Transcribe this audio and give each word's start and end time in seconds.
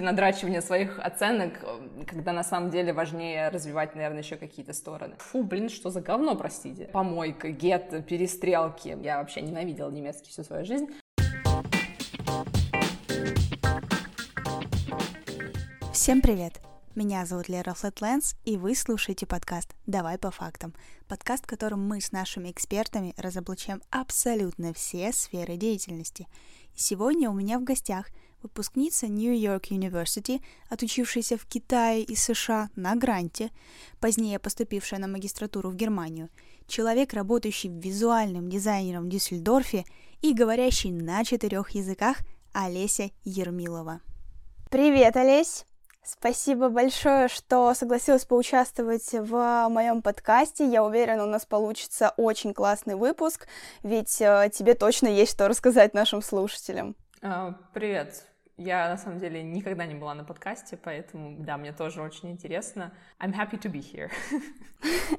надрачивание 0.00 0.62
своих 0.62 1.00
оценок, 1.00 1.54
когда 2.06 2.32
на 2.32 2.44
самом 2.44 2.70
деле 2.70 2.92
важнее 2.92 3.48
развивать, 3.48 3.96
наверное, 3.96 4.22
еще 4.22 4.36
какие-то 4.36 4.72
стороны. 4.72 5.16
Фу, 5.18 5.42
блин, 5.42 5.68
что 5.68 5.90
за 5.90 6.00
говно, 6.00 6.36
простите. 6.36 6.84
Помойка, 6.84 7.50
гет, 7.50 8.06
перестрелки. 8.06 8.96
Я 9.02 9.18
вообще 9.18 9.40
ненавидела 9.40 9.90
немецкий 9.90 10.30
всю 10.30 10.44
свою 10.44 10.64
жизнь. 10.64 10.86
Всем 15.92 16.20
привет! 16.20 16.60
Меня 16.94 17.26
зовут 17.26 17.48
Лера 17.48 17.74
Флетленс, 17.74 18.36
и 18.44 18.56
вы 18.56 18.76
слушаете 18.76 19.26
подкаст 19.26 19.74
«Давай 19.86 20.16
по 20.16 20.30
фактам». 20.30 20.74
Подкаст, 21.08 21.44
в 21.44 21.48
котором 21.48 21.86
мы 21.86 22.00
с 22.00 22.12
нашими 22.12 22.52
экспертами 22.52 23.14
разоблачаем 23.16 23.82
абсолютно 23.90 24.72
все 24.74 25.12
сферы 25.12 25.56
деятельности. 25.56 26.28
И 26.74 26.78
сегодня 26.78 27.30
у 27.30 27.34
меня 27.34 27.58
в 27.58 27.64
гостях– 27.64 28.06
выпускница 28.42 29.08
Нью-Йорк 29.08 29.70
University, 29.70 30.42
отучившаяся 30.68 31.36
в 31.36 31.46
Китае 31.46 32.02
и 32.02 32.14
США 32.14 32.70
на 32.76 32.94
гранте, 32.94 33.50
позднее 34.00 34.38
поступившая 34.38 35.00
на 35.00 35.08
магистратуру 35.08 35.70
в 35.70 35.76
Германию, 35.76 36.28
человек, 36.66 37.12
работающий 37.14 37.70
визуальным 37.70 38.48
дизайнером 38.48 39.06
в 39.06 39.08
Дюссельдорфе 39.08 39.84
и 40.22 40.34
говорящий 40.34 40.90
на 40.90 41.24
четырех 41.24 41.70
языках 41.70 42.18
Олеся 42.52 43.10
Ермилова. 43.24 44.00
Привет, 44.70 45.16
Олесь! 45.16 45.64
Спасибо 46.10 46.70
большое, 46.70 47.28
что 47.28 47.74
согласилась 47.74 48.24
поучаствовать 48.24 49.12
в 49.12 49.68
моем 49.68 50.00
подкасте. 50.00 50.66
Я 50.66 50.82
уверена, 50.82 51.24
у 51.24 51.26
нас 51.26 51.44
получится 51.44 52.14
очень 52.16 52.54
классный 52.54 52.94
выпуск, 52.94 53.46
ведь 53.82 54.18
э, 54.22 54.50
тебе 54.50 54.74
точно 54.74 55.08
есть 55.08 55.32
что 55.32 55.48
рассказать 55.48 55.92
нашим 55.92 56.22
слушателям. 56.22 56.96
Uh, 57.20 57.52
привет. 57.74 58.24
Я, 58.56 58.88
на 58.88 58.96
самом 58.96 59.18
деле, 59.18 59.42
никогда 59.42 59.86
не 59.86 59.94
была 59.94 60.14
на 60.14 60.24
подкасте, 60.24 60.76
поэтому, 60.76 61.36
да, 61.38 61.56
мне 61.56 61.72
тоже 61.72 62.00
очень 62.00 62.30
интересно. 62.30 62.92
I'm 63.20 63.32
happy 63.32 63.58
to 63.60 63.70
be 63.70 63.80
here. 63.80 64.10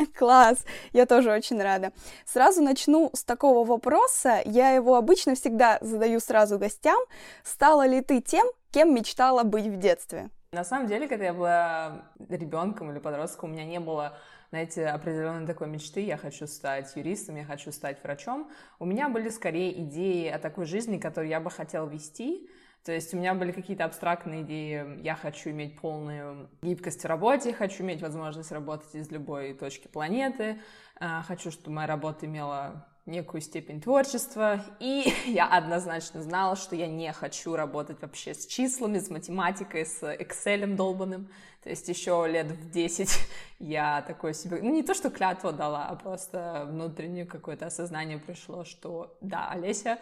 Класс! 0.18 0.66
Я 0.94 1.06
тоже 1.06 1.32
очень 1.32 1.62
рада. 1.62 1.92
Сразу 2.26 2.62
начну 2.62 3.10
с 3.14 3.24
такого 3.24 3.66
вопроса. 3.66 4.42
Я 4.46 4.72
его 4.72 4.96
обычно 4.96 5.36
всегда 5.36 5.78
задаю 5.82 6.22
сразу 6.22 6.58
гостям. 6.58 7.00
Стала 7.44 7.86
ли 7.86 8.02
ты 8.02 8.22
тем, 8.22 8.48
кем 8.72 8.94
мечтала 8.94 9.44
быть 9.44 9.68
в 9.68 9.78
детстве? 9.78 10.30
На 10.52 10.64
самом 10.64 10.88
деле, 10.88 11.08
когда 11.08 11.26
я 11.26 11.34
была 11.34 12.06
ребенком 12.30 12.92
или 12.92 13.00
подростком, 13.00 13.50
у 13.50 13.54
меня 13.54 13.66
не 13.66 13.80
было 13.80 14.18
знаете, 14.50 14.88
определенной 14.88 15.46
такой 15.46 15.68
мечты, 15.68 16.02
я 16.02 16.18
хочу 16.18 16.48
стать 16.48 16.96
юристом, 16.96 17.36
я 17.36 17.46
хочу 17.46 17.72
стать 17.72 18.04
врачом. 18.04 18.50
У 18.80 18.86
меня 18.86 19.08
были 19.10 19.30
скорее 19.30 19.80
идеи 19.84 20.28
о 20.28 20.40
такой 20.40 20.66
жизни, 20.66 20.98
которую 20.98 21.30
я 21.30 21.40
бы 21.40 21.52
хотела 21.52 21.88
вести, 21.88 22.50
то 22.84 22.92
есть 22.92 23.14
у 23.14 23.18
меня 23.18 23.34
были 23.34 23.52
какие-то 23.52 23.86
абстрактные 23.86 24.42
идеи. 24.44 25.02
Я 25.04 25.16
хочу 25.16 25.50
иметь 25.52 25.80
полную 25.80 26.50
гибкость 26.62 27.04
в 27.04 27.08
работе, 27.08 27.54
хочу 27.54 27.84
иметь 27.84 28.02
возможность 28.02 28.52
работать 28.52 28.96
из 28.96 29.12
любой 29.12 29.54
точки 29.54 29.88
планеты, 29.88 30.60
а, 31.00 31.22
хочу, 31.24 31.52
чтобы 31.52 31.72
моя 31.72 31.88
работа 31.88 32.26
имела 32.26 32.88
некую 33.06 33.42
степень 33.42 33.82
творчества, 33.82 34.64
и 34.80 35.14
я 35.26 35.48
однозначно 35.48 36.22
знала, 36.22 36.56
что 36.56 36.76
я 36.76 36.88
не 36.88 37.12
хочу 37.12 37.56
работать 37.56 38.02
вообще 38.02 38.34
с 38.34 38.46
числами, 38.48 39.00
с 39.00 39.10
математикой, 39.10 39.86
с 39.86 40.02
Excel 40.04 40.66
долбанным. 40.76 41.30
То 41.64 41.70
есть 41.70 41.88
еще 41.90 42.26
лет 42.30 42.48
в 42.48 42.70
10 42.70 43.10
я 43.60 44.02
такое 44.02 44.34
себе, 44.34 44.60
ну 44.62 44.74
не 44.74 44.84
то, 44.84 44.94
что 44.94 45.10
клятву 45.10 45.52
дала, 45.52 45.88
а 45.88 45.96
просто 45.96 46.66
внутреннее 46.70 47.26
какое-то 47.26 47.66
осознание 47.66 48.18
пришло, 48.18 48.64
что 48.64 49.18
да, 49.22 49.50
Олеся, 49.52 50.00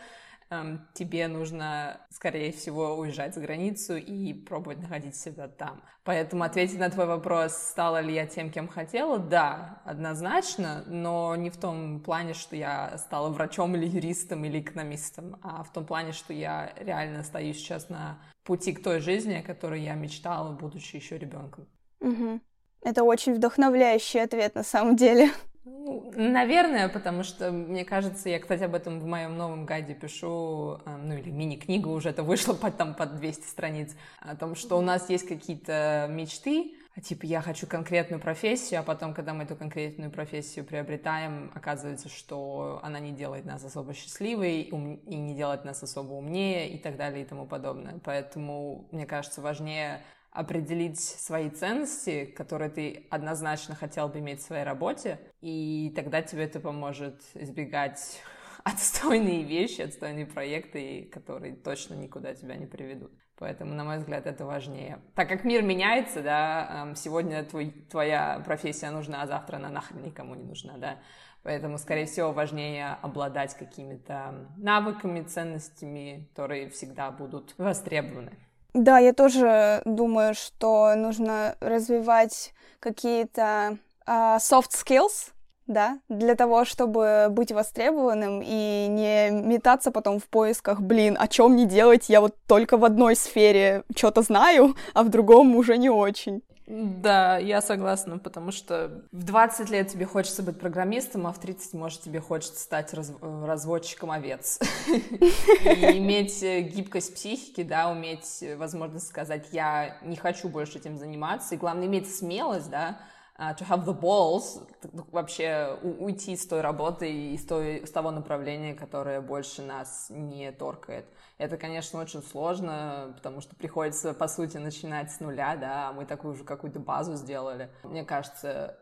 тебе 0.93 1.27
нужно, 1.27 2.01
скорее 2.09 2.51
всего, 2.51 2.95
уезжать 2.95 3.35
за 3.35 3.41
границу 3.41 3.97
и 3.97 4.33
пробовать 4.33 4.79
находить 4.79 5.15
себя 5.15 5.47
там. 5.47 5.81
Поэтому 6.03 6.43
ответить 6.43 6.79
на 6.79 6.89
твой 6.89 7.05
вопрос, 7.05 7.53
стала 7.53 7.99
ли 7.99 8.13
я 8.13 8.25
тем, 8.25 8.49
кем 8.49 8.67
хотела, 8.67 9.19
да, 9.19 9.81
однозначно, 9.83 10.83
но 10.87 11.35
не 11.35 11.49
в 11.49 11.57
том 11.57 11.99
плане, 12.01 12.33
что 12.33 12.55
я 12.55 12.97
стала 12.97 13.29
врачом 13.29 13.75
или 13.75 13.85
юристом 13.85 14.45
или 14.45 14.61
экономистом, 14.61 15.37
а 15.43 15.63
в 15.63 15.73
том 15.73 15.85
плане, 15.85 16.13
что 16.13 16.33
я 16.33 16.71
реально 16.77 17.23
стою 17.23 17.53
сейчас 17.53 17.89
на 17.89 18.19
пути 18.43 18.71
к 18.71 18.81
той 18.81 19.01
жизни, 19.01 19.33
о 19.33 19.43
которой 19.43 19.81
я 19.81 19.95
мечтала, 19.95 20.53
будучи 20.53 20.95
еще 20.95 21.17
ребенком. 21.17 21.67
Угу. 21.99 22.39
Это 22.83 23.03
очень 23.03 23.33
вдохновляющий 23.33 24.23
ответ 24.23 24.55
на 24.55 24.63
самом 24.63 24.95
деле. 24.95 25.29
Ну, 25.69 26.11
наверное, 26.15 26.87
потому 26.87 27.23
что, 27.23 27.51
мне 27.51 27.83
кажется, 27.83 28.29
я, 28.29 28.39
кстати, 28.39 28.63
об 28.63 28.73
этом 28.73 29.01
в 29.01 29.05
моем 29.05 29.37
новом 29.37 29.65
гайде 29.65 29.93
пишу, 29.93 30.79
э, 30.85 30.95
ну 30.97 31.17
или 31.17 31.29
мини-книга 31.29 31.89
уже 31.89 32.09
это 32.09 32.23
вышла 32.23 32.53
под, 32.53 32.77
там, 32.77 32.93
под 32.95 33.17
200 33.17 33.43
страниц, 33.47 33.95
о 34.21 34.35
том, 34.37 34.55
что 34.55 34.77
у 34.77 34.81
нас 34.81 35.09
есть 35.09 35.27
какие-то 35.27 36.07
мечты, 36.09 36.75
а 36.95 37.01
типа 37.01 37.25
я 37.25 37.41
хочу 37.41 37.67
конкретную 37.67 38.21
профессию, 38.21 38.79
а 38.79 38.83
потом, 38.83 39.13
когда 39.13 39.33
мы 39.33 39.43
эту 39.43 39.57
конкретную 39.57 40.09
профессию 40.09 40.63
приобретаем, 40.63 41.51
оказывается, 41.53 42.07
что 42.07 42.79
она 42.81 42.99
не 42.99 43.11
делает 43.11 43.43
нас 43.43 43.63
особо 43.63 43.93
счастливой 43.93 44.61
и 44.61 45.15
не 45.15 45.35
делает 45.35 45.65
нас 45.65 45.83
особо 45.83 46.13
умнее 46.13 46.69
и 46.69 46.77
так 46.77 46.95
далее 46.95 47.23
и 47.23 47.27
тому 47.27 47.45
подобное. 47.45 47.99
Поэтому, 48.05 48.87
мне 48.91 49.05
кажется, 49.05 49.41
важнее 49.41 50.01
определить 50.37 50.99
свои 50.99 51.49
ценности, 51.49 52.25
которые 52.25 52.69
ты 52.69 53.07
однозначно 53.09 53.73
хотел 53.73 54.07
бы 54.07 54.19
иметь 54.19 54.39
в 54.39 54.43
своей 54.43 54.63
работе, 54.63 55.19
и 55.41 55.91
тогда 55.95 56.21
тебе 56.21 56.43
это 56.43 56.59
поможет 56.59 57.19
избегать 57.33 58.21
отстойные 58.63 59.43
вещи, 59.43 59.81
отстойные 59.81 60.27
проекты, 60.27 61.09
которые 61.11 61.55
точно 61.55 61.95
никуда 61.95 62.35
тебя 62.35 62.55
не 62.55 62.67
приведут. 62.67 63.11
Поэтому, 63.39 63.73
на 63.73 63.83
мой 63.83 63.97
взгляд, 63.97 64.27
это 64.27 64.45
важнее. 64.45 64.99
Так 65.15 65.27
как 65.27 65.43
мир 65.43 65.63
меняется, 65.63 66.21
да, 66.21 66.83
эм, 66.83 66.95
сегодня 66.95 67.43
твой, 67.43 67.71
твоя 67.89 68.39
профессия 68.45 68.91
нужна, 68.91 69.23
а 69.23 69.27
завтра 69.27 69.55
она 69.55 69.69
нахрен 69.69 70.03
никому 70.03 70.35
не 70.35 70.43
нужна, 70.43 70.77
да. 70.77 70.99
Поэтому, 71.41 71.79
скорее 71.79 72.05
всего, 72.05 72.31
важнее 72.31 72.97
обладать 73.01 73.55
какими-то 73.55 74.49
навыками, 74.57 75.23
ценностями, 75.23 76.27
которые 76.29 76.69
всегда 76.69 77.09
будут 77.09 77.55
востребованы. 77.57 78.37
Да, 78.77 78.99
я 78.99 79.11
тоже 79.11 79.81
думаю, 79.85 80.35
что 80.35 80.93
нужно 80.95 81.55
развивать 81.61 82.53
какие-то 82.79 83.79
uh, 84.05 84.37
soft 84.37 84.69
skills, 84.69 85.31
да, 85.65 85.97
для 86.09 86.35
того, 86.35 86.63
чтобы 86.63 87.25
быть 87.31 87.51
востребованным 87.51 88.43
и 88.45 88.85
не 88.87 89.31
метаться 89.31 89.89
потом 89.89 90.19
в 90.19 90.25
поисках, 90.25 90.79
блин, 90.79 91.17
о 91.19 91.27
чем 91.27 91.55
не 91.55 91.65
делать, 91.65 92.07
я 92.07 92.21
вот 92.21 92.35
только 92.45 92.77
в 92.77 92.85
одной 92.85 93.15
сфере 93.15 93.81
что-то 93.95 94.21
знаю, 94.21 94.75
а 94.93 95.01
в 95.01 95.09
другом 95.09 95.55
уже 95.55 95.75
не 95.79 95.89
очень. 95.89 96.43
Да, 96.67 97.37
я 97.37 97.61
согласна, 97.61 98.19
потому 98.19 98.51
что 98.51 99.01
в 99.13 99.23
20 99.23 99.69
лет 99.69 99.87
тебе 99.87 100.05
хочется 100.05 100.43
быть 100.43 100.59
программистом, 100.59 101.25
а 101.25 101.31
в 101.31 101.39
30, 101.39 101.73
может, 101.73 102.01
тебе 102.01 102.19
хочется 102.19 102.59
стать 102.59 102.93
раз, 102.93 103.13
разводчиком 103.21 104.11
овец. 104.11 104.59
И 104.89 105.97
иметь 105.97 106.43
э, 106.43 106.59
гибкость 106.63 107.15
психики, 107.15 107.63
да, 107.63 107.89
уметь 107.89 108.43
э, 108.43 108.57
возможность 108.57 109.07
сказать, 109.07 109.47
я 109.53 109.97
не 110.01 110.17
хочу 110.17 110.49
больше 110.49 110.79
этим 110.79 110.97
заниматься, 110.97 111.55
и 111.55 111.57
главное, 111.57 111.87
иметь 111.87 112.13
смелость, 112.13 112.69
да, 112.69 112.99
to 113.39 113.67
have 113.67 113.85
the 113.85 113.93
balls, 113.93 114.67
вообще 115.11 115.77
уйти 115.81 116.35
с 116.35 116.47
той 116.47 116.61
работы 116.61 117.11
и 117.11 117.37
с, 117.37 117.45
той, 117.45 117.85
с 117.85 117.91
того 117.91 118.09
направления, 118.11 118.73
которое 118.73 119.21
больше 119.21 119.61
нас 119.61 120.07
не 120.09 120.51
торкает. 120.51 121.05
Это, 121.37 121.57
конечно, 121.57 121.99
очень 121.99 122.23
сложно, 122.23 123.13
потому 123.15 123.41
что 123.41 123.55
приходится, 123.55 124.13
по 124.13 124.27
сути, 124.27 124.57
начинать 124.57 125.11
с 125.11 125.19
нуля, 125.19 125.55
да, 125.55 125.89
а 125.89 125.93
мы 125.93 126.05
такую 126.05 126.33
же 126.33 126.43
какую-то 126.43 126.79
базу 126.79 127.15
сделали. 127.15 127.69
Мне 127.83 128.03
кажется, 128.03 128.79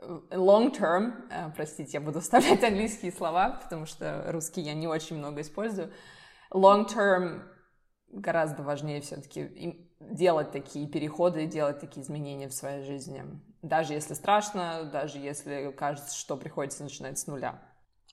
long 0.00 0.74
term, 0.74 1.28
uh, 1.30 1.52
простите, 1.54 1.90
я 1.94 2.00
буду 2.00 2.20
вставлять 2.22 2.64
английские 2.64 3.12
слова, 3.12 3.60
потому 3.62 3.84
что 3.84 4.24
русский 4.28 4.62
я 4.62 4.74
не 4.74 4.86
очень 4.86 5.18
много 5.18 5.42
использую. 5.42 5.92
Long 6.50 6.86
term 6.88 7.42
гораздо 8.10 8.62
важнее 8.62 9.02
все-таки 9.02 9.86
делать 10.00 10.50
такие 10.50 10.88
переходы, 10.88 11.46
делать 11.46 11.80
такие 11.80 12.02
изменения 12.02 12.48
в 12.48 12.54
своей 12.54 12.84
жизни. 12.84 13.22
Даже 13.62 13.92
если 13.92 14.14
страшно, 14.14 14.84
даже 14.84 15.18
если 15.18 15.72
кажется, 15.72 16.16
что 16.16 16.36
приходится 16.36 16.82
начинать 16.84 17.18
с 17.18 17.26
нуля. 17.26 17.58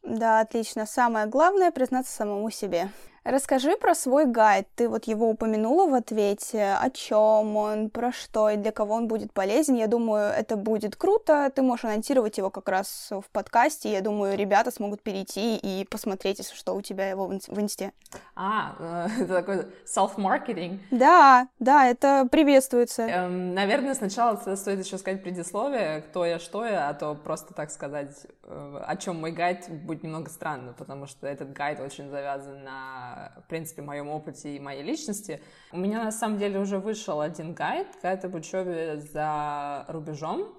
Да, 0.04 0.40
отлично. 0.40 0.86
Самое 0.86 1.28
главное— 1.28 1.72
признаться 1.74 2.12
самому 2.12 2.50
себе. 2.50 2.90
Расскажи 3.26 3.76
про 3.76 3.96
свой 3.96 4.28
гайд. 4.28 4.68
Ты 4.76 4.88
вот 4.88 5.06
его 5.06 5.32
упомянула 5.32 5.90
в 5.90 5.96
ответе. 5.96 6.76
О 6.80 6.92
чем 6.92 7.58
он, 7.58 7.90
про 7.90 8.12
что 8.12 8.52
и 8.52 8.56
для 8.56 8.72
кого 8.72 8.94
он 8.94 9.08
будет 9.08 9.34
полезен. 9.34 9.74
Я 9.74 9.88
думаю, 9.88 10.32
это 10.32 10.56
будет 10.56 10.96
круто. 10.96 11.52
Ты 11.54 11.64
можешь 11.64 11.86
анонсировать 11.86 12.38
его 12.38 12.52
как 12.52 12.70
раз 12.70 13.08
в 13.10 13.24
подкасте. 13.32 13.92
Я 13.92 14.02
думаю, 14.02 14.38
ребята 14.38 14.70
смогут 14.70 15.02
перейти 15.02 15.58
и 15.58 15.88
посмотреть, 15.90 16.38
если 16.38 16.54
что, 16.54 16.76
у 16.76 16.84
тебя 16.84 17.10
его 17.10 17.26
в 17.26 17.60
инсте. 17.60 17.94
А, 18.36 18.76
э, 18.78 19.08
это 19.22 19.34
такой 19.34 19.66
self-marketing. 19.88 20.82
Да, 20.92 21.48
да, 21.58 21.88
это 21.88 22.28
приветствуется. 22.30 23.08
Эм, 23.08 23.56
наверное, 23.56 23.96
сначала 23.96 24.36
стоит 24.56 24.86
еще 24.86 25.00
сказать 25.00 25.24
предисловие, 25.24 26.02
кто 26.02 26.28
я, 26.28 26.38
что 26.38 26.64
я, 26.64 26.90
а 26.90 26.94
то 26.94 27.16
просто 27.16 27.56
так 27.56 27.72
сказать, 27.72 28.28
э, 28.44 28.82
о 28.86 28.96
чем 28.98 29.20
мой 29.20 29.32
гайд, 29.32 29.68
будет 29.68 30.04
немного 30.04 30.30
странно, 30.30 30.74
потому 30.74 31.08
что 31.08 31.26
этот 31.26 31.54
гайд 31.54 31.80
очень 31.80 32.08
завязан 32.12 32.64
на 32.64 33.15
в 33.38 33.48
принципе, 33.48 33.82
моем 33.82 34.10
опыте 34.10 34.56
и 34.56 34.60
моей 34.60 34.84
личности. 34.84 35.42
У 35.72 35.78
меня, 35.78 36.04
на 36.04 36.12
самом 36.12 36.38
деле, 36.38 36.60
уже 36.60 36.80
вышел 36.80 37.22
один 37.22 37.54
гайд, 37.54 37.88
гайд 38.02 38.26
об 38.26 38.36
учебе 38.36 38.98
за 38.98 39.86
рубежом. 39.88 40.56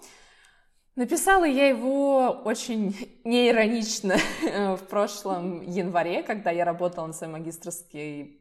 Написала 0.97 1.45
я 1.45 1.69
его 1.69 2.31
очень 2.45 2.97
неиронично 3.25 4.17
в 4.77 4.83
прошлом 4.89 5.61
январе, 5.63 6.23
когда 6.23 6.51
я 6.51 6.65
работала 6.65 7.07
над 7.07 7.17
своей 7.17 7.33
магистрской 7.33 8.41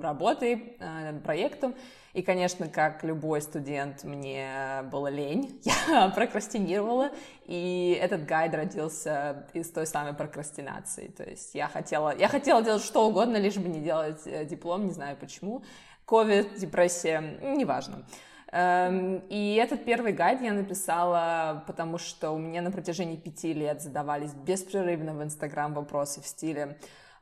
работой, 0.00 0.76
э, 0.78 1.20
проектом. 1.20 1.74
И, 2.12 2.22
конечно, 2.22 2.68
как 2.68 3.04
любой 3.04 3.40
студент, 3.40 4.02
мне 4.02 4.82
было 4.90 5.06
лень, 5.06 5.60
я 5.86 6.08
прокрастинировала, 6.08 7.10
и 7.46 7.96
этот 8.00 8.26
гайд 8.26 8.54
родился 8.54 9.46
из 9.52 9.70
той 9.70 9.86
самой 9.86 10.14
прокрастинации. 10.14 11.08
То 11.08 11.22
есть 11.22 11.54
я 11.54 11.68
хотела, 11.68 12.16
я 12.16 12.28
хотела 12.28 12.62
делать 12.62 12.82
что 12.82 13.06
угодно, 13.06 13.36
лишь 13.36 13.56
бы 13.56 13.68
не 13.68 13.80
делать 13.80 14.22
э, 14.26 14.44
диплом, 14.44 14.86
не 14.86 14.92
знаю 14.92 15.16
почему. 15.16 15.62
Ковид, 16.04 16.56
депрессия, 16.56 17.20
неважно. 17.40 18.04
Эм, 18.52 19.22
и 19.28 19.54
этот 19.54 19.84
первый 19.84 20.12
гайд 20.12 20.42
я 20.42 20.52
написала, 20.52 21.62
потому 21.68 21.98
что 21.98 22.32
у 22.32 22.38
меня 22.38 22.62
на 22.62 22.72
протяжении 22.72 23.16
пяти 23.16 23.52
лет 23.52 23.80
задавались 23.80 24.32
беспрерывно 24.32 25.14
в 25.14 25.22
Инстаграм 25.22 25.72
вопросы 25.72 26.20
в 26.20 26.26
стиле 26.26 26.76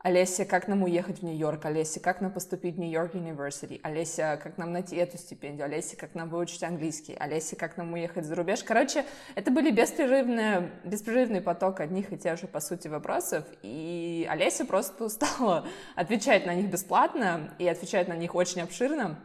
Олеся, 0.09 0.47
как 0.47 0.69
нам 0.69 0.85
уехать 0.85 1.19
в 1.19 1.23
Нью-Йорк? 1.23 1.67
Олеся, 1.67 2.01
как 2.01 2.23
нам 2.23 2.33
поступить 2.33 2.77
в 2.77 2.79
Нью-Йорк 2.79 3.15
University? 3.15 3.79
Олеся, 3.83 4.41
как 4.43 4.57
нам 4.57 4.73
найти 4.73 4.97
эту 4.97 5.19
стипендию? 5.19 5.67
Олеся, 5.67 5.99
как 5.99 6.15
нам 6.15 6.31
выучить 6.31 6.63
английский? 6.63 7.15
Олеся, 7.21 7.57
как 7.57 7.77
нам 7.77 7.93
уехать 7.93 8.25
за 8.25 8.35
рубеж? 8.35 8.63
Короче, 8.65 9.05
это 9.35 9.51
были 9.51 9.71
беспрерывные, 9.71 10.73
беспрерывный 10.83 11.43
поток 11.43 11.81
одних 11.81 12.11
и 12.11 12.17
тех 12.17 12.41
же, 12.41 12.47
по 12.47 12.61
сути, 12.61 12.89
вопросов, 12.89 13.45
и 13.63 14.27
Олеся 14.31 14.65
просто 14.65 15.11
стала 15.11 15.69
отвечать 15.95 16.47
на 16.47 16.55
них 16.55 16.71
бесплатно 16.71 17.55
и 17.59 17.69
отвечать 17.69 18.09
на 18.09 18.17
них 18.17 18.35
очень 18.35 18.63
обширно. 18.63 19.19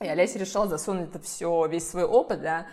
И 0.00 0.08
Олеся 0.08 0.40
решила 0.40 0.66
засунуть 0.66 1.10
это 1.10 1.20
все, 1.20 1.66
весь 1.68 1.88
свой 1.88 2.04
опыт, 2.04 2.42
да, 2.42 2.66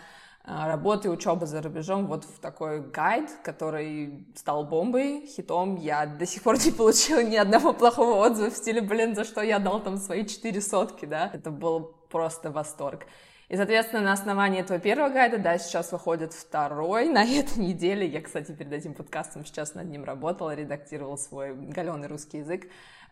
а, 0.46 0.68
работы 0.68 1.08
и 1.08 1.10
учебы 1.10 1.46
за 1.46 1.62
рубежом 1.62 2.06
вот 2.06 2.24
в 2.24 2.38
такой 2.38 2.82
гайд, 2.82 3.30
который 3.42 4.26
стал 4.36 4.64
бомбой, 4.64 5.26
хитом. 5.26 5.76
Я 5.76 6.04
до 6.04 6.26
сих 6.26 6.42
пор 6.42 6.58
не 6.62 6.70
получила 6.70 7.22
ни 7.22 7.36
одного 7.36 7.72
плохого 7.72 8.26
отзыва 8.26 8.50
в 8.50 8.56
стиле, 8.56 8.82
блин, 8.82 9.14
за 9.14 9.24
что 9.24 9.40
я 9.40 9.58
дал 9.58 9.82
там 9.82 9.96
свои 9.96 10.26
четыре 10.26 10.60
сотки, 10.60 11.06
да. 11.06 11.30
Это 11.32 11.50
был 11.50 11.96
просто 12.10 12.50
восторг. 12.50 13.06
И, 13.48 13.56
соответственно, 13.56 14.02
на 14.02 14.12
основании 14.12 14.60
этого 14.60 14.78
первого 14.78 15.08
гайда, 15.08 15.38
да, 15.38 15.56
сейчас 15.58 15.92
выходит 15.92 16.34
второй 16.34 17.08
на 17.08 17.24
этой 17.24 17.58
неделе. 17.58 18.06
Я, 18.06 18.20
кстати, 18.20 18.52
перед 18.52 18.72
этим 18.72 18.92
подкастом 18.92 19.46
сейчас 19.46 19.74
над 19.74 19.86
ним 19.86 20.04
работала, 20.04 20.54
редактировала 20.54 21.16
свой 21.16 21.54
галеный 21.54 22.08
русский 22.08 22.38
язык. 22.38 22.66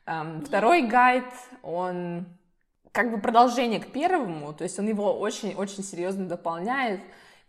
Второй 0.04 0.82
гайд, 0.82 1.24
он 1.62 2.26
как 2.92 3.10
бы 3.10 3.18
продолжение 3.18 3.80
к 3.80 3.90
первому, 3.90 4.52
то 4.52 4.64
есть 4.64 4.78
он 4.78 4.86
его 4.86 5.18
очень-очень 5.18 5.82
серьезно 5.82 6.26
дополняет, 6.26 7.00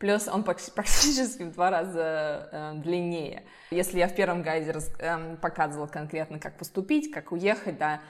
плюс 0.04 0.28
он 0.28 0.44
практически 0.76 1.44
в 1.44 1.54
два 1.54 1.70
раза 1.70 2.50
э, 2.52 2.74
длиннее. 2.76 3.44
Если 3.72 4.00
я 4.00 4.10
в 4.10 4.16
первом 4.16 4.44
гайде 4.44 4.72
раз, 4.72 4.92
э, 5.00 5.38
показывала 5.38 5.88
конкретно, 5.88 6.40
как 6.40 6.58
поступить, 6.58 7.10
как 7.10 7.32
уехать, 7.32 7.78
да, 7.78 8.02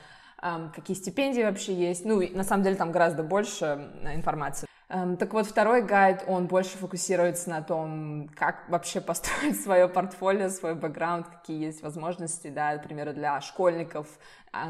э, 0.41 0.69
какие 0.73 0.97
стипендии 0.97 1.43
вообще 1.43 1.71
есть, 1.71 2.03
ну, 2.03 2.19
на 2.35 2.43
самом 2.43 2.63
деле 2.63 2.77
там 2.77 2.91
гораздо 2.91 3.21
больше 3.21 3.91
э, 4.01 4.15
информации. 4.15 4.67
Эм, 4.89 5.17
так 5.17 5.33
вот, 5.33 5.45
второй 5.45 5.83
гайд, 5.83 6.23
он 6.27 6.47
больше 6.47 6.77
фокусируется 6.79 7.51
на 7.51 7.61
том, 7.61 8.27
как 8.35 8.67
вообще 8.69 8.99
построить 9.11 9.61
свое 9.61 9.87
портфолио, 9.87 10.49
свой 10.49 10.73
бэкграунд, 10.73 11.27
какие 11.27 11.63
есть 11.63 11.83
возможности, 11.83 12.47
да, 12.47 12.73
например, 12.73 13.13
для 13.13 13.39
школьников, 13.39 14.07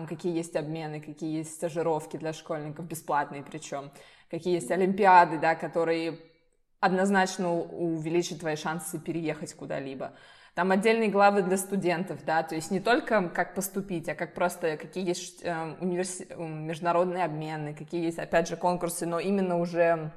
какие 0.09 0.35
есть 0.35 0.57
обмены, 0.57 0.99
какие 0.99 1.37
есть 1.37 1.53
стажировки 1.53 2.17
для 2.17 2.33
школьников, 2.33 2.85
бесплатные 2.85 3.43
причем, 3.43 3.91
какие 4.29 4.55
есть 4.55 4.71
олимпиады, 4.71 5.37
да, 5.37 5.55
которые 5.55 6.19
однозначно 6.83 7.53
увеличат 7.53 8.41
твои 8.41 8.55
шансы 8.55 8.99
переехать 8.99 9.53
куда-либо. 9.53 10.11
Там 10.53 10.71
отдельные 10.71 11.09
главы 11.09 11.41
для 11.41 11.57
студентов, 11.57 12.23
да, 12.25 12.43
то 12.43 12.53
есть 12.55 12.69
не 12.69 12.79
только 12.79 13.29
как 13.29 13.55
поступить, 13.55 14.07
а 14.09 14.15
как 14.15 14.35
просто 14.35 14.77
какие 14.77 15.07
есть 15.07 15.43
э, 15.43 15.75
универси... 15.79 16.27
международные 16.37 17.25
обмены, 17.25 17.73
какие 17.73 18.03
есть, 18.03 18.19
опять 18.19 18.47
же, 18.47 18.55
конкурсы, 18.57 19.05
но 19.07 19.19
именно 19.19 19.57
уже 19.57 20.11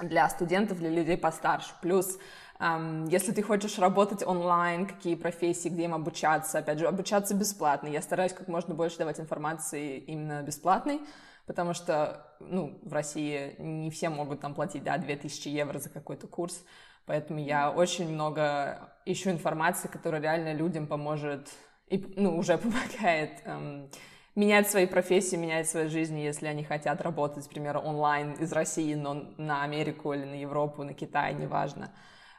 для 0.00 0.28
студентов, 0.28 0.78
для 0.78 0.90
людей 0.90 1.18
постарше. 1.18 1.74
Плюс 1.82 2.18
Um, 2.58 3.06
если 3.10 3.32
ты 3.32 3.42
хочешь 3.42 3.78
работать 3.78 4.26
онлайн, 4.26 4.86
какие 4.86 5.14
профессии, 5.14 5.68
где 5.68 5.84
им 5.84 5.94
обучаться, 5.94 6.58
опять 6.58 6.78
же, 6.78 6.86
обучаться 6.86 7.34
бесплатно. 7.34 7.88
Я 7.88 8.00
стараюсь 8.00 8.32
как 8.32 8.48
можно 8.48 8.74
больше 8.74 8.96
давать 8.96 9.20
информации 9.20 9.98
именно 9.98 10.42
бесплатной, 10.42 11.02
потому 11.46 11.74
что, 11.74 12.26
ну, 12.40 12.78
в 12.82 12.92
России 12.92 13.54
не 13.58 13.90
все 13.90 14.08
могут 14.08 14.40
там 14.40 14.54
платить, 14.54 14.82
да, 14.82 14.98
2000 14.98 15.48
евро 15.48 15.78
за 15.78 15.90
какой-то 15.90 16.26
курс, 16.26 16.64
поэтому 17.06 17.40
я 17.40 17.70
очень 17.70 18.08
много 18.08 18.92
ищу 19.04 19.30
информации, 19.30 19.88
которая 19.88 20.20
реально 20.20 20.52
людям 20.52 20.86
поможет 20.86 21.48
и, 21.88 21.98
ну, 22.16 22.36
уже 22.36 22.58
помогает 22.58 23.40
эм, 23.44 23.88
менять 24.34 24.68
свои 24.68 24.86
профессии, 24.86 25.36
менять 25.36 25.68
свою 25.68 25.88
жизнь, 25.88 26.18
если 26.18 26.46
они 26.46 26.64
хотят 26.64 27.00
работать, 27.00 27.44
например, 27.44 27.78
онлайн 27.78 28.32
из 28.32 28.52
России, 28.52 28.94
но 28.94 29.14
на 29.38 29.62
Америку 29.62 30.12
или 30.12 30.24
на 30.24 30.34
Европу, 30.34 30.82
на 30.82 30.94
Китай, 30.94 31.34
неважно. 31.34 31.92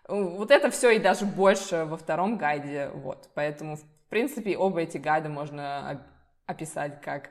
Вот 0.08 0.52
это 0.52 0.70
все 0.70 0.92
и 0.92 1.00
даже 1.00 1.26
больше 1.26 1.86
во 1.86 1.98
втором 1.98 2.38
гайде, 2.38 2.90
вот. 2.94 3.30
Поэтому, 3.34 3.76
в 3.76 3.84
принципе, 4.10 4.58
оба 4.58 4.82
эти 4.82 4.98
гайды 4.98 5.28
можно 5.28 6.02
описать 6.46 7.02
как 7.02 7.30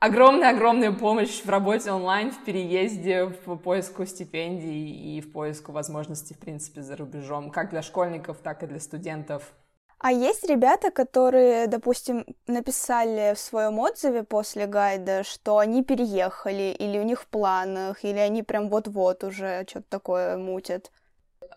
огромная-огромная 0.00 0.92
помощь 0.92 1.42
в 1.42 1.48
работе 1.48 1.90
онлайн, 1.90 2.30
в 2.30 2.44
переезде, 2.44 3.24
в 3.24 3.56
поиску 3.56 4.06
стипендий 4.06 5.16
и 5.16 5.20
в 5.20 5.32
поиску 5.32 5.72
возможностей, 5.72 6.34
в 6.34 6.38
принципе, 6.38 6.82
за 6.82 6.96
рубежом, 6.96 7.50
как 7.50 7.70
для 7.70 7.82
школьников, 7.82 8.38
так 8.38 8.62
и 8.62 8.66
для 8.66 8.80
студентов. 8.80 9.52
А 9.98 10.12
есть 10.12 10.44
ребята, 10.48 10.90
которые, 10.90 11.68
допустим, 11.68 12.26
написали 12.46 13.34
в 13.34 13.38
своем 13.38 13.78
отзыве 13.78 14.24
после 14.24 14.66
гайда, 14.66 15.24
что 15.24 15.58
они 15.58 15.82
переехали, 15.82 16.76
или 16.78 16.98
у 16.98 17.02
них 17.02 17.22
в 17.22 17.26
планах, 17.26 18.04
или 18.04 18.18
они 18.18 18.42
прям 18.42 18.68
вот-вот 18.68 19.24
уже 19.24 19.64
что-то 19.66 19.86
такое 19.88 20.36
мутят? 20.36 20.92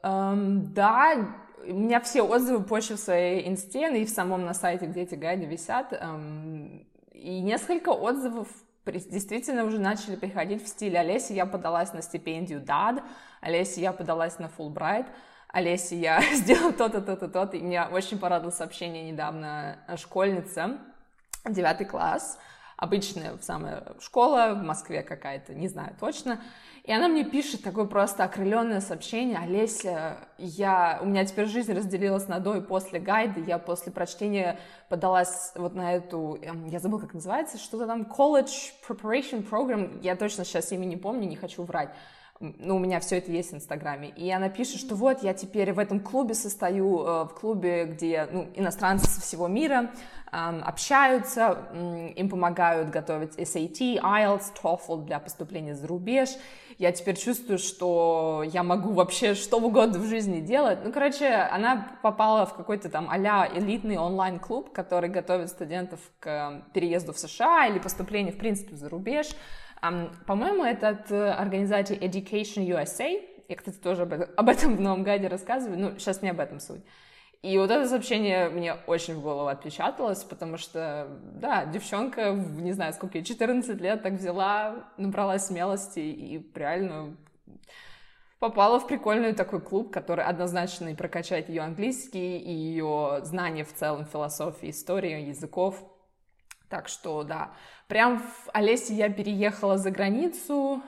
Um, 0.03 0.61
да, 0.73 1.17
у 1.67 1.73
меня 1.73 1.99
все 1.99 2.21
отзывы 2.21 2.63
позже 2.63 2.95
в 2.95 2.99
своей 2.99 3.45
инсте 3.49 4.01
и 4.01 4.05
в 4.05 4.09
самом 4.09 4.45
на 4.45 4.53
сайте, 4.53 4.85
где 4.85 5.01
эти 5.01 5.15
гайды 5.15 5.45
висят. 5.45 5.91
Um, 5.91 6.85
и 7.19 7.41
несколько 7.41 7.89
отзывов 7.89 8.47
действительно 8.85 9.65
уже 9.65 9.79
начали 9.79 10.15
приходить 10.15 10.63
в 10.63 10.67
стиле 10.67 10.99
Олеся, 10.99 11.33
я 11.33 11.45
подалась 11.45 11.93
на 11.93 12.01
стипендию 12.01 12.61
DAD, 12.61 13.03
Олеся, 13.41 13.81
я 13.81 13.93
подалась 13.93 14.39
на 14.39 14.45
Fulbright, 14.45 15.07
Олеся, 15.49 15.95
я 15.95 16.21
сделала 16.33 16.73
то-то, 16.73 17.01
то-то, 17.01 17.27
то-то. 17.27 17.57
И 17.57 17.61
меня 17.61 17.89
очень 17.91 18.19
порадовало 18.19 18.51
сообщение 18.51 19.11
недавно 19.11 19.79
школьница, 19.97 20.77
девятый 21.45 21.85
класс, 21.85 22.39
обычная 22.77 23.37
самая 23.41 23.83
школа 23.99 24.53
в 24.53 24.63
Москве 24.63 25.03
какая-то, 25.03 25.53
не 25.53 25.67
знаю 25.67 25.95
точно. 25.99 26.39
И 26.89 26.91
она 26.91 27.07
мне 27.07 27.23
пишет 27.23 27.61
такое 27.61 27.85
просто 27.85 28.23
окрыленное 28.23 28.81
сообщение. 28.81 29.37
Олеся, 29.37 30.17
я, 30.39 30.97
у 31.03 31.05
меня 31.05 31.23
теперь 31.23 31.45
жизнь 31.45 31.71
разделилась 31.71 32.27
на 32.27 32.39
до 32.39 32.55
и 32.55 32.61
после 32.61 32.99
гайда. 32.99 33.41
Я 33.41 33.59
после 33.59 33.91
прочтения 33.91 34.57
подалась 34.89 35.51
вот 35.53 35.75
на 35.75 35.93
эту, 35.93 36.39
эм, 36.41 36.65
я 36.65 36.79
забыла, 36.79 37.01
как 37.01 37.13
называется, 37.13 37.59
что-то 37.59 37.85
там, 37.85 38.07
College 38.11 38.71
Preparation 38.87 39.47
Program. 39.47 39.99
Я 40.01 40.15
точно 40.15 40.45
сейчас 40.45 40.71
имя 40.71 40.85
не 40.85 40.97
помню, 40.97 41.27
не 41.27 41.35
хочу 41.35 41.61
врать 41.61 41.91
ну, 42.39 42.77
у 42.77 42.79
меня 42.79 42.99
все 43.01 43.17
это 43.17 43.31
есть 43.31 43.51
в 43.51 43.55
Инстаграме, 43.55 44.09
и 44.15 44.31
она 44.31 44.47
пишет, 44.47 44.79
что 44.79 44.95
вот 44.95 45.23
я 45.23 45.33
теперь 45.33 45.73
в 45.73 45.79
этом 45.79 45.99
клубе 45.99 46.33
состою, 46.33 47.01
э, 47.01 47.23
в 47.25 47.29
клубе, 47.29 47.85
где 47.85 48.27
ну, 48.31 48.47
иностранцы 48.55 49.09
со 49.09 49.21
всего 49.21 49.47
мира 49.47 49.91
общаются, 50.31 51.57
им 52.15 52.29
помогают 52.29 52.91
готовить 52.91 53.35
SAT, 53.39 53.99
IELTS, 53.99 54.53
TOEFL 54.61 55.05
для 55.05 55.19
поступления 55.19 55.73
за 55.73 55.87
рубеж. 55.87 56.29
Я 56.79 56.93
теперь 56.93 57.17
чувствую, 57.17 57.57
что 57.59 58.41
я 58.53 58.63
могу 58.63 58.93
вообще 58.93 59.33
что 59.33 59.57
угодно 59.57 59.99
в 59.99 60.05
жизни 60.05 60.39
делать. 60.39 60.79
Ну, 60.81 60.93
короче, 60.93 61.27
она 61.27 61.99
попала 62.01 62.45
в 62.45 62.53
какой-то 62.53 62.87
там 62.87 63.09
а 63.09 63.49
элитный 63.53 63.97
онлайн-клуб, 63.97 64.71
который 64.71 65.09
готовит 65.09 65.49
студентов 65.49 65.99
к 66.21 66.63
переезду 66.73 67.11
в 67.11 67.19
США 67.19 67.67
или 67.67 67.79
поступлению, 67.79 68.33
в 68.33 68.37
принципе, 68.37 68.77
за 68.77 68.87
рубеж. 68.87 69.27
По-моему, 69.81 70.63
это 70.63 70.87
от 70.89 71.11
э, 71.11 71.31
организации 71.31 71.99
Education 71.99 72.65
USA. 72.65 73.27
Я, 73.49 73.55
кстати, 73.57 73.75
тоже 73.75 74.03
об 74.37 74.47
этом 74.47 74.77
в 74.77 74.79
новом 74.79 75.03
гайде 75.03 75.27
рассказываю, 75.27 75.77
ну, 75.77 75.99
сейчас 75.99 76.21
не 76.21 76.29
об 76.29 76.39
этом 76.39 76.61
суть. 76.61 76.81
И 77.41 77.57
вот 77.57 77.71
это 77.71 77.87
сообщение 77.87 78.49
мне 78.49 78.73
очень 78.85 79.15
в 79.15 79.21
голову 79.21 79.47
отпечаталось, 79.47 80.25
потому 80.25 80.57
что, 80.57 81.07
да, 81.35 81.65
девчонка, 81.65 82.33
не 82.33 82.73
знаю, 82.73 82.91
сколько 82.93 83.17
ей, 83.17 83.23
14 83.23 83.79
лет, 83.79 84.03
так 84.03 84.13
взяла, 84.13 84.89
набралась 84.97 85.45
смелости 85.45 85.99
и 85.99 86.51
реально 86.53 87.15
попала 88.39 88.79
в 88.79 88.87
прикольный 88.87 89.33
такой 89.33 89.61
клуб, 89.61 89.89
который 89.89 90.25
однозначно 90.25 90.89
и 90.89 90.95
прокачает 90.95 91.47
ее 91.47 91.61
английский, 91.61 92.39
и 92.39 92.51
ее 92.51 93.21
знания 93.23 93.63
в 93.63 93.73
целом 93.73 94.05
философии, 94.05 94.71
истории, 94.71 95.27
языков. 95.27 95.81
Так 96.69 96.89
что, 96.89 97.23
да, 97.23 97.53
прям 97.87 98.19
в 98.19 98.49
Олесе 98.51 98.93
я 98.93 99.09
переехала 99.09 99.77
за 99.77 99.91
границу. 99.91 100.83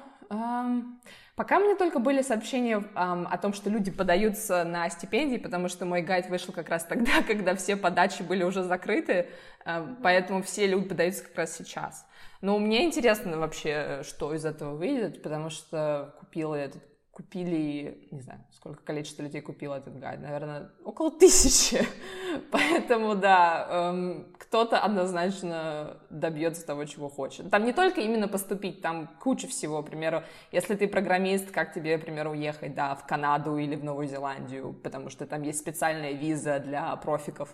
Пока 1.41 1.57
мне 1.57 1.73
только 1.73 1.97
были 1.97 2.21
сообщения 2.21 2.75
эм, 2.75 3.27
о 3.27 3.35
том, 3.39 3.53
что 3.53 3.71
люди 3.71 3.89
подаются 3.89 4.63
на 4.63 4.87
стипендии, 4.91 5.37
потому 5.37 5.69
что 5.69 5.87
мой 5.87 6.03
гайд 6.03 6.29
вышел 6.29 6.53
как 6.53 6.69
раз 6.69 6.83
тогда, 6.83 7.23
когда 7.27 7.55
все 7.55 7.75
подачи 7.75 8.21
были 8.21 8.43
уже 8.43 8.61
закрыты, 8.61 9.27
э, 9.65 9.95
поэтому 10.03 10.43
все 10.43 10.67
люди 10.67 10.87
подаются 10.87 11.23
как 11.23 11.35
раз 11.35 11.57
сейчас. 11.57 12.05
Но 12.41 12.59
мне 12.59 12.85
интересно 12.85 13.39
вообще, 13.39 14.03
что 14.03 14.35
из 14.35 14.45
этого 14.45 14.75
выйдет, 14.75 15.23
потому 15.23 15.49
что 15.49 16.13
купила 16.19 16.53
этот 16.53 16.83
купили, 17.11 18.07
не 18.11 18.21
знаю, 18.21 18.39
сколько 18.53 18.83
количество 18.83 19.23
людей 19.23 19.41
купило 19.41 19.75
этот 19.75 19.99
гайд, 19.99 20.21
наверное, 20.21 20.69
около 20.85 21.11
тысячи. 21.11 21.85
Поэтому, 22.51 23.15
да, 23.15 23.67
эм, 23.69 24.33
кто-то 24.39 24.79
однозначно 24.79 25.97
добьется 26.09 26.65
того, 26.65 26.85
чего 26.85 27.09
хочет. 27.09 27.51
Там 27.51 27.65
не 27.65 27.73
только 27.73 27.99
именно 28.01 28.29
поступить, 28.29 28.81
там 28.81 29.09
куча 29.19 29.47
всего, 29.47 29.83
к 29.83 29.87
примеру, 29.87 30.23
если 30.53 30.75
ты 30.75 30.87
программист, 30.87 31.51
как 31.51 31.73
тебе, 31.73 31.97
к 31.97 32.05
примеру, 32.05 32.31
уехать, 32.31 32.73
да, 32.75 32.95
в 32.95 33.05
Канаду 33.05 33.57
или 33.57 33.75
в 33.75 33.83
Новую 33.83 34.07
Зеландию, 34.07 34.73
потому 34.81 35.09
что 35.09 35.25
там 35.25 35.41
есть 35.41 35.59
специальная 35.59 36.13
виза 36.13 36.59
для 36.59 36.95
профиков, 36.95 37.53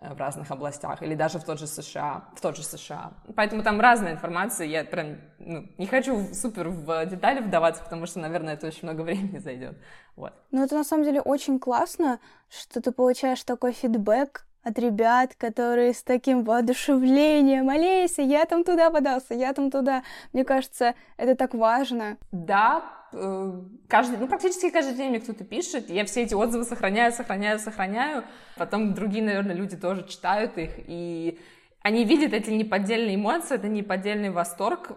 в 0.00 0.16
разных 0.16 0.50
областях, 0.50 1.02
или 1.02 1.14
даже 1.14 1.38
в 1.38 1.44
тот 1.44 1.58
же 1.58 1.66
США, 1.66 2.24
в 2.36 2.40
тот 2.40 2.56
же 2.56 2.62
США. 2.62 3.12
Поэтому 3.34 3.62
там 3.62 3.80
разная 3.80 4.12
информация, 4.12 4.66
я 4.66 4.84
прям 4.84 5.18
ну, 5.38 5.66
не 5.76 5.86
хочу 5.86 6.32
супер 6.34 6.68
в 6.68 7.06
детали 7.06 7.40
вдаваться, 7.40 7.82
потому 7.82 8.06
что, 8.06 8.20
наверное, 8.20 8.54
это 8.54 8.66
очень 8.68 8.84
много 8.84 9.02
времени 9.08 9.38
зайдет. 9.38 9.76
Вот. 10.16 10.32
Ну, 10.50 10.62
это 10.62 10.76
на 10.76 10.84
самом 10.84 11.04
деле 11.04 11.20
очень 11.20 11.58
классно, 11.58 12.20
что 12.48 12.80
ты 12.80 12.92
получаешь 12.92 13.42
такой 13.42 13.72
фидбэк 13.72 14.46
от 14.62 14.78
ребят, 14.78 15.34
которые 15.36 15.94
с 15.94 16.02
таким 16.02 16.44
воодушевлением, 16.44 17.68
Олеся, 17.70 18.22
я 18.22 18.44
там 18.44 18.64
туда 18.64 18.90
подался, 18.90 19.34
я 19.34 19.52
там 19.52 19.70
туда. 19.70 20.02
Мне 20.32 20.44
кажется, 20.44 20.94
это 21.16 21.34
так 21.34 21.54
важно. 21.54 22.18
Да, 22.32 22.82
Э, 22.82 22.97
каждый, 23.10 24.18
ну, 24.18 24.28
практически 24.28 24.70
каждый 24.70 24.94
день 24.94 25.10
мне 25.10 25.20
кто-то 25.20 25.44
пишет, 25.44 25.90
я 25.90 26.04
все 26.04 26.22
эти 26.22 26.34
отзывы 26.34 26.64
сохраняю, 26.64 27.12
сохраняю, 27.12 27.58
сохраняю, 27.58 28.24
потом 28.56 28.94
другие, 28.94 29.24
наверное, 29.24 29.54
люди 29.54 29.76
тоже 29.76 30.06
читают 30.06 30.58
их, 30.58 30.72
и 30.86 31.38
они 31.82 32.04
видят 32.04 32.32
эти 32.32 32.50
неподдельные 32.50 33.14
эмоции, 33.14 33.54
это 33.54 33.68
неподдельный 33.68 34.30
восторг. 34.30 34.92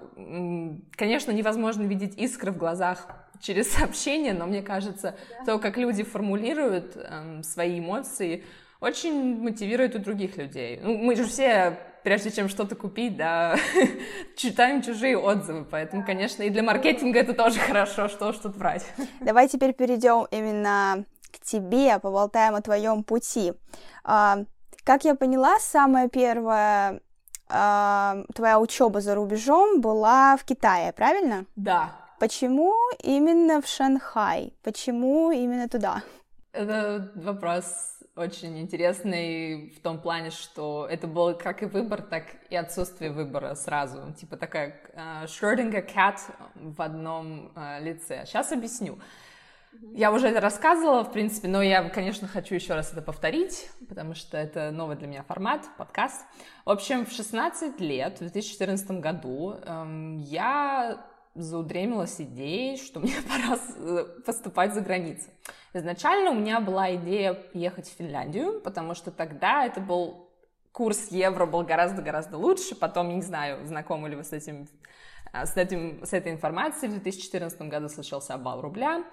Конечно, 0.91 1.32
невозможно 1.32 1.84
видеть 1.84 2.18
искры 2.18 2.51
в 2.51 2.58
глазах 2.58 3.08
через 3.39 3.72
сообщения, 3.75 4.34
но 4.34 4.46
мне 4.46 4.62
кажется, 4.62 5.15
да. 5.30 5.46
то, 5.46 5.60
как 5.60 5.77
люди 5.77 6.03
формулируют 6.03 6.98
эм, 6.98 7.44
свои 7.44 7.80
эмоции, 7.80 8.44
очень 8.80 9.39
мотивирует 9.41 9.96
у 9.96 10.00
других 10.00 10.38
людей. 10.38 10.80
Ну, 10.82 10.98
мы 10.98 11.15
же 11.15 11.24
все 11.25 11.77
прежде 12.03 12.31
чем 12.31 12.50
что-то 12.50 12.75
купить, 12.75 13.17
да, 13.17 13.55
читаем 14.36 14.81
чужие 14.81 15.17
отзывы, 15.17 15.65
поэтому, 15.65 16.05
конечно, 16.05 16.43
и 16.43 16.50
для 16.50 16.63
маркетинга 16.63 17.20
это 17.20 17.34
тоже 17.34 17.60
хорошо, 17.60 18.08
что 18.08 18.34
что-то 18.34 18.58
брать. 18.58 18.86
Давай 19.20 19.48
теперь 19.48 19.74
перейдем 19.74 20.27
именно 20.31 21.05
к 21.31 21.39
тебе, 21.39 22.00
поболтаем 22.00 22.55
о 22.55 22.62
твоем 22.62 23.03
пути. 23.03 23.53
А, 24.03 24.39
как 24.84 25.05
я 25.05 25.15
поняла, 25.15 25.60
самая 25.60 26.10
первая 26.10 27.01
а, 27.50 28.24
твоя 28.34 28.60
учеба 28.60 29.01
за 29.01 29.15
рубежом 29.15 29.81
была 29.81 30.38
в 30.38 30.43
Китае, 30.43 30.93
правильно? 30.93 31.46
Да. 31.55 31.91
Почему 32.20 32.74
именно 33.00 33.62
в 33.62 33.67
Шанхай? 33.67 34.53
Почему 34.63 35.31
именно 35.31 35.67
туда? 35.67 36.03
Это 36.53 37.12
вопрос 37.15 38.00
очень 38.15 38.60
интересный 38.60 39.70
в 39.70 39.80
том 39.82 40.00
плане, 40.00 40.32
что 40.32 40.88
это 40.89 41.08
был 41.08 41.36
как 41.38 41.63
и 41.63 41.65
выбор, 41.65 42.01
так 42.01 42.24
и 42.50 42.56
отсутствие 42.56 43.12
выбора 43.12 43.56
сразу. 43.56 44.13
Типа 44.13 44.38
такая 44.38 44.82
uh, 44.94 45.25
Schrödinger 45.25 45.88
cat 45.88 46.20
в 46.56 46.82
одном 46.82 47.51
uh, 47.56 47.82
лице. 47.82 48.24
Сейчас 48.25 48.51
объясню. 48.51 49.00
Я 49.94 50.12
уже 50.12 50.27
это 50.27 50.41
рассказывала, 50.41 51.03
в 51.03 51.13
принципе, 51.13 51.48
но 51.48 51.62
я, 51.62 51.89
конечно, 51.89 52.27
хочу 52.27 52.56
еще 52.56 52.74
раз 52.74 52.91
это 52.91 53.01
повторить, 53.01 53.70
потому 53.88 54.13
что 54.13 54.38
это 54.38 54.70
новый 54.72 54.98
для 54.98 55.08
меня 55.08 55.24
формат, 55.24 55.65
подкаст. 55.77 56.25
В 56.65 56.70
общем, 56.70 57.06
в 57.06 57.12
16 57.12 57.80
лет, 57.80 58.15
в 58.15 58.20
2014 58.20 58.91
году, 59.00 59.56
эм, 59.63 60.18
я 60.18 61.06
заудремилась 61.36 62.20
идеей, 62.20 62.77
что 62.77 63.00
мне 63.00 63.13
пора 63.27 63.58
э, 63.77 64.06
поступать 64.25 64.74
за 64.74 64.82
границу. 64.82 65.30
Изначально 65.74 66.32
у 66.32 66.36
меня 66.36 66.60
была 66.60 66.94
идея 66.96 67.38
ехать 67.54 67.88
в 67.88 67.94
Финляндию, 67.98 68.60
потому 68.62 68.94
что 68.94 69.10
тогда 69.12 69.66
это 69.66 69.80
был 69.80 70.30
курс 70.72 71.12
евро 71.12 71.46
был 71.46 71.63
гораздо-гораздо 71.63 72.38
лучше. 72.38 72.75
Потом, 72.75 73.10
не 73.16 73.22
знаю, 73.22 73.66
знакомы 73.66 74.10
ли 74.10 74.16
вы 74.16 74.24
с 74.24 74.34
этим, 74.34 74.68
э, 75.34 75.46
с, 75.46 75.56
этим, 75.56 76.06
с 76.06 76.13
этой 76.13 76.32
информацией. 76.32 76.90
В 76.90 76.94
2014 76.94 77.62
году 77.63 77.90
случился 77.90 78.34
обвал 78.34 78.62
рубля. 78.62 79.04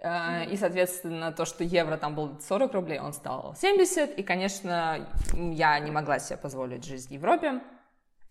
Э, 0.00 0.44
и, 0.46 0.56
соответственно, 0.56 1.32
то, 1.32 1.44
что 1.44 1.64
евро 1.64 1.96
там 1.96 2.14
был 2.14 2.40
40 2.40 2.72
рублей, 2.74 3.00
он 3.00 3.12
стал 3.12 3.54
70. 3.56 4.18
И, 4.18 4.22
конечно, 4.22 5.08
я 5.34 5.78
не 5.80 5.90
могла 5.90 6.18
себе 6.18 6.36
позволить 6.36 6.84
жизнь 6.84 7.08
в 7.08 7.12
Европе 7.12 7.60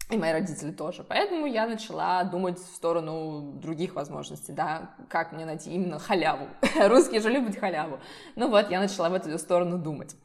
и 0.10 0.18
мои 0.18 0.32
родители 0.32 0.72
тоже. 0.72 1.04
Поэтому 1.04 1.48
я 1.48 1.66
начала 1.66 2.24
думать 2.24 2.60
в 2.60 2.76
сторону 2.76 3.54
других 3.56 3.96
возможностей, 3.96 4.54
да, 4.54 4.92
как 5.10 5.32
мне 5.32 5.46
найти 5.46 5.72
именно 5.72 5.98
халяву. 5.98 6.48
Русские 6.80 7.22
же 7.22 7.30
любят 7.30 7.58
халяву. 7.58 8.00
Ну 8.36 8.50
вот, 8.50 8.70
я 8.70 8.80
начала 8.80 9.10
в 9.10 9.14
эту 9.16 9.38
сторону 9.40 9.78
думать. 9.80 10.16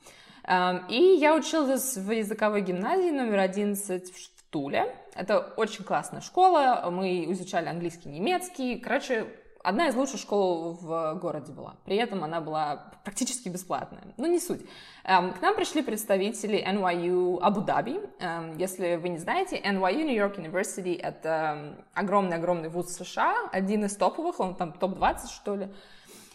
Эм, 0.44 0.84
и 0.88 1.16
я 1.18 1.34
училась 1.34 1.96
в 1.96 2.10
языковой 2.10 2.60
гимназии 2.60 3.10
номер 3.10 3.38
11 3.38 4.12
в 4.12 4.42
Туле. 4.50 4.94
Это 5.14 5.38
очень 5.56 5.84
классная 5.84 6.20
школа, 6.20 6.88
мы 6.90 7.32
изучали 7.32 7.66
английский, 7.66 8.08
немецкий. 8.08 8.78
Короче, 8.78 9.26
одна 9.62 9.88
из 9.88 9.94
лучших 9.94 10.20
школ 10.20 10.78
в 10.80 11.14
городе 11.20 11.52
была. 11.52 11.76
При 11.84 11.96
этом 11.96 12.24
она 12.24 12.40
была 12.40 12.92
практически 13.04 13.48
бесплатная. 13.48 14.02
Но 14.16 14.26
не 14.26 14.40
суть. 14.40 14.62
Эм, 15.04 15.32
к 15.32 15.40
нам 15.40 15.54
пришли 15.54 15.82
представители 15.82 16.64
NYU 16.66 17.40
Абу-Даби. 17.40 18.00
Эм, 18.20 18.56
если 18.56 18.96
вы 18.96 19.10
не 19.10 19.18
знаете, 19.18 19.60
NYU, 19.60 20.04
New 20.04 20.16
York 20.16 20.38
University, 20.38 20.98
это 20.98 21.76
огромный-огромный 21.94 22.68
вуз 22.68 22.94
США, 22.94 23.48
один 23.52 23.84
из 23.84 23.96
топовых, 23.96 24.40
он 24.40 24.54
там 24.54 24.72
топ-20, 24.72 25.28
что 25.28 25.56
ли. 25.56 25.68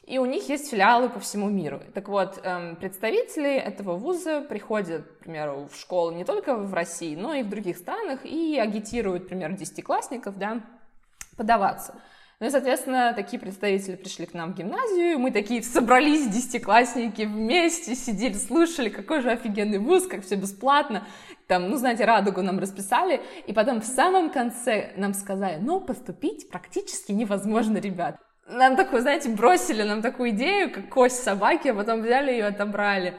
И 0.05 0.19
у 0.19 0.25
них 0.25 0.47
есть 0.49 0.69
филиалы 0.69 1.09
по 1.09 1.19
всему 1.19 1.49
миру. 1.49 1.81
Так 1.95 2.09
вот, 2.09 2.39
эм, 2.43 2.75
представители 2.75 3.55
этого 3.55 3.95
вуза 3.95 4.41
приходят, 4.41 5.07
к 5.07 5.19
примеру, 5.19 5.67
в 5.71 5.75
школу 5.75 6.11
не 6.11 6.23
только 6.23 6.55
в 6.55 6.73
России, 6.75 7.15
но 7.15 7.33
и 7.33 7.41
в 7.41 7.49
других 7.49 7.77
странах 7.77 8.23
и 8.23 8.59
агитируют, 8.59 9.25
к 9.25 9.27
примеру, 9.29 9.55
десятиклассников, 9.55 10.37
да, 10.37 10.61
подаваться. 11.37 11.95
Ну 12.41 12.47
и, 12.47 12.49
соответственно, 12.49 13.13
такие 13.15 13.39
представители 13.39 13.95
пришли 13.95 14.25
к 14.25 14.33
нам 14.33 14.51
в 14.51 14.57
гимназию, 14.57 15.17
мы 15.17 15.31
такие 15.31 15.63
собрались, 15.63 16.27
десятиклассники, 16.27 17.21
вместе 17.21 17.95
сидели, 17.95 18.33
слушали, 18.33 18.89
какой 18.89 19.21
же 19.21 19.31
офигенный 19.31 19.79
вуз, 19.79 20.05
как 20.05 20.25
все 20.25 20.35
бесплатно, 20.35 21.07
там, 21.47 21.69
ну, 21.69 21.77
знаете, 21.77 22.03
радугу 22.03 22.41
нам 22.41 22.59
расписали, 22.59 23.21
и 23.47 23.53
потом 23.53 23.79
в 23.79 23.85
самом 23.85 24.31
конце 24.31 24.91
нам 24.97 25.13
сказали, 25.13 25.59
ну, 25.61 25.79
поступить 25.79 26.49
практически 26.49 27.13
невозможно, 27.13 27.77
ребят. 27.77 28.17
Нам 28.47 28.75
такую, 28.75 29.01
знаете, 29.01 29.29
бросили 29.29 29.83
нам 29.83 30.01
такую 30.01 30.31
идею, 30.31 30.71
как 30.71 30.89
кость 30.89 31.23
собаки, 31.23 31.69
а 31.69 31.73
потом 31.73 32.01
взяли 32.01 32.31
ее 32.31 32.39
и 32.39 32.41
отобрали. 32.41 33.15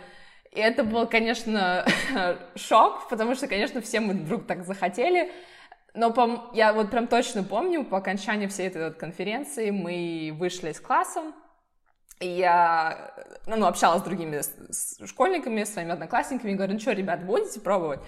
И 0.53 0.61
это 0.61 0.85
был, 0.85 1.07
конечно, 1.07 1.87
шок, 2.55 3.09
потому 3.09 3.35
что, 3.35 3.47
конечно, 3.47 3.81
все 3.81 4.01
мы 4.01 4.13
вдруг 4.13 4.47
так 4.47 4.65
захотели, 4.65 5.33
но 5.97 6.13
по, 6.13 6.51
я 6.53 6.73
вот 6.73 6.91
прям 6.91 7.09
точно 7.09 7.43
помню, 7.43 7.85
по 7.85 7.99
окончании 7.99 8.47
всей 8.47 8.69
этой 8.69 8.85
вот 8.85 8.97
конференции 8.97 9.71
мы 9.71 10.37
вышли 10.39 10.71
из 10.71 10.81
класса, 10.81 11.33
и 12.21 12.29
я 12.29 13.15
ну, 13.47 13.67
общалась 13.67 14.03
с 14.03 14.05
другими 14.05 14.41
школьниками, 15.07 15.65
своими 15.65 15.93
одноклассниками, 15.93 16.53
и 16.53 16.55
говорю, 16.55 16.75
ну 16.75 16.79
что, 16.79 16.93
ребят, 16.93 17.25
будете 17.25 17.61
пробовать? 17.61 18.01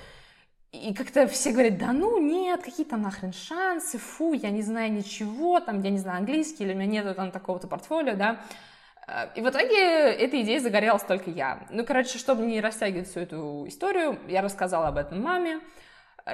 И 0.70 0.92
как-то 0.92 1.26
все 1.26 1.52
говорят, 1.52 1.78
да 1.78 1.92
ну 1.92 2.20
нет, 2.20 2.62
какие 2.62 2.84
там 2.84 3.00
нахрен 3.00 3.32
шансы, 3.32 3.96
фу, 3.96 4.34
я 4.34 4.50
не 4.50 4.62
знаю 4.62 4.92
ничего, 4.92 5.60
там, 5.60 5.82
я 5.82 5.90
не 5.90 5.98
знаю 5.98 6.18
английский, 6.18 6.64
или 6.64 6.74
у 6.74 6.76
меня 6.76 7.02
нету 7.02 7.14
там 7.14 7.30
такого-то 7.30 7.68
портфолио, 7.68 8.14
да. 8.14 8.40
И 9.34 9.40
в 9.40 9.48
итоге 9.48 10.12
этой 10.12 10.42
идеей 10.42 10.58
загорелась 10.58 11.02
только 11.02 11.30
я. 11.30 11.66
Ну, 11.70 11.86
короче, 11.86 12.18
чтобы 12.18 12.44
не 12.44 12.60
растягивать 12.60 13.08
всю 13.08 13.20
эту 13.20 13.64
историю, 13.66 14.18
я 14.28 14.42
рассказала 14.42 14.88
об 14.88 14.98
этом 14.98 15.22
маме, 15.22 15.60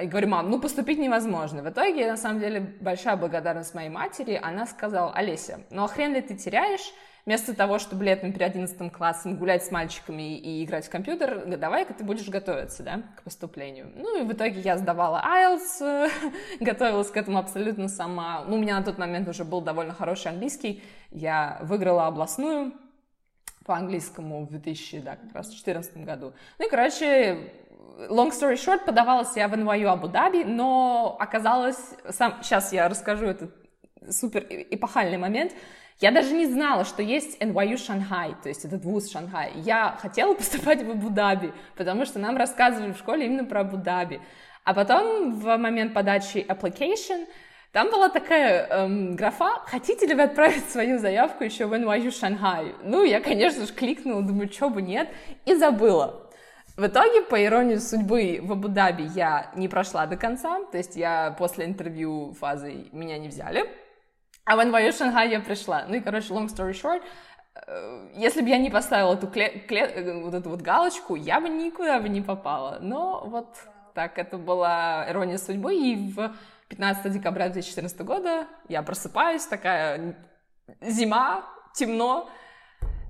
и 0.01 0.07
говорю, 0.07 0.27
мам, 0.27 0.49
ну 0.49 0.59
поступить 0.59 0.99
невозможно. 0.99 1.61
В 1.61 1.69
итоге, 1.69 2.07
на 2.07 2.17
самом 2.17 2.39
деле, 2.39 2.59
большая 2.81 3.15
благодарность 3.15 3.73
моей 3.73 3.89
матери. 3.89 4.39
Она 4.41 4.65
сказала, 4.65 5.11
Олеся, 5.13 5.59
ну 5.69 5.83
а 5.83 5.87
хрен 5.87 6.13
ли 6.13 6.21
ты 6.21 6.35
теряешь? 6.35 6.93
Вместо 7.25 7.55
того, 7.55 7.79
чтобы 7.79 8.05
летом 8.05 8.31
перед 8.33 8.49
11 8.49 8.93
классом 8.93 9.35
гулять 9.37 9.65
с 9.65 9.71
мальчиками 9.71 10.37
и 10.37 10.63
играть 10.63 10.85
в 10.85 10.91
компьютер, 10.91 11.57
давай-ка 11.57 11.95
ты 11.95 12.03
будешь 12.03 12.29
готовиться, 12.29 12.83
да, 12.83 13.01
к 13.17 13.23
поступлению. 13.23 13.91
Ну 13.95 14.21
и 14.21 14.23
в 14.23 14.31
итоге 14.31 14.59
я 14.59 14.77
сдавала 14.77 15.23
IELTS, 15.25 16.11
готовилась 16.59 17.09
к 17.09 17.17
этому 17.17 17.39
абсолютно 17.39 17.87
сама. 17.87 18.43
Ну, 18.47 18.57
у 18.57 18.59
меня 18.59 18.77
на 18.77 18.85
тот 18.85 18.99
момент 18.99 19.27
уже 19.27 19.43
был 19.43 19.61
довольно 19.61 19.93
хороший 19.93 20.33
английский. 20.33 20.83
Я 21.09 21.57
выиграла 21.63 22.05
областную 22.05 22.73
по 23.65 23.75
английскому 23.75 24.45
в 24.45 24.51
2014 24.51 25.97
году. 26.05 26.33
Ну 26.59 26.67
и, 26.67 26.69
короче, 26.69 27.51
long 28.09 28.31
story 28.31 28.55
short, 28.55 28.85
подавалась 28.85 29.35
я 29.35 29.47
в 29.47 29.53
NYU 29.53 29.87
Абу-Даби, 29.87 30.43
но 30.43 31.15
оказалось, 31.19 31.79
сам, 32.09 32.35
сейчас 32.41 32.73
я 32.73 32.89
расскажу 32.89 33.25
этот 33.25 33.51
супер 34.09 34.45
эпохальный 34.49 35.17
момент, 35.17 35.53
я 36.01 36.11
даже 36.11 36.33
не 36.33 36.45
знала, 36.45 36.83
что 36.83 37.01
есть 37.01 37.41
NYU 37.41 37.77
Шанхай, 37.77 38.35
то 38.43 38.49
есть 38.49 38.65
этот 38.65 38.83
вуз 38.83 39.09
Шанхай. 39.09 39.53
Я 39.55 39.97
хотела 40.01 40.33
поступать 40.35 40.83
в 40.83 40.91
Абу-Даби, 40.91 41.53
потому 41.77 42.05
что 42.05 42.19
нам 42.19 42.35
рассказывали 42.35 42.91
в 42.91 42.97
школе 42.97 43.25
именно 43.25 43.45
про 43.45 43.61
Абу-Даби. 43.61 44.19
А 44.65 44.73
потом 44.73 45.33
в 45.39 45.57
момент 45.57 45.93
подачи 45.93 46.45
application 46.47 47.27
там 47.71 47.91
была 47.91 48.09
такая 48.09 48.67
эм, 48.67 49.15
графа, 49.15 49.61
хотите 49.65 50.05
ли 50.05 50.15
вы 50.15 50.23
отправить 50.23 50.69
свою 50.69 50.97
заявку 50.97 51.43
еще 51.43 51.65
в 51.65 51.73
NYU 51.73 52.11
Шанхай? 52.11 52.73
Ну, 52.83 53.03
я, 53.03 53.21
конечно 53.21 53.65
же, 53.65 53.73
кликнула, 53.73 54.21
думаю, 54.21 54.51
что 54.51 54.69
бы 54.69 54.81
нет, 54.81 55.09
и 55.45 55.55
забыла. 55.55 56.24
В 56.77 56.87
итоге, 56.87 57.21
по 57.21 57.41
иронии 57.41 57.77
судьбы, 57.77 58.39
в 58.41 58.51
Абу-Даби 58.51 59.03
я 59.15 59.49
не 59.55 59.69
прошла 59.69 60.05
до 60.07 60.17
конца, 60.17 60.59
то 60.65 60.77
есть 60.77 60.97
я 60.97 61.33
после 61.37 61.65
интервью 61.65 62.33
фазы 62.33 62.87
меня 62.91 63.17
не 63.17 63.29
взяли, 63.29 63.69
а 64.43 64.57
в 64.57 64.59
NYU 64.59 64.91
Шанхай 64.91 65.29
я 65.29 65.39
пришла. 65.39 65.85
Ну 65.87 65.95
и, 65.95 66.01
короче, 66.01 66.33
long 66.33 66.47
story 66.47 66.73
short, 66.73 67.01
э, 67.65 68.09
если 68.15 68.41
бы 68.41 68.49
я 68.49 68.57
не 68.57 68.69
поставила 68.69 69.13
эту 69.13 69.27
кле- 69.27 69.65
кле- 69.65 69.89
э, 69.89 70.21
вот 70.21 70.33
эту 70.33 70.49
вот 70.49 70.61
галочку, 70.61 71.15
я 71.15 71.39
бы 71.39 71.47
никуда 71.47 72.01
бы 72.01 72.09
не 72.09 72.21
попала. 72.21 72.79
Но 72.81 73.23
вот 73.25 73.55
так, 73.93 74.17
это 74.17 74.37
была 74.37 75.09
ирония 75.09 75.37
судьбы, 75.37 75.73
и 75.73 76.11
в 76.11 76.35
15 76.67 77.09
декабря 77.09 77.45
2014 77.47 78.01
года 78.01 78.47
я 78.67 78.83
просыпаюсь, 78.83 79.45
такая 79.45 80.17
зима, 80.81 81.45
темно, 81.73 82.29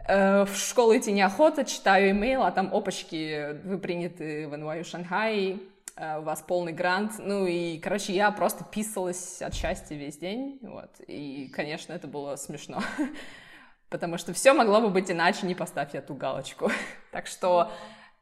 в 0.08 0.56
школу 0.56 0.96
идти 0.96 1.12
неохота, 1.12 1.66
читаю 1.66 2.12
имейл, 2.12 2.44
а 2.44 2.52
там, 2.52 2.74
опачки, 2.74 3.60
вы 3.64 3.78
приняты 3.80 4.48
в 4.48 4.54
NYU 4.54 4.84
Шанхай, 4.84 5.60
э, 5.96 6.20
у 6.20 6.22
вас 6.22 6.44
полный 6.44 6.74
грант, 6.74 7.14
ну 7.18 7.48
и, 7.48 7.80
короче, 7.80 8.14
я 8.14 8.30
просто 8.32 8.64
писалась 8.64 9.42
от 9.42 9.56
счастья 9.56 9.96
весь 9.96 10.18
день, 10.18 10.60
вот, 10.62 10.92
и, 11.08 11.50
конечно, 11.52 11.94
это 11.94 12.08
было 12.08 12.36
смешно, 12.36 12.84
потому 13.90 14.18
что 14.20 14.34
все 14.34 14.54
могло 14.54 14.80
бы 14.80 14.90
быть 14.90 15.10
иначе, 15.10 15.48
не 15.48 15.56
поставь 15.56 15.94
я 15.94 16.02
ту 16.02 16.14
галочку, 16.14 16.72
так 17.12 17.26
что 17.26 17.72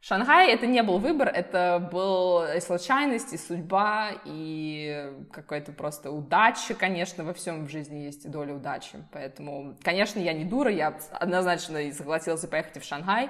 Шанхай 0.06 0.52
это 0.52 0.68
не 0.68 0.84
был 0.84 1.00
выбор, 1.00 1.30
это 1.30 1.80
был 1.90 2.44
и 2.44 2.60
случайность, 2.60 3.32
и 3.32 3.38
судьба, 3.38 4.10
и 4.26 5.14
какая-то 5.32 5.72
просто 5.72 6.12
удача, 6.12 6.74
конечно, 6.74 7.24
во 7.24 7.34
всем 7.34 7.66
в 7.66 7.70
жизни 7.70 8.00
есть 8.00 8.30
доля 8.30 8.54
удачи. 8.54 8.98
Поэтому, 9.14 9.78
конечно, 9.82 10.20
я 10.20 10.34
не 10.34 10.44
дура, 10.44 10.70
я 10.70 10.94
однозначно 11.14 11.78
и 11.78 11.94
согласилась 11.94 12.46
поехать 12.46 12.84
в 12.84 12.86
Шанхай, 12.86 13.30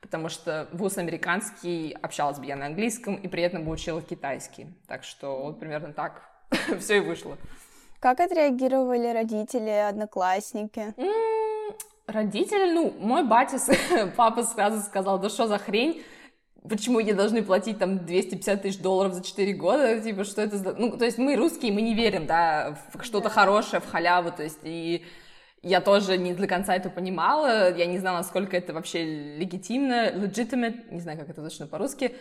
потому 0.00 0.28
что 0.28 0.68
вуз 0.70 0.96
американский, 0.96 1.90
общалась 2.00 2.38
бы 2.38 2.46
я 2.46 2.54
на 2.54 2.66
английском, 2.66 3.16
и 3.16 3.26
при 3.26 3.42
этом 3.42 3.64
бы 3.64 3.72
учила 3.72 4.00
китайский. 4.00 4.68
Так 4.86 5.02
что 5.02 5.42
вот 5.42 5.58
примерно 5.58 5.92
так 5.92 6.22
все 6.78 6.98
и 6.98 7.00
вышло. 7.00 7.36
Как 7.98 8.20
отреагировали 8.20 9.08
родители, 9.08 9.70
одноклассники? 9.70 10.94
Родители, 12.06 12.72
ну, 12.72 12.94
мой 12.98 13.24
батя, 13.24 13.58
папа 14.16 14.42
сразу 14.42 14.82
сказал, 14.82 15.18
да 15.18 15.28
что 15.28 15.46
за 15.46 15.58
хрень, 15.58 16.02
почему 16.68 16.98
ей 16.98 17.12
должны 17.12 17.42
платить 17.42 17.78
там 17.78 18.04
250 18.04 18.62
тысяч 18.62 18.78
долларов 18.78 19.14
за 19.14 19.22
4 19.22 19.52
года, 19.54 20.00
типа, 20.00 20.24
что 20.24 20.42
это 20.42 20.56
за... 20.56 20.74
Ну, 20.74 20.96
то 20.96 21.04
есть 21.04 21.18
мы 21.18 21.36
русские, 21.36 21.72
мы 21.72 21.82
не 21.82 21.94
верим, 21.94 22.26
да, 22.26 22.76
в 22.92 23.02
что-то 23.04 23.28
да. 23.28 23.30
хорошее, 23.30 23.80
в 23.80 23.90
халяву, 23.90 24.32
то 24.32 24.42
есть 24.42 24.60
и 24.62 25.04
я 25.62 25.80
тоже 25.80 26.18
не 26.18 26.34
до 26.34 26.46
конца 26.46 26.74
это 26.74 26.90
понимала, 26.90 27.72
я 27.74 27.86
не 27.86 27.98
знала, 27.98 28.18
насколько 28.18 28.56
это 28.56 28.72
вообще 28.72 29.36
легитимно, 29.36 30.10
legitimate, 30.10 30.92
не 30.92 31.00
знаю, 31.00 31.18
как 31.18 31.30
это 31.30 31.42
точно 31.42 31.66
по-русски, 31.66 32.16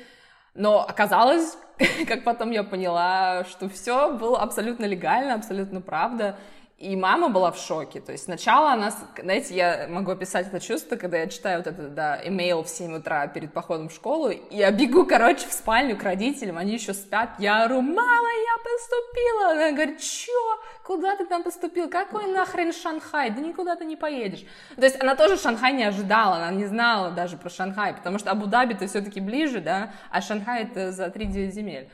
но 0.53 0.81
оказалось, 0.81 1.57
как 2.07 2.23
потом 2.23 2.51
я 2.51 2.63
поняла, 2.63 3.43
что 3.45 3.67
все 3.69 4.13
было 4.13 4.39
абсолютно 4.39 4.85
легально, 4.85 5.33
абсолютно 5.33 5.81
правда, 5.81 6.37
и 6.81 6.95
мама 6.95 7.29
была 7.29 7.51
в 7.51 7.57
шоке. 7.57 8.01
То 8.01 8.11
есть 8.11 8.23
сначала 8.25 8.71
она, 8.71 8.91
знаете, 9.21 9.53
я 9.53 9.87
могу 9.87 10.11
описать 10.11 10.47
это 10.47 10.59
чувство, 10.59 10.95
когда 10.95 11.17
я 11.17 11.27
читаю 11.27 11.59
вот 11.59 11.67
это, 11.67 11.89
да, 11.89 12.19
имейл 12.25 12.63
в 12.63 12.69
7 12.69 12.95
утра 12.95 13.27
перед 13.27 13.53
походом 13.53 13.89
в 13.89 13.93
школу, 13.93 14.29
и 14.29 14.41
я 14.49 14.71
бегу, 14.71 15.05
короче, 15.05 15.47
в 15.47 15.53
спальню 15.53 15.95
к 15.95 16.03
родителям, 16.03 16.57
они 16.57 16.73
еще 16.73 16.93
спят, 16.93 17.29
я 17.37 17.63
ору, 17.63 17.81
мама, 17.81 18.01
я 18.01 18.57
поступила! 18.63 19.51
Она 19.51 19.71
говорит, 19.71 19.99
чё? 19.99 20.59
Куда 20.83 21.15
ты 21.15 21.25
там 21.25 21.43
поступил? 21.43 21.89
Какой 21.89 22.25
нахрен 22.25 22.73
Шанхай? 22.73 23.29
Да 23.29 23.41
никуда 23.41 23.75
ты 23.75 23.85
не 23.85 23.95
поедешь. 23.95 24.43
То 24.75 24.83
есть 24.83 24.99
она 24.99 25.15
тоже 25.15 25.37
Шанхай 25.37 25.73
не 25.73 25.83
ожидала, 25.83 26.37
она 26.37 26.51
не 26.51 26.65
знала 26.65 27.11
даже 27.11 27.37
про 27.37 27.49
Шанхай, 27.49 27.93
потому 27.93 28.17
что 28.17 28.31
Абу-Даби-то 28.31 28.87
все-таки 28.87 29.19
ближе, 29.19 29.61
да, 29.61 29.93
а 30.09 30.21
Шанхай 30.21 30.63
это 30.63 30.91
за 30.91 31.05
3-9 31.05 31.51
земель. 31.51 31.89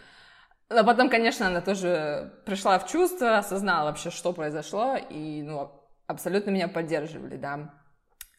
Но 0.70 0.84
потом, 0.84 1.10
конечно, 1.10 1.48
она 1.48 1.62
тоже 1.62 2.34
пришла 2.46 2.78
в 2.78 2.88
чувство, 2.88 3.38
осознала 3.38 3.86
вообще, 3.86 4.10
что 4.10 4.34
произошло, 4.34 4.98
и, 4.98 5.42
ну, 5.42 5.72
абсолютно 6.08 6.50
меня 6.50 6.68
поддерживали, 6.68 7.38
да. 7.38 7.74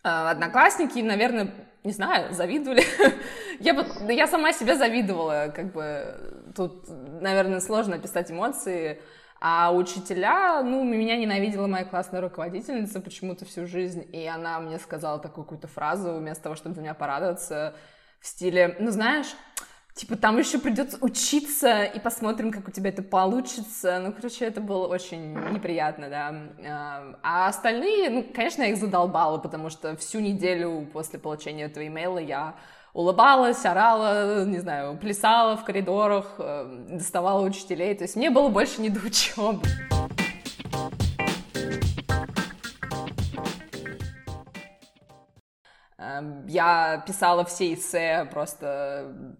А, 0.04 0.30
одноклассники, 0.30 0.98
наверное, 0.98 1.50
не 1.84 1.92
знаю, 1.92 2.34
завидовали. 2.34 2.82
я, 3.60 3.86
я 4.10 4.26
сама 4.26 4.52
себе 4.52 4.76
завидовала, 4.76 5.50
как 5.54 5.72
бы, 5.72 6.52
тут, 6.54 6.84
наверное, 6.88 7.60
сложно 7.60 7.96
описать 7.96 8.30
эмоции. 8.30 9.00
А 9.40 9.72
учителя, 9.72 10.62
ну, 10.62 10.82
меня 10.82 11.16
ненавидела 11.16 11.66
моя 11.68 11.84
классная 11.84 12.20
руководительница 12.20 13.00
почему-то 13.00 13.44
всю 13.44 13.66
жизнь, 13.66 14.04
и 14.12 14.26
она 14.26 14.58
мне 14.58 14.78
сказала 14.78 15.20
такую 15.20 15.44
какую-то 15.44 15.68
фразу, 15.68 16.14
вместо 16.14 16.42
того, 16.42 16.56
чтобы 16.56 16.74
за 16.74 16.82
меня 16.82 16.94
порадоваться, 16.94 17.74
в 18.20 18.26
стиле, 18.26 18.76
ну, 18.80 18.90
знаешь, 18.90 19.28
Типа, 19.98 20.14
там 20.14 20.38
еще 20.38 20.60
придется 20.60 20.96
учиться, 21.00 21.82
и 21.82 21.98
посмотрим, 21.98 22.52
как 22.52 22.68
у 22.68 22.70
тебя 22.70 22.90
это 22.90 23.02
получится. 23.02 23.98
Ну, 23.98 24.12
короче, 24.12 24.44
это 24.44 24.60
было 24.60 24.86
очень 24.86 25.34
неприятно, 25.52 26.08
да. 26.08 26.34
А, 26.64 27.18
а 27.20 27.48
остальные, 27.48 28.08
ну, 28.08 28.24
конечно, 28.32 28.62
я 28.62 28.68
их 28.68 28.76
задолбала, 28.76 29.38
потому 29.38 29.70
что 29.70 29.96
всю 29.96 30.20
неделю 30.20 30.86
после 30.92 31.18
получения 31.18 31.64
этого 31.64 31.84
имейла 31.84 32.18
я 32.18 32.54
улыбалась, 32.92 33.66
орала, 33.66 34.44
не 34.44 34.58
знаю, 34.58 34.96
плясала 34.98 35.56
в 35.56 35.64
коридорах, 35.64 36.36
э, 36.38 36.86
доставала 36.90 37.44
учителей. 37.44 37.92
То 37.96 38.04
есть 38.04 38.14
мне 38.14 38.30
было 38.30 38.48
больше 38.50 38.80
не 38.80 38.90
до 38.90 39.00
учебы. 39.00 39.66
Эм, 45.98 46.46
я 46.46 47.02
писала 47.04 47.44
все 47.44 47.74
эссе 47.74 48.28
просто 48.30 49.36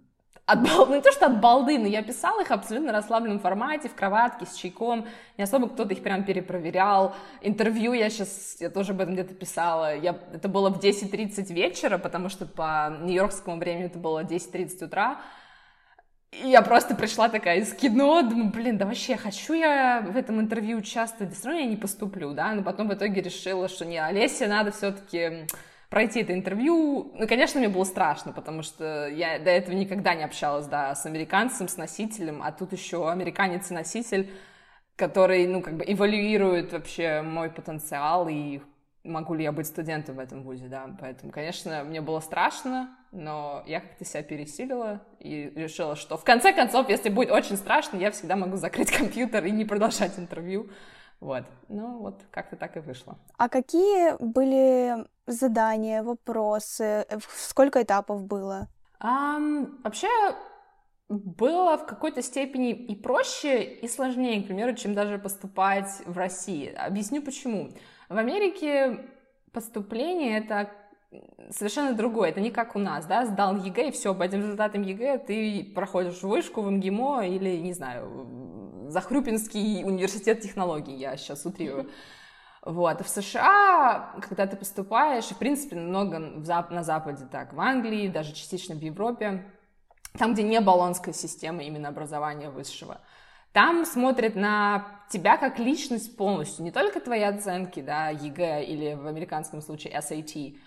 от 0.48 0.62
бал... 0.62 0.87
ну 0.87 0.94
не 0.94 1.02
то, 1.02 1.12
что 1.12 1.26
от 1.26 1.40
балды, 1.40 1.78
но 1.78 1.87
я 1.87 2.02
писала 2.02 2.40
их 2.40 2.50
абсолютно 2.50 2.90
расслабленном 2.90 3.38
формате, 3.38 3.90
в 3.90 3.94
кроватке, 3.94 4.46
с 4.46 4.54
чайком, 4.54 5.06
не 5.37 5.44
особо 5.44 5.68
кто-то 5.68 5.92
их 5.92 6.02
прям 6.02 6.24
перепроверял. 6.24 7.14
Интервью 7.42 7.92
я 7.92 8.08
сейчас, 8.08 8.56
я 8.58 8.70
тоже 8.70 8.92
об 8.92 9.00
этом 9.02 9.12
где-то 9.12 9.34
писала, 9.34 9.94
я... 9.94 10.16
это 10.32 10.48
было 10.48 10.70
в 10.70 10.80
10.30 10.80 11.52
вечера, 11.52 11.98
потому 11.98 12.30
что 12.30 12.46
по 12.46 12.96
нью-йоркскому 13.02 13.58
времени 13.58 13.84
это 13.84 13.98
было 13.98 14.24
10.30 14.24 14.87
утра, 14.87 15.20
и 16.30 16.48
я 16.48 16.62
просто 16.62 16.94
пришла 16.94 17.28
такая 17.28 17.58
из 17.58 17.74
кино, 17.74 18.22
думаю, 18.22 18.50
блин, 18.50 18.78
да 18.78 18.87
вообще, 18.87 19.16
хочу 19.16 19.52
я 19.52 20.00
в 20.00 20.16
этом 20.16 20.40
интервью 20.40 20.78
участвовать, 20.78 21.34
все 21.34 21.48
равно 21.48 21.61
я 21.61 21.66
не 21.66 21.76
поступлю, 21.76 22.32
да, 22.32 22.54
но 22.54 22.62
потом 22.62 22.88
в 22.88 22.94
итоге 22.94 23.20
решила, 23.20 23.68
что 23.68 23.84
не, 23.84 23.98
Олесе 23.98 24.46
надо 24.46 24.70
все-таки 24.70 25.46
пройти 25.88 26.20
это 26.20 26.35
интервью. 26.35 27.12
Ну, 27.14 27.27
конечно, 27.27 27.61
мне 27.61 27.68
было 27.68 27.85
страшно, 27.85 28.33
потому 28.33 28.62
что 28.62 29.09
я 29.09 29.38
до 29.38 29.51
этого 29.51 29.74
никогда 29.74 30.14
не 30.14 30.24
общалась, 30.24 30.66
да, 30.66 30.94
с 30.94 31.07
американцем, 31.07 31.68
с 31.68 31.77
носителем, 31.77 32.42
а 32.42 32.53
тут 32.53 32.72
еще 32.72 33.11
американец 33.11 33.70
и 33.70 33.74
носитель, 33.74 34.31
который, 34.96 35.46
ну, 35.46 35.62
как 35.62 35.77
бы 35.77 35.85
эвалюирует 35.87 36.72
вообще 36.72 37.22
мой 37.22 37.51
потенциал 37.51 38.29
и 38.29 38.61
могу 39.05 39.35
ли 39.35 39.44
я 39.44 39.53
быть 39.53 39.66
студентом 39.66 40.16
в 40.16 40.18
этом 40.18 40.42
вузе, 40.42 40.66
да. 40.66 40.88
Поэтому, 41.01 41.33
конечно, 41.33 41.85
мне 41.85 42.01
было 42.01 42.20
страшно, 42.20 42.94
но 43.11 43.62
я 43.66 43.81
как-то 43.81 44.05
себя 44.05 44.22
пересилила 44.22 45.01
и 45.18 45.51
решила, 45.55 45.96
что 45.96 46.16
в 46.16 46.24
конце 46.24 46.53
концов, 46.53 46.88
если 46.88 47.09
будет 47.09 47.31
очень 47.31 47.57
страшно, 47.57 47.96
я 47.96 48.11
всегда 48.11 48.37
могу 48.37 48.57
закрыть 48.57 48.90
компьютер 48.90 49.44
и 49.46 49.51
не 49.51 49.64
продолжать 49.64 50.18
интервью. 50.18 50.68
Вот. 51.20 51.44
Ну, 51.68 51.98
вот 51.98 52.20
как-то 52.31 52.57
так 52.57 52.77
и 52.77 52.81
вышло. 52.81 53.18
А 53.38 53.48
какие 53.48 54.14
были 54.22 55.07
задания, 55.29 56.03
вопросы? 56.03 57.07
Сколько 57.37 57.83
этапов 57.83 58.25
было? 58.25 58.69
Эм, 59.01 59.81
вообще, 59.85 60.09
было 61.09 61.79
в 61.79 61.87
какой-то 61.87 62.23
степени 62.23 62.73
и 62.73 62.95
проще, 62.95 63.62
и 63.62 63.88
сложнее, 63.88 64.43
к 64.43 64.47
примеру, 64.47 64.75
чем 64.75 64.95
даже 64.95 65.19
поступать 65.19 66.03
в 66.05 66.19
России. 66.19 66.73
Объясню 66.75 67.23
почему. 67.23 67.71
В 68.09 68.19
Америке 68.19 69.07
поступление— 69.53 70.38
это 70.45 70.71
совершенно 71.51 71.95
другое. 71.95 72.29
Это 72.29 72.41
не 72.41 72.51
как 72.51 72.77
у 72.77 72.79
нас, 72.79 73.07
да, 73.07 73.25
сдал 73.25 73.57
ЕГЭ, 73.57 73.88
и 73.88 73.91
все, 73.93 74.14
по 74.14 74.23
этим 74.23 74.41
результатам 74.41 74.83
ЕГЭ 74.83 75.19
ты 75.19 75.73
проходишь 75.75 76.23
вышку 76.23 76.61
в 76.61 76.71
МГИМО 76.71 77.27
или, 77.27 77.57
не 77.57 77.73
знаю, 77.73 78.88
Захрюпинский 78.88 79.85
университет 79.85 80.41
технологий, 80.41 80.95
я 80.95 81.17
сейчас 81.17 81.45
утрирую. 81.47 81.91
Вот. 82.64 83.01
А 83.01 83.05
в 83.05 83.09
США, 83.09 84.14
когда 84.21 84.47
ты 84.47 84.57
поступаешь, 84.57 85.27
в 85.27 85.38
принципе, 85.38 85.77
много 85.77 86.18
на 86.18 86.83
Западе 86.83 87.27
так, 87.31 87.53
в 87.53 87.61
Англии, 87.61 88.09
даже 88.09 88.33
частично 88.33 88.75
в 88.75 88.81
Европе, 88.81 89.44
там, 90.18 90.35
где 90.35 90.42
не 90.42 90.61
болонская 90.61 91.14
система 91.14 91.62
именно 91.62 91.88
образования 91.88 92.51
высшего. 92.51 93.01
Там 93.53 93.85
смотрят 93.87 94.35
на 94.35 94.87
тебя 95.11 95.37
как 95.37 95.59
личность 95.59 96.16
полностью, 96.16 96.64
не 96.64 96.71
только 96.71 97.01
твои 97.01 97.23
оценки, 97.23 97.81
да, 97.81 98.11
ЕГЭ 98.11 98.64
или 98.64 98.94
в 98.94 99.07
американском 99.07 99.62
случае 99.62 99.94
SAT, 99.94 100.59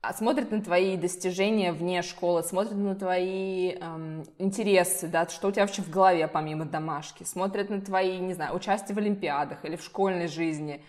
а 0.00 0.14
смотрят 0.14 0.50
на 0.50 0.62
твои 0.62 0.96
достижения 0.96 1.72
вне 1.72 2.00
школы, 2.00 2.42
смотрят 2.42 2.76
на 2.76 2.94
твои 2.94 3.72
эм, 3.72 4.24
интересы, 4.38 5.08
да, 5.08 5.28
что 5.28 5.48
у 5.48 5.52
тебя 5.52 5.66
вообще 5.66 5.82
в 5.82 5.90
голове 5.90 6.26
помимо 6.26 6.64
домашки, 6.64 7.24
смотрят 7.24 7.68
на 7.68 7.82
твои, 7.82 8.18
не 8.18 8.32
знаю, 8.32 8.56
участие 8.56 8.94
в 8.94 8.98
олимпиадах 8.98 9.62
или 9.66 9.76
в 9.76 9.82
школьной 9.82 10.28
жизни, 10.28 10.82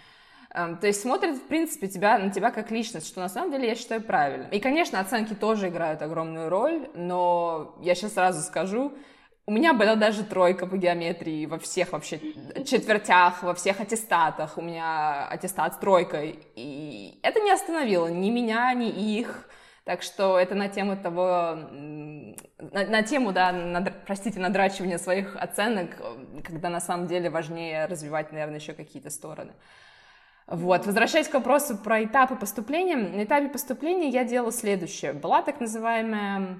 то 0.53 0.87
есть 0.87 1.01
смотрят, 1.01 1.37
в 1.37 1.47
принципе, 1.47 1.87
тебя, 1.87 2.17
на 2.17 2.29
тебя 2.29 2.51
как 2.51 2.71
личность, 2.71 3.07
что 3.07 3.21
на 3.21 3.29
самом 3.29 3.51
деле 3.51 3.69
я 3.69 3.75
считаю 3.75 4.01
правильно. 4.01 4.47
И, 4.47 4.59
конечно, 4.59 4.99
оценки 4.99 5.33
тоже 5.33 5.69
играют 5.69 6.01
огромную 6.01 6.49
роль, 6.49 6.89
но 6.93 7.77
я 7.81 7.95
сейчас 7.95 8.13
сразу 8.13 8.41
скажу, 8.41 8.93
у 9.45 9.51
меня 9.51 9.73
была 9.73 9.95
даже 9.95 10.23
тройка 10.23 10.67
по 10.67 10.77
геометрии 10.77 11.45
во 11.45 11.57
всех 11.57 11.93
вообще 11.93 12.19
четвертях, 12.65 13.43
во 13.43 13.53
всех 13.53 13.81
аттестатах. 13.81 14.57
У 14.57 14.61
меня 14.61 15.27
аттестат 15.27 15.73
с 15.73 15.77
тройкой. 15.77 16.39
И 16.55 17.19
это 17.23 17.39
не 17.39 17.51
остановило 17.51 18.07
ни 18.07 18.29
меня, 18.29 18.73
ни 18.73 18.89
их. 18.89 19.49
Так 19.83 20.03
что 20.03 20.39
это 20.39 20.53
на 20.53 20.69
тему 20.69 20.95
того, 20.95 21.55
на, 21.71 22.85
на 22.85 23.01
тему, 23.01 23.31
да, 23.31 23.51
над, 23.51 24.05
простите, 24.05 24.39
надрачивания 24.39 24.99
своих 24.99 25.35
оценок, 25.35 25.89
когда 26.43 26.69
на 26.69 26.79
самом 26.79 27.07
деле 27.07 27.31
важнее 27.31 27.87
развивать, 27.87 28.31
наверное, 28.31 28.59
еще 28.59 28.73
какие-то 28.73 29.09
стороны. 29.09 29.53
Вот, 30.51 30.85
возвращаясь 30.85 31.29
к 31.29 31.33
вопросу 31.33 31.77
про 31.77 32.03
этапы 32.03 32.35
поступления, 32.35 32.97
на 32.97 33.23
этапе 33.23 33.47
поступления 33.47 34.09
я 34.09 34.25
делала 34.25 34.51
следующее. 34.51 35.13
Была 35.13 35.41
так 35.41 35.61
называемая 35.61 36.59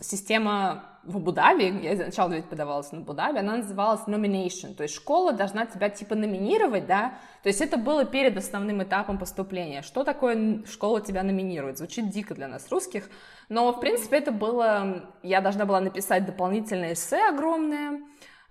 система 0.00 0.84
в 1.02 1.16
Абу-Даби, 1.16 1.82
я 1.82 1.96
сначала 1.96 2.32
ведь 2.32 2.48
подавалась 2.48 2.92
на 2.92 2.98
Абу-Даби, 2.98 3.38
она 3.38 3.56
называлась 3.56 4.02
nomination, 4.06 4.74
то 4.74 4.84
есть 4.84 4.94
школа 4.94 5.32
должна 5.32 5.66
тебя 5.66 5.90
типа 5.90 6.14
номинировать, 6.14 6.86
да, 6.86 7.14
то 7.42 7.48
есть 7.48 7.60
это 7.60 7.76
было 7.76 8.04
перед 8.04 8.36
основным 8.36 8.82
этапом 8.84 9.18
поступления. 9.18 9.82
Что 9.82 10.04
такое 10.04 10.64
школа 10.64 11.00
тебя 11.00 11.24
номинирует? 11.24 11.78
Звучит 11.78 12.08
дико 12.08 12.34
для 12.36 12.46
нас, 12.46 12.70
русских, 12.70 13.10
но, 13.48 13.72
в 13.72 13.80
принципе, 13.80 14.18
это 14.18 14.30
было, 14.30 15.10
я 15.24 15.40
должна 15.40 15.66
была 15.66 15.80
написать 15.80 16.24
дополнительное 16.24 16.92
эссе 16.92 17.28
огромное, 17.28 18.00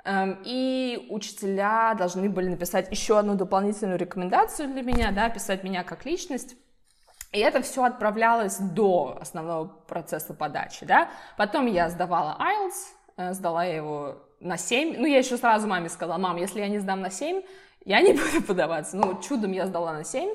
и 0.06 1.08
учителя 1.10 1.94
должны 1.94 2.30
были 2.30 2.50
написать 2.50 2.90
еще 2.92 3.20
одну 3.20 3.36
дополнительную 3.36 4.00
рекомендацию 4.00 4.70
для 4.70 4.82
меня, 4.82 5.12
да, 5.12 5.30
писать 5.30 5.64
меня 5.64 5.84
как 5.84 6.06
личность, 6.06 6.56
и 7.32 7.40
это 7.40 7.62
все 7.62 7.84
отправлялось 7.84 8.58
до 8.58 9.18
основного 9.22 9.66
процесса 9.66 10.34
подачи, 10.34 10.86
да. 10.86 11.10
Потом 11.38 11.66
я 11.66 11.90
сдавала 11.90 12.38
IELTS, 12.40 12.74
э, 13.18 13.34
сдала 13.34 13.64
его 13.64 14.18
на 14.42 14.58
7. 14.58 14.98
Ну, 14.98 15.06
я 15.06 15.20
еще 15.20 15.38
сразу 15.38 15.68
маме 15.68 15.88
сказала, 15.88 16.18
мам, 16.18 16.36
если 16.36 16.60
я 16.60 16.68
не 16.68 16.80
сдам 16.80 17.00
на 17.00 17.10
7, 17.10 17.42
я 17.86 18.02
не 18.02 18.14
буду 18.34 18.46
подаваться. 18.46 18.98
Ну, 18.98 19.22
чудом 19.22 19.54
я 19.54 19.66
сдала 19.66 19.94
на 19.94 20.04
7, 20.04 20.30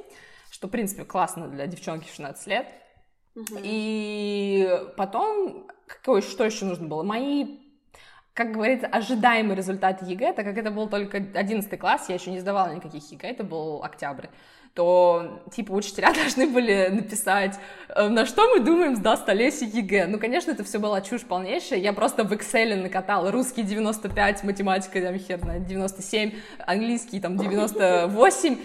что, 0.51 0.69
в 0.69 0.71
принципе, 0.71 1.05
классно 1.05 1.49
для 1.49 1.67
девчонки 1.67 2.09
в 2.09 2.11
16 2.13 2.47
лет. 2.47 2.67
Угу. 3.35 3.59
И 3.63 4.71
потом, 4.97 5.67
какое, 5.87 6.23
что 6.23 6.45
еще 6.45 6.65
нужно 6.65 6.87
было? 6.89 7.03
Мои 7.03 7.59
как 8.37 8.53
говорится, 8.53 8.87
ожидаемый 8.87 9.57
результат 9.57 10.03
ЕГЭ, 10.03 10.35
так 10.35 10.45
как 10.45 10.59
это 10.59 10.71
был 10.71 10.89
только 10.89 11.17
11 11.17 11.81
класс, 11.81 12.05
я 12.09 12.17
еще 12.17 12.31
не 12.31 12.39
сдавала 12.39 12.73
никаких 12.75 13.11
ЕГЭ, 13.11 13.31
это 13.31 13.45
был 13.45 13.83
октябрь 13.83 14.27
то, 14.75 15.43
типа, 15.51 15.73
учителя 15.73 16.13
должны 16.15 16.47
были 16.47 16.89
написать, 16.93 17.59
«Э, 17.89 18.09
на 18.09 18.27
что 18.27 18.47
мы 18.51 18.61
думаем 18.61 18.95
сдаст 18.95 19.27
Олеся 19.27 19.65
ЕГЭ. 19.65 20.07
Ну, 20.07 20.19
конечно, 20.19 20.51
это 20.51 20.65
все 20.65 20.79
была 20.79 21.01
чушь 21.01 21.23
полнейшая. 21.23 21.79
Я 21.79 21.95
просто 21.95 22.25
в 22.25 22.33
Excel 22.35 22.83
накатала 22.83 23.33
русский 23.33 23.63
95, 23.63 24.45
математика, 24.45 25.01
там, 25.01 25.19
хер 25.19 25.39
знает, 25.41 25.65
97, 25.65 26.33
английский, 26.59 27.21
там, 27.21 27.39
98. 27.39 28.59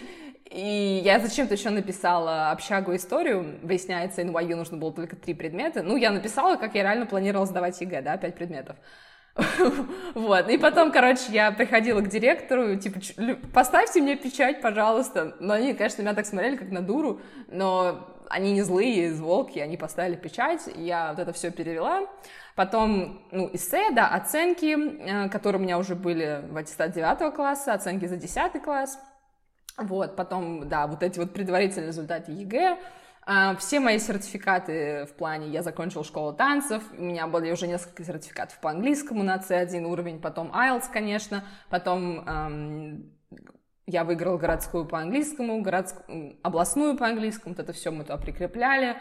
И 0.49 1.01
я 1.05 1.21
зачем-то 1.21 1.53
еще 1.53 1.69
написала 1.69 2.51
общагу 2.51 2.93
историю. 2.93 3.59
Выясняется, 3.63 4.21
NYU 4.21 4.57
нужно 4.57 4.75
было 4.75 4.91
только 4.91 5.15
три 5.15 5.33
предмета. 5.33 5.81
Ну, 5.81 5.95
я 5.95 6.11
написала, 6.11 6.57
как 6.57 6.75
я 6.75 6.83
реально 6.83 7.05
планировала 7.05 7.45
сдавать 7.45 7.79
ЕГЭ, 7.79 8.01
да, 8.01 8.17
пять 8.17 8.35
предметов. 8.35 8.75
Вот, 10.15 10.49
и 10.49 10.57
потом, 10.57 10.91
короче, 10.91 11.31
я 11.31 11.51
приходила 11.51 12.01
к 12.01 12.09
директору, 12.09 12.75
типа, 12.75 12.99
поставьте 13.53 14.01
мне 14.01 14.15
печать, 14.15 14.61
пожалуйста. 14.61 15.35
Но 15.39 15.53
они, 15.53 15.73
конечно, 15.73 16.01
меня 16.01 16.13
так 16.13 16.25
смотрели, 16.25 16.57
как 16.57 16.69
на 16.69 16.81
дуру, 16.81 17.21
но 17.47 18.07
они 18.29 18.53
не 18.53 18.61
злые, 18.61 19.13
волки, 19.13 19.59
они 19.59 19.77
поставили 19.77 20.15
печать, 20.15 20.61
я 20.75 21.09
вот 21.11 21.19
это 21.19 21.33
все 21.33 21.51
перевела. 21.51 22.07
Потом, 22.55 23.21
ну, 23.31 23.49
эссе, 23.53 23.91
да, 23.91 24.07
оценки, 24.09 24.75
э, 24.75 25.29
которые 25.29 25.59
у 25.61 25.63
меня 25.63 25.77
уже 25.77 25.95
были 25.95 26.43
в 26.49 26.57
аттестат 26.57 26.91
9 26.91 27.33
класса, 27.33 27.73
оценки 27.73 28.05
за 28.05 28.17
10 28.17 28.61
класс. 28.61 28.99
Вот, 29.77 30.15
потом, 30.15 30.67
да, 30.67 30.87
вот 30.87 31.01
эти 31.01 31.17
вот 31.17 31.33
предварительные 31.33 31.87
результаты 31.87 32.31
ЕГЭ, 32.33 32.77
все 33.59 33.79
мои 33.79 33.99
сертификаты 33.99 35.05
в 35.05 35.13
плане, 35.13 35.49
я 35.49 35.61
закончила 35.61 36.03
школу 36.03 36.33
танцев, 36.33 36.83
у 36.97 37.03
меня 37.03 37.27
были 37.27 37.51
уже 37.51 37.67
несколько 37.67 38.03
сертификатов 38.03 38.59
по 38.59 38.71
английскому 38.71 39.23
на 39.23 39.37
C1 39.37 39.83
уровень, 39.83 40.19
потом 40.19 40.51
IELTS, 40.51 40.85
конечно, 40.91 41.43
потом 41.69 42.27
эм, 42.27 43.11
я 43.85 44.03
выиграла 44.03 44.37
городскую 44.37 44.85
по 44.85 44.99
английскому, 44.99 45.61
городскую, 45.61 46.37
областную 46.43 46.97
по 46.97 47.05
английскому, 47.07 47.55
вот 47.55 47.63
это 47.63 47.73
все 47.73 47.91
мы 47.91 48.03
туда 48.03 48.17
прикрепляли. 48.17 48.97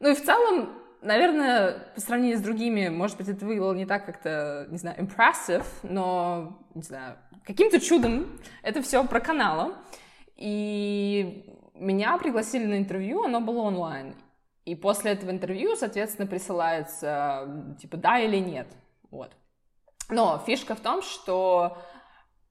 Ну 0.00 0.10
и 0.10 0.14
в 0.14 0.24
целом, 0.24 0.70
наверное, 1.02 1.90
по 1.94 2.00
сравнению 2.00 2.38
с 2.38 2.42
другими, 2.42 2.88
может 2.88 3.16
быть, 3.16 3.28
это 3.28 3.44
выглядело 3.44 3.74
не 3.74 3.86
так 3.86 4.06
как-то, 4.06 4.66
не 4.70 4.78
знаю, 4.78 4.96
impressive, 4.98 5.66
но, 5.82 6.58
не 6.74 6.82
знаю, 6.82 7.16
каким-то 7.44 7.80
чудом 7.80 8.38
это 8.62 8.80
все 8.82 9.04
проканало. 9.04 9.74
И 10.36 11.57
меня 11.78 12.16
пригласили 12.18 12.64
на 12.66 12.78
интервью, 12.78 13.24
оно 13.24 13.40
было 13.40 13.62
онлайн. 13.62 14.14
И 14.64 14.74
после 14.74 15.12
этого 15.12 15.30
интервью, 15.30 15.76
соответственно, 15.76 16.26
присылается, 16.26 17.74
типа, 17.80 17.96
да 17.96 18.18
или 18.18 18.36
нет. 18.36 18.68
Вот. 19.10 19.32
Но 20.10 20.42
фишка 20.46 20.74
в 20.74 20.80
том, 20.80 21.02
что 21.02 21.78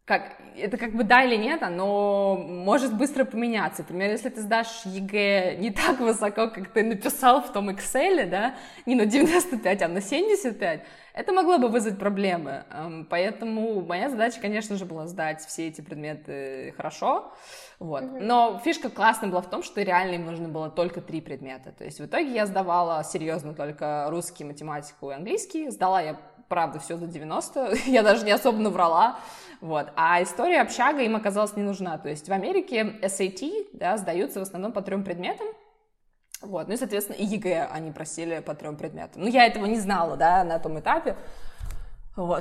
как, 0.08 0.38
это 0.56 0.78
как 0.78 0.93
бы 0.93 1.04
да 1.04 1.26
или 1.26 1.36
нет, 1.36 1.62
оно 1.62 2.38
может 2.38 2.96
быстро 2.96 3.26
поменяться. 3.26 3.82
Например, 3.82 4.10
если 4.10 4.30
ты 4.30 4.39
сдашь 4.39 4.86
ЕГЭ 4.86 5.58
не 5.58 5.70
так 5.70 6.00
высоко, 6.00 6.48
как 6.48 6.70
ты 6.70 6.84
написал 6.84 7.41
в 7.41 7.52
том 7.52 7.70
Excel, 7.70 8.26
да, 8.26 8.56
не 8.86 8.96
на 8.96 9.06
95, 9.06 9.82
а 9.82 9.88
на 9.89 10.00
75, 10.00 10.82
это 11.13 11.34
могло 11.34 11.58
бы 11.58 11.67
вызвать 11.67 12.00
проблемы. 12.00 12.63
Эм, 12.72 13.06
поэтому 13.10 13.82
моя 13.82 14.10
задача, 14.10 14.39
конечно 14.39 14.78
же, 14.78 14.86
была 14.86 15.08
сдать 15.08 15.41
все 15.41 15.67
эти 15.67 15.82
предметы 15.82 16.74
хорошо. 16.78 17.34
Вот. 17.80 18.04
Но 18.22 18.62
фишка 18.63 18.89
классная 18.89 19.30
была 19.30 19.41
в 19.41 19.50
том, 19.50 19.62
что 19.62 19.82
реально 19.82 20.15
им 20.15 20.26
нужно 20.26 20.48
было 20.48 20.70
только 20.70 21.02
три 21.02 21.20
предмета. 21.20 21.74
То 21.74 21.84
есть 21.84 22.00
в 22.00 22.06
итоге 22.06 22.32
я 22.34 22.46
сдавала 22.46 23.04
серьезно 23.04 23.54
только 23.54 24.08
русский, 24.10 24.46
математику 24.46 25.12
и 25.12 25.15
английский. 25.15 25.70
Сдала 25.70 26.02
я, 26.02 26.17
правда, 26.48 26.80
все 26.80 26.98
за 26.98 27.08
90. 27.08 27.74
я 27.86 28.04
даже 28.04 28.26
не 28.26 28.32
особо 28.32 28.60
наврала. 28.60 29.20
Вот. 29.62 29.88
А 29.96 30.22
история 30.22 30.62
общага 30.62 31.02
им 31.02 31.16
оказалась 31.16 31.56
не 31.56 31.64
нужна. 31.64 31.98
То 31.98 32.10
есть 32.10 32.30
в 32.30 32.32
Америке 32.32 32.96
SAT 33.02 33.70
да, 33.74 33.98
сдаются 33.98 34.40
в 34.40 34.44
основном 34.44 34.72
по 34.72 34.82
трем 34.82 35.04
предметам. 35.04 35.48
Вот, 36.42 36.68
ну 36.68 36.76
и, 36.76 36.78
соответственно, 36.78 37.16
и 37.16 37.26
ЕГЭ 37.26 37.68
они 37.72 37.92
просили 37.92 38.40
по 38.42 38.54
трем 38.54 38.76
предметам. 38.76 39.24
Ну, 39.24 39.28
я 39.28 39.48
этого 39.48 39.66
не 39.66 39.80
знала, 39.80 40.18
да, 40.18 40.44
на 40.44 40.60
том 40.60 40.80
этапе. 40.80 41.16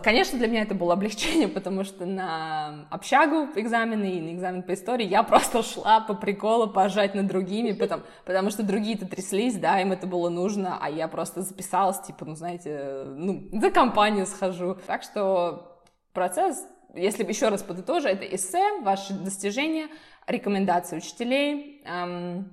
Конечно, 0.02 0.38
для 0.38 0.48
меня 0.48 0.62
это 0.62 0.74
было 0.74 0.94
облегчение, 0.94 1.48
потому 1.58 1.84
что 1.84 2.06
на 2.06 2.86
общагу 2.90 3.48
экзамены 3.56 4.10
и 4.10 4.20
на 4.20 4.34
экзамен 4.34 4.62
по 4.62 4.72
истории 4.72 5.06
я 5.06 5.22
просто 5.22 5.62
шла 5.62 6.00
по 6.00 6.14
приколу 6.14 6.68
поржать 6.68 7.14
над 7.14 7.26
другими, 7.26 7.72
потому, 7.72 8.02
потому 8.24 8.50
что 8.50 8.62
другие-то 8.62 9.06
тряслись, 9.06 9.56
да, 9.56 9.80
им 9.80 9.92
это 9.92 10.06
было 10.06 10.30
нужно, 10.30 10.78
а 10.80 10.88
я 10.88 11.08
просто 11.08 11.42
записалась, 11.42 12.00
типа, 12.00 12.24
ну, 12.24 12.34
знаете, 12.34 13.04
ну, 13.06 13.48
за 13.52 13.70
компанию 13.70 14.24
схожу. 14.26 14.78
Так 14.86 15.02
что 15.02 15.82
процесс 16.12 16.66
если 16.96 17.24
еще 17.24 17.48
раз 17.48 17.62
подытожу, 17.62 18.08
это 18.08 18.24
эссе, 18.24 18.80
ваши 18.80 19.12
достижения, 19.12 19.88
рекомендации 20.26 20.96
учителей, 20.96 21.82
эм, 21.84 22.52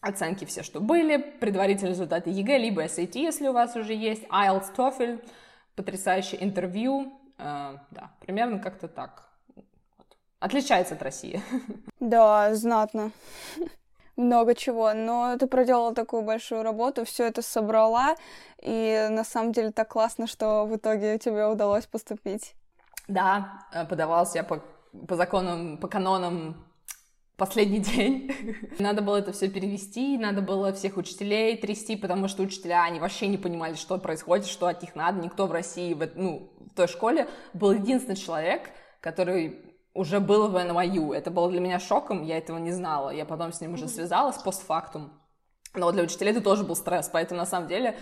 оценки 0.00 0.44
все, 0.44 0.62
что 0.62 0.80
были, 0.80 1.16
предварительные 1.16 1.92
результаты 1.92 2.30
ЕГЭ, 2.30 2.58
либо 2.58 2.84
SAT, 2.84 3.18
если 3.18 3.48
у 3.48 3.52
вас 3.52 3.74
уже 3.76 3.94
есть, 3.94 4.24
IELTS, 4.24 4.74
TOEFL, 4.76 5.20
потрясающее 5.74 6.42
интервью, 6.42 7.12
э, 7.38 7.76
да, 7.90 8.10
примерно 8.20 8.58
как-то 8.58 8.88
так. 8.88 9.28
Отличается 10.40 10.94
от 10.94 11.02
России. 11.02 11.42
Да, 12.00 12.54
знатно. 12.54 13.12
Много 14.16 14.54
чего, 14.54 14.92
но 14.92 15.36
ты 15.38 15.46
проделала 15.46 15.94
такую 15.94 16.22
большую 16.22 16.62
работу, 16.62 17.04
все 17.04 17.26
это 17.26 17.40
собрала, 17.42 18.14
и 18.62 19.08
на 19.10 19.24
самом 19.24 19.52
деле 19.52 19.72
так 19.72 19.88
классно, 19.88 20.26
что 20.26 20.66
в 20.66 20.76
итоге 20.76 21.18
тебе 21.18 21.46
удалось 21.46 21.86
поступить. 21.86 22.54
Да, 23.08 23.66
э, 23.72 23.84
подавался 23.86 24.38
я 24.38 24.44
по, 24.44 24.62
по 25.08 25.16
законам, 25.16 25.78
по 25.78 25.88
канонам 25.88 26.64
последний 27.36 27.80
день. 27.80 28.32
надо 28.78 29.02
было 29.02 29.16
это 29.16 29.32
все 29.32 29.48
перевести, 29.48 30.16
надо 30.18 30.42
было 30.42 30.72
всех 30.72 30.96
учителей 30.96 31.56
трясти, 31.56 31.96
потому 31.96 32.28
что 32.28 32.42
учителя, 32.42 32.84
они 32.84 33.00
вообще 33.00 33.26
не 33.26 33.38
понимали, 33.38 33.74
что 33.74 33.98
происходит, 33.98 34.46
что 34.46 34.66
от 34.66 34.82
них 34.82 34.94
надо. 34.94 35.20
Никто 35.20 35.46
в 35.46 35.52
России, 35.52 35.94
в, 35.94 36.08
ну, 36.14 36.52
в 36.58 36.74
той 36.74 36.88
школе 36.88 37.28
был 37.52 37.72
единственный 37.72 38.16
человек, 38.16 38.70
который 39.00 39.74
уже 39.94 40.20
был 40.20 40.48
в 40.48 40.56
NYU. 40.56 41.14
Это 41.14 41.30
было 41.30 41.50
для 41.50 41.60
меня 41.60 41.78
шоком, 41.78 42.22
я 42.22 42.38
этого 42.38 42.58
не 42.58 42.72
знала. 42.72 43.10
Я 43.10 43.24
потом 43.24 43.52
с 43.52 43.60
ним 43.60 43.74
уже 43.74 43.88
связалась 43.88 44.38
постфактум. 44.38 45.12
Но 45.74 45.90
для 45.92 46.04
учителей 46.04 46.30
это 46.30 46.40
тоже 46.40 46.62
был 46.64 46.76
стресс, 46.76 47.08
поэтому 47.12 47.38
на 47.38 47.46
самом 47.46 47.68
деле 47.68 47.96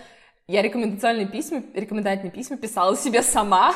я 0.47 0.61
рекомендационные 0.61 1.27
письма, 1.27 1.63
рекомендательные 1.73 2.31
письма 2.31 2.57
писала 2.57 2.97
себе 2.97 3.21
сама, 3.23 3.73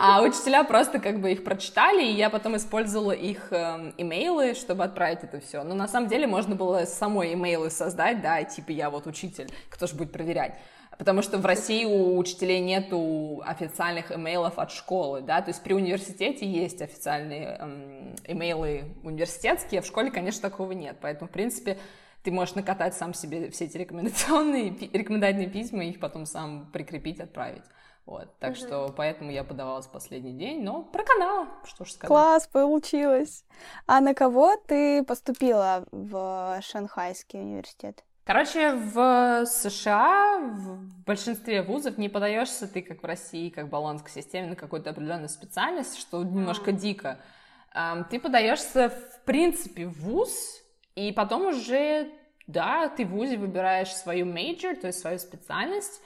а 0.00 0.20
учителя 0.22 0.64
просто 0.64 0.98
как 0.98 1.20
бы 1.20 1.30
их 1.30 1.44
прочитали, 1.44 2.04
и 2.04 2.12
я 2.12 2.28
потом 2.28 2.56
использовала 2.56 3.12
их 3.12 3.52
э, 3.52 3.92
имейлы, 3.96 4.54
чтобы 4.54 4.82
отправить 4.82 5.22
это 5.22 5.38
все. 5.40 5.62
Но 5.62 5.74
на 5.74 5.86
самом 5.86 6.08
деле 6.08 6.26
можно 6.26 6.56
было 6.56 6.84
самой 6.86 7.34
имейлы 7.34 7.70
создать, 7.70 8.20
да, 8.20 8.42
типа 8.42 8.72
я 8.72 8.90
вот 8.90 9.06
учитель, 9.06 9.48
кто 9.70 9.86
же 9.86 9.94
будет 9.94 10.10
проверять. 10.10 10.54
Потому 10.98 11.22
что 11.22 11.38
в 11.38 11.46
России 11.46 11.84
у 11.84 12.16
учителей 12.16 12.60
нету 12.60 13.42
официальных 13.46 14.10
имейлов 14.10 14.58
от 14.58 14.72
школы, 14.72 15.20
да, 15.20 15.40
то 15.40 15.50
есть 15.50 15.62
при 15.62 15.74
университете 15.74 16.46
есть 16.46 16.82
официальные 16.82 17.58
эм, 17.60 18.16
имейлы 18.26 18.84
университетские, 19.04 19.80
а 19.80 19.82
в 19.82 19.86
школе, 19.86 20.10
конечно, 20.10 20.40
такого 20.40 20.72
нет. 20.72 20.96
Поэтому, 21.00 21.28
в 21.28 21.32
принципе, 21.32 21.78
ты 22.26 22.32
можешь 22.32 22.56
накатать 22.56 22.94
сам 22.94 23.14
себе 23.14 23.50
все 23.50 23.66
эти 23.66 23.78
рекомендационные, 23.78 24.70
рекомендательные 24.92 25.48
письма 25.48 25.84
и 25.84 25.90
их 25.90 26.00
потом 26.00 26.26
сам 26.26 26.68
прикрепить, 26.72 27.20
отправить. 27.20 27.62
Вот, 28.04 28.36
так 28.40 28.50
угу. 28.50 28.58
что 28.58 28.94
поэтому 28.96 29.30
я 29.30 29.44
подавалась 29.44 29.86
в 29.86 29.92
последний 29.92 30.32
день, 30.32 30.64
но 30.64 30.82
проканала, 30.82 31.46
что 31.64 31.84
ж 31.84 31.92
сказать. 31.92 32.08
Класс, 32.08 32.48
получилось. 32.48 33.44
А 33.86 34.00
на 34.00 34.12
кого 34.12 34.56
ты 34.66 35.04
поступила 35.04 35.86
в 35.92 36.58
Шанхайский 36.62 37.40
университет? 37.40 38.04
Короче, 38.24 38.72
в 38.72 39.46
США 39.46 40.40
в 40.40 41.04
большинстве 41.04 41.62
вузов 41.62 41.96
не 41.96 42.08
подаешься 42.08 42.66
ты, 42.66 42.82
как 42.82 43.04
в 43.04 43.06
России, 43.06 43.50
как 43.50 43.66
в 43.66 43.68
баллонской 43.68 44.10
системе, 44.10 44.48
на 44.48 44.56
какую-то 44.56 44.90
определенную 44.90 45.28
специальность, 45.28 45.96
что 45.96 46.24
немножко 46.24 46.72
дико. 46.72 47.20
Ты 48.10 48.18
подаешься, 48.18 48.88
в 48.88 49.24
принципе, 49.24 49.86
в 49.86 50.00
вуз, 50.00 50.65
и 50.96 51.12
потом 51.12 51.46
уже, 51.46 52.10
да, 52.48 52.88
ты 52.88 53.04
в 53.04 53.10
вузе 53.10 53.36
выбираешь 53.36 53.94
свою 53.94 54.26
major, 54.26 54.74
то 54.74 54.88
есть 54.88 54.98
свою 54.98 55.18
специальность, 55.18 56.02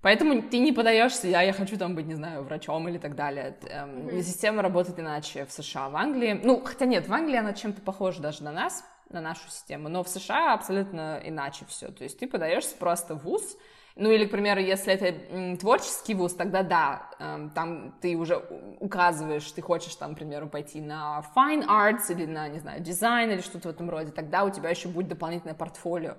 Поэтому 0.00 0.42
ты 0.42 0.58
не 0.58 0.72
подаешься, 0.72 1.26
я, 1.26 1.42
я 1.42 1.52
хочу 1.52 1.76
там 1.76 1.96
быть, 1.96 2.06
не 2.06 2.14
знаю, 2.14 2.44
врачом 2.44 2.88
или 2.88 2.98
так 2.98 3.16
далее. 3.16 3.56
Эм, 3.68 4.06
mm-hmm. 4.06 4.22
Система 4.22 4.62
работает 4.62 5.00
иначе 5.00 5.44
в 5.44 5.50
США. 5.50 5.88
В 5.88 5.96
Англии, 5.96 6.40
ну, 6.40 6.62
хотя 6.64 6.86
нет, 6.86 7.08
в 7.08 7.12
Англии 7.12 7.36
она 7.36 7.52
чем-то 7.52 7.82
похожа 7.82 8.22
даже 8.22 8.44
на 8.44 8.52
нас, 8.52 8.84
на 9.10 9.20
нашу 9.20 9.48
систему, 9.50 9.88
но 9.88 10.04
в 10.04 10.08
США 10.08 10.54
абсолютно 10.54 11.20
иначе 11.24 11.64
все. 11.66 11.88
То 11.88 12.04
есть 12.04 12.18
ты 12.18 12.28
подаешься 12.28 12.76
просто 12.76 13.14
в 13.16 13.24
ВУЗ, 13.24 13.56
ну 13.98 14.12
или, 14.12 14.26
к 14.26 14.30
примеру, 14.30 14.60
если 14.60 14.94
это 14.94 15.56
творческий 15.58 16.14
вуз, 16.14 16.32
тогда 16.32 16.62
да, 16.62 17.10
эм, 17.18 17.50
там 17.50 17.98
ты 18.00 18.16
уже 18.16 18.36
указываешь, 18.78 19.50
ты 19.50 19.60
хочешь 19.60 19.96
там, 19.96 20.14
к 20.14 20.18
примеру, 20.18 20.48
пойти 20.48 20.80
на 20.80 21.24
fine 21.34 21.66
arts 21.66 22.10
или 22.10 22.24
на, 22.24 22.48
не 22.48 22.60
знаю, 22.60 22.80
дизайн 22.80 23.32
или 23.32 23.40
что-то 23.40 23.68
в 23.68 23.70
этом 23.72 23.90
роде, 23.90 24.12
тогда 24.12 24.44
у 24.44 24.50
тебя 24.50 24.70
еще 24.70 24.88
будет 24.88 25.08
дополнительное 25.08 25.54
портфолио. 25.54 26.14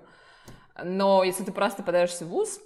Но 0.84 1.24
если 1.24 1.42
ты 1.42 1.52
просто 1.52 1.82
подаешься 1.82 2.26
в 2.26 2.28
вуз, 2.28 2.60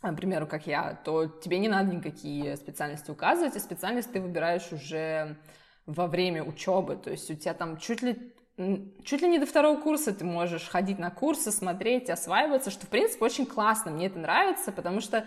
к 0.00 0.14
примеру, 0.14 0.46
как 0.46 0.66
я, 0.66 0.98
то 1.04 1.26
тебе 1.26 1.58
не 1.58 1.68
надо 1.68 1.94
никакие 1.94 2.56
специальности 2.56 3.10
указывать, 3.10 3.54
и 3.56 3.60
специальность 3.60 4.12
ты 4.12 4.20
выбираешь 4.20 4.72
уже 4.72 5.36
во 5.84 6.06
время 6.06 6.42
учебы, 6.42 6.96
то 6.96 7.10
есть 7.10 7.30
у 7.30 7.34
тебя 7.34 7.52
там 7.52 7.76
чуть 7.76 8.00
ли 8.00 8.34
чуть 9.04 9.22
ли 9.22 9.28
не 9.28 9.38
до 9.38 9.46
второго 9.46 9.80
курса 9.80 10.12
ты 10.12 10.24
можешь 10.24 10.68
ходить 10.68 10.98
на 10.98 11.10
курсы, 11.10 11.50
смотреть, 11.50 12.10
осваиваться, 12.10 12.70
что, 12.70 12.86
в 12.86 12.88
принципе, 12.88 13.24
очень 13.24 13.46
классно, 13.46 13.90
мне 13.90 14.06
это 14.06 14.18
нравится, 14.18 14.72
потому 14.72 15.00
что 15.00 15.24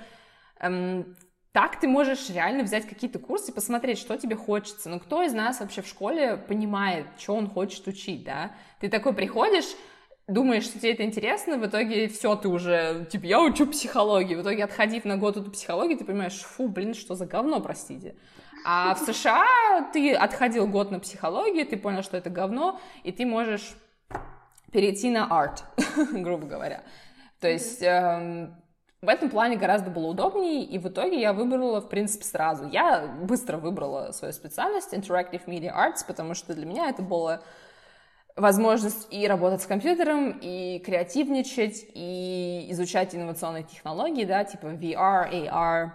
эм, 0.60 1.16
так 1.52 1.80
ты 1.80 1.88
можешь 1.88 2.30
реально 2.30 2.64
взять 2.64 2.86
какие-то 2.86 3.18
курсы, 3.18 3.54
посмотреть, 3.54 3.98
что 3.98 4.18
тебе 4.18 4.36
хочется. 4.36 4.90
Ну, 4.90 5.00
кто 5.00 5.24
из 5.24 5.32
нас 5.32 5.62
вообще 5.62 5.82
в 5.82 5.88
школе 5.88 6.36
понимает, 6.36 7.06
что 7.18 7.34
он 7.34 7.50
хочет 7.50 7.88
учить, 7.88 8.26
да? 8.26 8.52
Ты 8.82 8.90
такой 8.90 9.14
приходишь, 9.14 9.66
думаешь, 10.28 10.66
что 10.66 10.80
тебе 10.80 10.92
это 10.92 11.04
интересно, 11.04 11.58
в 11.58 11.66
итоге 11.66 12.10
все, 12.10 12.36
ты 12.36 12.50
уже, 12.50 13.08
типа, 13.10 13.26
я 13.26 13.42
учу 13.42 13.68
психологию, 13.68 14.40
в 14.40 14.42
итоге, 14.42 14.66
отходив 14.66 15.06
на 15.06 15.16
год 15.16 15.38
эту 15.38 15.50
психологию, 15.50 15.98
ты 15.98 16.04
понимаешь, 16.04 16.40
фу, 16.42 16.68
блин, 16.68 16.94
что 16.94 17.16
за 17.16 17.26
говно, 17.26 17.62
простите. 17.62 18.16
А 18.68 18.96
в 18.96 19.00
США 19.00 19.46
ты 19.94 20.16
отходил 20.16 20.68
год 20.68 20.90
на 20.90 21.00
психологию, 21.00 21.68
ты 21.68 21.78
понял, 21.78 22.02
что 22.02 22.18
это 22.18 22.32
говно, 22.32 22.80
и 23.04 23.12
ты 23.12 23.24
можешь 23.24 23.76
перейти 24.72 25.12
на 25.12 25.28
арт, 25.28 25.64
грубо 26.12 26.48
говоря. 26.48 26.82
То 27.40 27.48
есть 27.48 27.84
эм, 27.84 28.56
в 29.04 29.08
этом 29.08 29.30
плане 29.30 29.56
гораздо 29.56 29.92
было 29.92 30.08
удобнее, 30.08 30.64
и 30.64 30.80
в 30.80 30.88
итоге 30.88 31.22
я 31.22 31.32
выбрала, 31.32 31.80
в 31.80 31.90
принципе, 31.90 32.26
сразу. 32.26 32.68
Я 32.68 33.06
быстро 33.22 33.58
выбрала 33.58 34.12
свою 34.12 34.34
специальность 34.34 34.94
Interactive 34.94 35.46
Media 35.46 35.72
Arts, 35.72 36.04
потому 36.08 36.34
что 36.34 36.56
для 36.56 36.66
меня 36.66 36.90
это 36.90 37.04
было 37.04 37.44
возможность 38.36 39.08
и 39.12 39.28
работать 39.28 39.62
с 39.62 39.68
компьютером, 39.68 40.40
и 40.42 40.80
креативничать, 40.80 41.86
и 41.94 42.66
изучать 42.72 43.14
инновационные 43.14 43.64
технологии, 43.64 44.26
да, 44.26 44.44
типа 44.44 44.74
VR, 44.74 45.32
AR, 45.32 45.92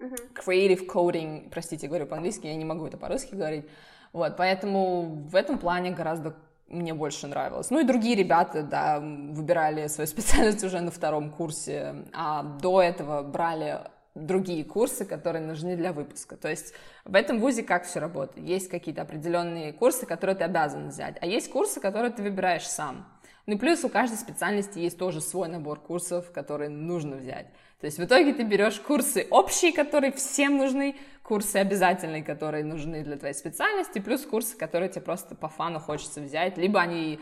creative 0.00 0.86
coding, 0.86 1.50
простите, 1.50 1.88
говорю 1.88 2.06
по-английски, 2.06 2.46
я 2.46 2.54
не 2.54 2.64
могу 2.64 2.86
это 2.86 2.96
по-русски 2.96 3.34
говорить, 3.34 3.66
вот, 4.12 4.36
поэтому 4.36 5.26
в 5.28 5.34
этом 5.34 5.58
плане 5.58 5.90
гораздо 5.90 6.34
мне 6.68 6.92
больше 6.94 7.26
нравилось. 7.26 7.70
Ну 7.70 7.80
и 7.80 7.84
другие 7.84 8.14
ребята, 8.14 8.62
да, 8.62 9.00
выбирали 9.00 9.86
свою 9.88 10.06
специальность 10.08 10.62
уже 10.64 10.80
на 10.80 10.90
втором 10.90 11.30
курсе, 11.30 12.04
а 12.12 12.42
до 12.42 12.82
этого 12.82 13.22
брали 13.22 13.80
другие 14.14 14.64
курсы, 14.64 15.04
которые 15.04 15.44
нужны 15.44 15.76
для 15.76 15.92
выпуска. 15.92 16.36
То 16.36 16.48
есть 16.48 16.74
в 17.04 17.14
этом 17.14 17.38
вузе 17.38 17.62
как 17.62 17.84
все 17.84 18.00
работает? 18.00 18.46
Есть 18.46 18.68
какие-то 18.68 19.02
определенные 19.02 19.72
курсы, 19.72 20.06
которые 20.06 20.36
ты 20.36 20.44
обязан 20.44 20.88
взять, 20.88 21.16
а 21.20 21.26
есть 21.26 21.50
курсы, 21.50 21.80
которые 21.80 22.12
ты 22.12 22.22
выбираешь 22.22 22.66
сам. 22.66 23.06
Ну 23.46 23.54
и 23.54 23.58
плюс 23.58 23.82
у 23.84 23.88
каждой 23.88 24.16
специальности 24.16 24.78
есть 24.78 24.98
тоже 24.98 25.20
свой 25.20 25.48
набор 25.48 25.80
курсов, 25.80 26.32
которые 26.32 26.68
нужно 26.68 27.16
взять. 27.16 27.46
То 27.80 27.86
есть 27.86 27.98
в 27.98 28.04
итоге 28.04 28.34
ты 28.34 28.42
берешь 28.42 28.80
курсы 28.80 29.26
общие, 29.30 29.72
которые 29.72 30.12
всем 30.12 30.56
нужны, 30.56 30.96
курсы 31.22 31.56
обязательные, 31.56 32.24
которые 32.24 32.64
нужны 32.64 33.04
для 33.04 33.16
твоей 33.16 33.34
специальности, 33.34 34.00
плюс 34.00 34.26
курсы, 34.26 34.56
которые 34.56 34.88
тебе 34.88 35.02
просто 35.02 35.34
по 35.34 35.48
фану 35.48 35.78
хочется 35.78 36.20
взять, 36.20 36.56
либо 36.58 36.80
они 36.80 37.20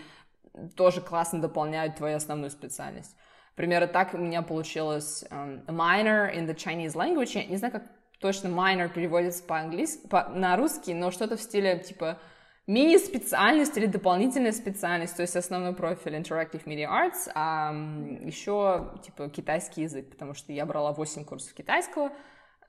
тоже 0.75 1.01
классно 1.03 1.40
дополняют 1.40 1.97
твою 1.97 2.16
основную 2.16 2.51
специальность. 2.51 3.14
Примерно 3.55 3.87
так 3.87 4.14
у 4.14 4.19
меня 4.19 4.42
получилось 4.42 5.25
um, 5.31 5.64
minor 5.66 6.35
in 6.35 6.47
the 6.47 6.55
Chinese 6.55 6.95
language. 6.95 7.31
Я 7.35 7.45
не 7.45 7.57
знаю, 7.57 7.73
как 7.73 7.85
точно 8.19 8.49
minor 8.49 8.88
переводится 8.88 9.42
по-английски, 9.42 10.07
по, 10.07 10.29
на 10.29 10.57
русский, 10.57 10.95
но 10.95 11.11
что-то 11.11 11.37
в 11.37 11.42
стиле 11.42 11.79
типа 11.79 12.19
мини-специальность 12.67 13.77
или 13.77 13.87
дополнительная 13.87 14.53
специальность, 14.53 15.17
то 15.17 15.23
есть 15.23 15.37
основной 15.37 15.75
профиль 15.75 16.17
Interactive 16.17 16.65
Media 16.65 16.89
Arts, 16.89 17.31
а 17.35 17.73
еще 18.21 18.93
типа 19.05 19.29
китайский 19.29 19.83
язык, 19.83 20.11
потому 20.11 20.35
что 20.35 20.53
я 20.53 20.67
брала 20.67 20.93
8 20.93 21.25
курсов 21.25 21.55
китайского 21.55 22.11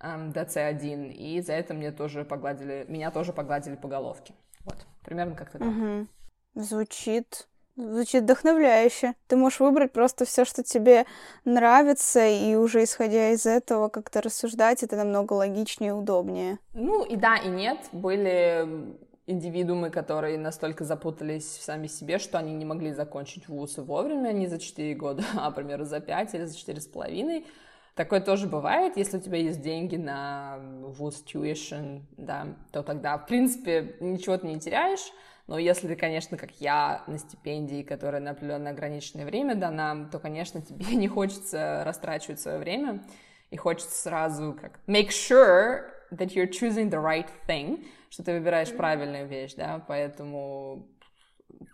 um, 0.02 0.32
до 0.32 0.42
C1, 0.42 1.14
и 1.14 1.42
за 1.42 1.54
это 1.54 1.74
мне 1.74 1.92
тоже 1.92 2.26
погладили, 2.26 2.86
меня 2.88 3.12
тоже 3.12 3.34
погладили 3.34 3.76
по 3.76 3.88
головке. 3.88 4.34
Вот, 4.66 4.86
примерно 5.04 5.36
как-то 5.36 5.60
так. 5.60 5.68
Угу. 5.68 6.08
Звучит 6.56 7.48
Звучит 7.78 8.24
вдохновляюще. 8.24 9.14
Ты 9.28 9.36
можешь 9.36 9.60
выбрать 9.60 9.92
просто 9.92 10.26
все, 10.26 10.46
что 10.46 10.64
тебе 10.64 11.06
нравится, 11.46 12.26
и 12.28 12.56
уже 12.56 12.84
исходя 12.84 13.30
из 13.30 13.46
этого 13.46 13.90
как-то 13.90 14.24
рассуждать, 14.24 14.82
это 14.82 14.96
намного 14.96 15.34
логичнее 15.34 15.90
и 15.90 15.94
удобнее. 15.94 16.58
Ну 16.74 17.06
и 17.06 17.16
да, 17.16 17.36
и 17.36 17.50
нет. 17.50 17.78
Были 17.92 18.98
индивидуумы, 19.28 19.90
которые 19.90 20.38
настолько 20.38 20.86
запутались 20.86 21.44
в 21.44 21.62
сами 21.62 21.88
себе, 21.88 22.18
что 22.18 22.40
они 22.40 22.54
не 22.54 22.66
могли 22.66 22.94
закончить 22.94 23.48
вуз 23.48 23.78
вовремя, 23.78 24.32
не 24.32 24.48
за 24.48 24.58
4 24.58 24.96
года, 24.96 25.24
а, 25.36 25.50
например, 25.50 25.84
за 25.84 26.00
5 26.00 26.34
или 26.34 26.46
за 26.46 26.58
четыре 26.58 26.82
с 26.82 26.88
половиной. 26.88 27.46
Такое 27.94 28.22
тоже 28.22 28.48
бывает, 28.48 28.96
если 28.96 29.18
у 29.18 29.20
тебя 29.20 29.38
есть 29.38 29.62
деньги 29.62 29.96
на 29.96 30.60
вуз 30.82 31.24
tuition, 31.26 32.04
да, 32.16 32.48
то 32.72 32.84
тогда, 32.84 33.18
в 33.18 33.26
принципе, 33.26 33.96
ничего 34.00 34.38
ты 34.38 34.48
не 34.48 34.60
теряешь, 34.60 35.12
но 35.48 35.58
если 35.58 35.88
ты, 35.88 35.96
конечно, 35.96 36.38
как 36.38 36.52
я, 36.60 37.04
на 37.08 37.18
стипендии, 37.18 37.82
которая 37.82 38.22
на 38.22 38.32
определенное 38.32 38.74
ограниченное 38.74 39.26
время 39.26 39.56
дана, 39.56 40.08
то, 40.12 40.20
конечно, 40.20 40.62
тебе 40.68 40.96
не 40.96 41.08
хочется 41.08 41.84
растрачивать 41.86 42.40
свое 42.40 42.60
время, 42.60 43.04
и 43.50 43.58
хочется 43.58 43.96
сразу 43.96 44.58
как 44.60 44.80
make 44.88 45.10
sure 45.10 45.90
that 46.12 46.36
you're 46.36 46.50
choosing 46.50 46.90
the 46.90 47.02
right 47.02 47.30
thing, 47.48 47.86
что 48.10 48.24
ты 48.24 48.34
выбираешь 48.34 48.70
mm-hmm. 48.70 48.78
правильную 48.78 49.28
вещь, 49.28 49.56
да, 49.56 49.84
поэтому 49.88 50.88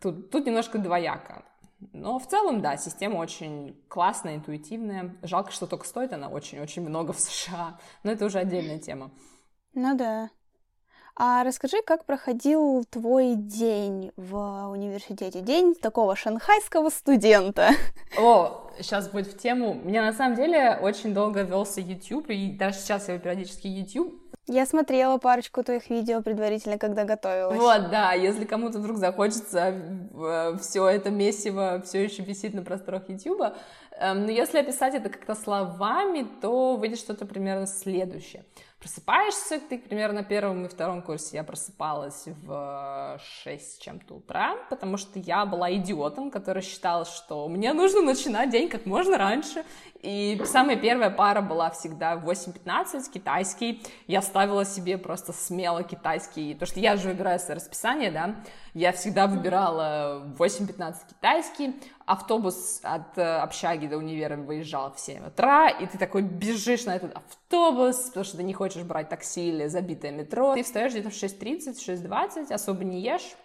тут, 0.02 0.30
тут 0.30 0.46
немножко 0.46 0.78
двояко. 0.78 1.44
Но 1.92 2.18
в 2.20 2.28
целом, 2.28 2.62
да, 2.62 2.78
система 2.78 3.18
очень 3.18 3.78
классная, 3.90 4.36
интуитивная. 4.36 5.16
Жалко, 5.22 5.52
что 5.52 5.68
только 5.68 5.86
стоит 5.86 6.14
она 6.14 6.30
очень-очень 6.30 6.82
много 6.82 7.12
в 7.12 7.20
США, 7.20 7.78
но 8.04 8.12
это 8.12 8.26
уже 8.26 8.40
отдельная 8.40 8.80
тема. 8.80 9.12
Ну 9.74 9.98
да. 9.98 10.30
А 11.16 11.44
расскажи, 11.44 11.78
как 11.86 12.06
проходил 12.06 12.86
твой 12.90 13.36
день 13.36 14.12
в 14.16 14.70
университете? 14.70 15.42
День 15.42 15.76
такого 15.76 16.16
шанхайского 16.16 16.90
студента. 16.90 17.70
О, 18.18 18.63
сейчас 18.80 19.10
будет 19.10 19.28
в 19.28 19.38
тему. 19.38 19.74
Мне 19.74 20.02
на 20.02 20.14
самом 20.14 20.36
деле 20.36 20.78
очень 20.82 21.14
долго 21.14 21.42
велся 21.42 21.82
YouTube, 21.82 22.30
и 22.30 22.52
даже 22.52 22.78
сейчас 22.78 23.08
я 23.08 23.18
периодически 23.20 23.68
YouTube 23.68 24.24
я 24.48 24.66
смотрела 24.66 25.18
парочку 25.20 25.64
твоих 25.64 25.90
видео 25.90 26.22
предварительно, 26.22 26.78
когда 26.78 27.06
готовилась. 27.06 27.58
Вот, 27.58 27.90
да, 27.90 28.12
если 28.12 28.44
кому-то 28.44 28.80
вдруг 28.80 28.98
захочется, 28.98 29.74
э, 30.14 30.58
все 30.60 30.88
это 30.90 31.12
месиво 31.12 31.82
все 31.86 32.04
еще 32.04 32.24
висит 32.24 32.54
на 32.54 32.62
просторах 32.62 33.08
YouTube. 33.08 33.42
Эм, 34.00 34.26
но 34.26 34.32
если 34.32 34.58
описать 34.58 34.96
это 34.96 35.10
как-то 35.10 35.36
словами, 35.36 36.28
то 36.42 36.76
выйдет 36.76 37.00
что-то 37.00 37.26
примерно 37.26 37.68
следующее. 37.68 38.44
Просыпаешься 38.84 39.62
ты 39.62 39.80
примерно 39.80 40.20
на 40.20 40.24
первом 40.26 40.66
и 40.66 40.68
втором 40.68 41.02
курсе. 41.02 41.38
Я 41.38 41.46
просыпалась 41.46 42.26
в 42.26 43.18
6 43.46 43.82
чем-то 43.82 44.16
утра, 44.16 44.58
потому 44.70 44.98
что 44.98 45.20
я 45.20 45.46
была 45.46 45.74
идиотом, 45.74 46.30
который 46.30 46.62
считал, 46.62 47.06
что 47.06 47.48
мне 47.48 47.72
нужно 47.72 48.02
начинать 48.02 48.50
день 48.50 48.68
как 48.68 48.86
можно 48.86 49.18
раньше. 49.18 49.64
И 50.02 50.38
самая 50.44 50.76
первая 50.76 51.10
пара 51.10 51.40
была 51.40 51.70
всегда 51.70 52.18
в 52.18 52.30
8.15, 52.30 53.10
китайский. 53.10 53.82
Я 54.08 54.22
ставила 54.22 54.66
себе 54.66 54.98
просто 54.98 55.32
смело 55.32 55.82
китайский, 55.84 56.54
то 56.54 56.66
что 56.66 56.82
я 56.82 56.98
же 56.98 57.08
выбираю 57.08 57.40
свое 57.40 57.56
расписание, 57.56 58.12
да, 58.12 58.36
я 58.74 58.92
всегда 58.92 59.28
выбирала 59.28 60.24
8.15 60.38 60.96
китайский, 61.08 61.74
автобус 62.06 62.80
от 62.84 63.18
э, 63.18 63.38
общаги 63.38 63.88
до 63.88 63.98
универа 63.98 64.36
выезжал 64.36 64.92
в 64.94 65.00
7 65.00 65.28
утра, 65.28 65.70
и 65.70 65.86
ты 65.86 65.98
такой 65.98 66.22
бежишь 66.22 66.86
на 66.86 66.96
этот 66.96 67.16
автобус, 67.16 67.98
потому 68.08 68.24
что 68.24 68.38
ты 68.38 68.44
не 68.44 68.54
хочешь 68.54 68.84
брать 68.84 69.10
такси 69.10 69.50
или 69.50 69.68
забитое 69.68 70.12
метро. 70.12 70.54
Ты 70.56 70.64
встаешь 70.64 70.92
где-то 70.92 71.10
в 71.10 71.14
6.30, 71.14 71.76
6.20, 71.76 72.54
особо 72.54 72.84
не 72.84 73.02
ешь, 73.02 73.36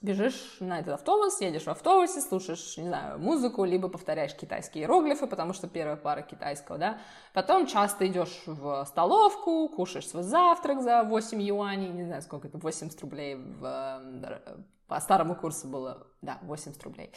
бежишь 0.00 0.56
на 0.60 0.78
этот 0.80 0.94
автобус, 0.94 1.40
едешь 1.40 1.64
в 1.64 1.68
автобусе, 1.68 2.20
слушаешь, 2.20 2.76
не 2.76 2.88
знаю, 2.88 3.18
музыку, 3.18 3.64
либо 3.64 3.88
повторяешь 3.88 4.34
китайские 4.34 4.84
иероглифы, 4.84 5.26
потому 5.26 5.52
что 5.52 5.68
первая 5.68 5.96
пара 5.96 6.22
китайского, 6.22 6.78
да. 6.78 6.98
Потом 7.32 7.66
часто 7.66 8.06
идешь 8.06 8.42
в 8.46 8.84
столовку, 8.86 9.68
кушаешь 9.68 10.08
свой 10.08 10.22
завтрак 10.22 10.82
за 10.82 11.02
8 11.02 11.42
юаней, 11.42 11.88
не 11.88 12.04
знаю, 12.04 12.22
сколько 12.22 12.48
это, 12.48 12.58
80 12.58 13.00
рублей 13.00 13.34
в, 13.34 13.64
э, 13.64 14.56
по 14.86 15.00
старому 15.00 15.34
курсу 15.34 15.66
было, 15.68 16.06
да, 16.22 16.38
80 16.42 16.82
рублей. 16.84 17.12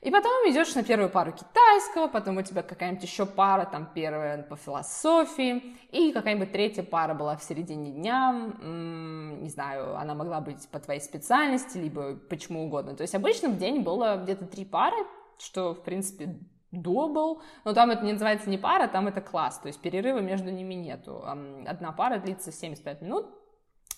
И 0.00 0.10
потом 0.10 0.30
идешь 0.48 0.74
на 0.76 0.84
первую 0.84 1.10
пару 1.10 1.32
китайского, 1.32 2.06
потом 2.06 2.36
у 2.36 2.42
тебя 2.42 2.62
какая-нибудь 2.62 3.02
еще 3.02 3.26
пара, 3.26 3.64
там 3.64 3.90
первая 3.92 4.42
по 4.42 4.54
философии, 4.54 5.76
и 5.90 6.12
какая-нибудь 6.12 6.52
третья 6.52 6.84
пара 6.84 7.14
была 7.14 7.36
в 7.36 7.42
середине 7.42 7.90
дня, 7.90 8.52
не 8.62 9.48
знаю, 9.48 9.96
она 9.96 10.14
могла 10.14 10.40
быть 10.40 10.68
по 10.68 10.78
твоей 10.78 11.00
специальности, 11.00 11.78
либо 11.78 12.14
почему 12.14 12.64
угодно. 12.66 12.94
То 12.94 13.02
есть 13.02 13.14
обычно 13.16 13.48
в 13.48 13.58
день 13.58 13.82
было 13.82 14.20
где-то 14.22 14.46
три 14.46 14.64
пары, 14.64 14.96
что, 15.38 15.74
в 15.74 15.82
принципе, 15.82 16.38
добл, 16.70 17.42
но 17.64 17.72
там 17.72 17.90
это 17.90 18.04
не 18.04 18.12
называется 18.12 18.50
не 18.50 18.58
пара, 18.58 18.86
там 18.86 19.08
это 19.08 19.20
класс, 19.20 19.58
то 19.58 19.66
есть 19.66 19.80
перерыва 19.80 20.18
между 20.18 20.50
ними 20.50 20.74
нету. 20.74 21.24
Одна 21.66 21.92
пара 21.92 22.18
длится 22.18 22.52
75 22.52 23.02
минут, 23.02 23.26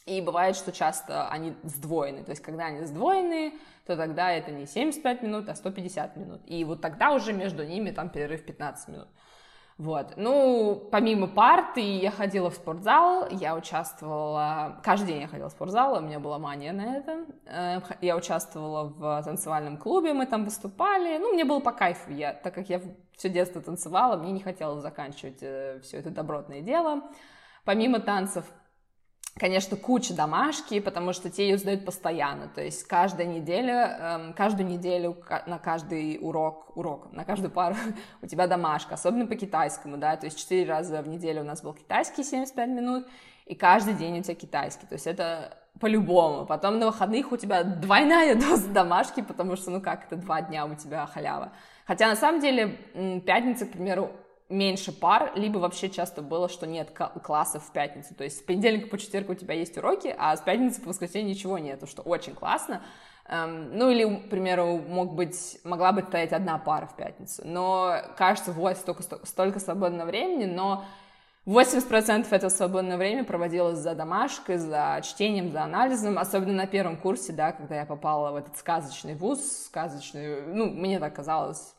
и 0.07 0.21
бывает, 0.21 0.57
что 0.57 0.73
часто 0.73 1.29
они 1.29 1.55
сдвоены. 1.63 2.25
То 2.25 2.31
есть, 2.31 2.43
когда 2.43 2.67
они 2.67 2.85
сдвоены, 2.85 3.55
то 3.87 3.97
тогда 3.97 4.31
это 4.33 4.51
не 4.51 4.67
75 4.67 5.23
минут, 5.23 5.49
а 5.49 5.55
150 5.55 6.17
минут. 6.17 6.41
И 6.47 6.65
вот 6.65 6.81
тогда 6.81 7.13
уже 7.13 7.33
между 7.33 7.65
ними 7.65 7.91
там 7.91 8.09
перерыв 8.09 8.45
15 8.45 8.89
минут. 8.89 9.09
Вот. 9.81 10.13
Ну, 10.17 10.89
помимо 10.91 11.27
парты, 11.27 11.81
я 11.81 12.11
ходила 12.11 12.51
в 12.51 12.55
спортзал, 12.55 13.27
я 13.31 13.57
участвовала... 13.57 14.79
Каждый 14.85 15.07
день 15.07 15.23
я 15.23 15.27
ходила 15.27 15.49
в 15.49 15.53
спортзал, 15.53 15.97
у 15.97 16.01
меня 16.01 16.21
была 16.21 16.39
мания 16.39 16.73
на 16.73 16.97
это. 16.99 17.25
Э, 17.47 17.81
я 18.03 18.15
участвовала 18.15 18.85
в 18.85 19.23
танцевальном 19.23 19.79
клубе, 19.79 20.13
мы 20.13 20.27
там 20.27 20.45
выступали. 20.45 21.17
Ну, 21.17 21.33
мне 21.33 21.47
было 21.47 21.61
по 21.61 21.73
кайфу, 21.73 22.13
я, 22.13 22.35
так 22.35 22.55
как 22.55 22.69
я 22.69 22.83
все 23.17 23.31
детство 23.31 23.63
танцевала, 23.63 24.19
мне 24.19 24.33
не 24.33 24.41
хотелось 24.41 24.83
заканчивать 24.83 25.39
э, 25.41 25.81
все 25.83 25.97
это 25.97 26.11
добротное 26.11 26.61
дело. 26.61 27.01
Помимо 27.65 28.01
танцев, 28.01 28.45
конечно, 29.41 29.75
куча 29.75 30.13
домашки, 30.13 30.81
потому 30.81 31.15
что 31.15 31.31
те 31.31 31.49
ее 31.49 31.57
сдают 31.57 31.87
постоянно, 31.87 32.49
то 32.49 32.63
есть 32.63 32.85
каждая 32.85 33.27
неделя, 33.27 33.97
эм, 33.99 34.35
каждую 34.35 34.69
неделю 34.69 35.17
на 35.47 35.59
каждый 35.59 36.19
урок, 36.21 36.77
урок, 36.77 37.11
на 37.13 37.25
каждую 37.25 37.51
пару 37.51 37.75
у 38.23 38.27
тебя 38.27 38.47
домашка, 38.47 38.95
особенно 38.95 39.27
по 39.27 39.37
китайскому, 39.37 39.97
да, 39.97 40.15
то 40.17 40.27
есть 40.27 40.39
четыре 40.39 40.69
раза 40.69 41.01
в 41.01 41.09
неделю 41.09 41.41
у 41.41 41.45
нас 41.45 41.63
был 41.63 41.73
китайский 41.73 42.23
75 42.23 42.69
минут, 42.69 43.09
и 43.47 43.55
каждый 43.55 43.95
день 43.95 44.19
у 44.19 44.23
тебя 44.23 44.35
китайский, 44.35 44.87
то 44.87 44.93
есть 44.93 45.07
это 45.07 45.57
по-любому. 45.81 46.45
Потом 46.45 46.79
на 46.79 46.87
выходных 46.87 47.33
у 47.33 47.39
тебя 47.39 47.65
двойная 47.65 48.35
доза 48.41 48.69
домашки, 48.69 49.23
потому 49.23 49.57
что, 49.57 49.71
ну 49.71 49.81
как, 49.81 50.05
это 50.05 50.17
два 50.17 50.43
дня 50.43 50.67
у 50.67 50.75
тебя 50.75 51.07
халява. 51.07 51.53
Хотя 51.87 52.09
на 52.09 52.17
самом 52.17 52.43
деле 52.43 52.77
пятница, 53.25 53.65
к 53.65 53.73
примеру, 53.73 54.11
меньше 54.51 54.93
пар, 54.93 55.33
либо 55.37 55.59
вообще 55.59 55.89
часто 55.89 56.23
было, 56.23 56.49
что 56.49 56.67
нет 56.67 56.91
классов 57.23 57.65
в 57.65 57.73
пятницу. 57.73 58.15
То 58.15 58.25
есть 58.25 58.39
с 58.39 58.43
понедельника 58.43 58.89
по 58.89 58.99
четверг 58.99 59.31
у 59.31 59.35
тебя 59.35 59.55
есть 59.55 59.79
уроки, 59.79 60.15
а 60.19 60.37
с 60.37 60.41
пятницы 60.41 60.83
по 60.83 60.89
воскресенье 60.89 61.31
ничего 61.31 61.59
нету, 61.59 61.87
что 61.87 62.03
очень 62.03 62.35
классно. 62.35 62.83
Эм, 63.29 63.77
ну 63.79 63.91
или, 63.91 64.17
к 64.17 64.29
примеру, 64.29 64.79
мог 64.79 65.15
быть, 65.15 65.59
могла 65.63 65.93
бы 65.93 66.03
стоять 66.03 66.33
одна 66.33 66.59
пара 66.59 66.87
в 66.87 66.97
пятницу. 66.97 67.43
Но 67.45 67.97
кажется, 68.17 68.53
вот 68.53 68.77
столько, 68.77 69.03
столько 69.25 69.61
свободного 69.61 70.09
времени, 70.09 70.47
но 70.47 70.85
80% 71.47 72.27
этого 72.31 72.51
свободного 72.51 72.99
времени 72.99 73.23
проводилось 73.23 73.79
за 73.79 73.95
домашкой, 73.95 74.59
за 74.59 75.01
чтением, 75.05 75.53
за 75.53 75.63
анализом, 75.63 76.19
особенно 76.19 76.53
на 76.53 76.67
первом 76.67 76.97
курсе, 76.97 77.33
да, 77.33 77.53
когда 77.53 77.77
я 77.77 77.87
попала 77.87 78.33
в 78.33 78.37
этот 78.37 78.57
сказочный 78.57 79.15
вуз, 79.15 79.41
сказочный, 79.67 80.43
ну, 80.43 80.67
мне 80.67 80.99
так 80.99 81.15
казалось, 81.15 81.75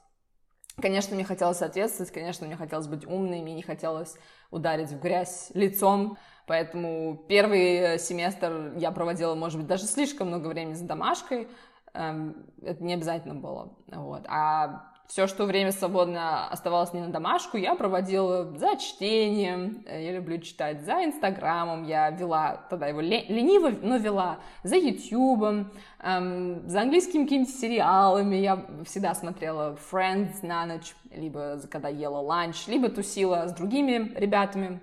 Конечно, 0.79 1.15
мне 1.15 1.25
хотелось 1.25 1.57
соответствовать, 1.57 2.11
конечно, 2.11 2.47
мне 2.47 2.55
хотелось 2.55 2.87
быть 2.87 3.05
умной, 3.05 3.41
мне 3.41 3.53
не 3.53 3.61
хотелось 3.61 4.15
ударить 4.51 4.89
в 4.89 4.99
грязь 4.99 5.51
лицом, 5.53 6.17
поэтому 6.47 7.23
первый 7.27 7.99
семестр 7.99 8.73
я 8.77 8.91
проводила, 8.91 9.35
может 9.35 9.57
быть, 9.59 9.67
даже 9.67 9.85
слишком 9.85 10.27
много 10.27 10.47
времени 10.47 10.73
за 10.73 10.85
домашкой, 10.85 11.49
эм, 11.93 12.45
это 12.61 12.83
не 12.83 12.93
обязательно 12.93 13.35
было, 13.35 13.75
вот, 13.87 14.23
а 14.27 14.90
все, 15.11 15.27
что 15.27 15.43
время 15.43 15.73
свободно 15.73 16.47
оставалось 16.47 16.93
не 16.93 17.01
на 17.01 17.09
домашку, 17.09 17.57
я 17.57 17.75
проводила 17.75 18.57
за 18.57 18.77
чтением, 18.77 19.83
э, 19.85 20.05
я 20.05 20.13
люблю 20.13 20.37
читать, 20.37 20.85
за 20.85 21.03
Инстаграмом, 21.03 21.83
я 21.83 22.11
вела, 22.11 22.65
тогда 22.69 22.87
его 22.87 23.01
лениво, 23.01 23.73
но 23.81 23.97
вела, 23.97 24.39
за 24.63 24.77
Ютубом, 24.77 25.73
эм, 25.99 26.65
за 26.69 26.83
английскими 26.83 27.23
какими-то 27.23 27.51
сериалами, 27.51 28.37
я 28.37 28.65
всегда 28.85 29.13
смотрела 29.13 29.77
Friends 29.91 30.35
на 30.43 30.65
ночь, 30.65 30.95
либо 31.13 31.59
когда 31.69 31.89
ела 31.89 32.19
ланч, 32.19 32.67
либо 32.67 32.87
тусила 32.87 33.49
с 33.49 33.53
другими 33.53 34.13
ребятами, 34.15 34.79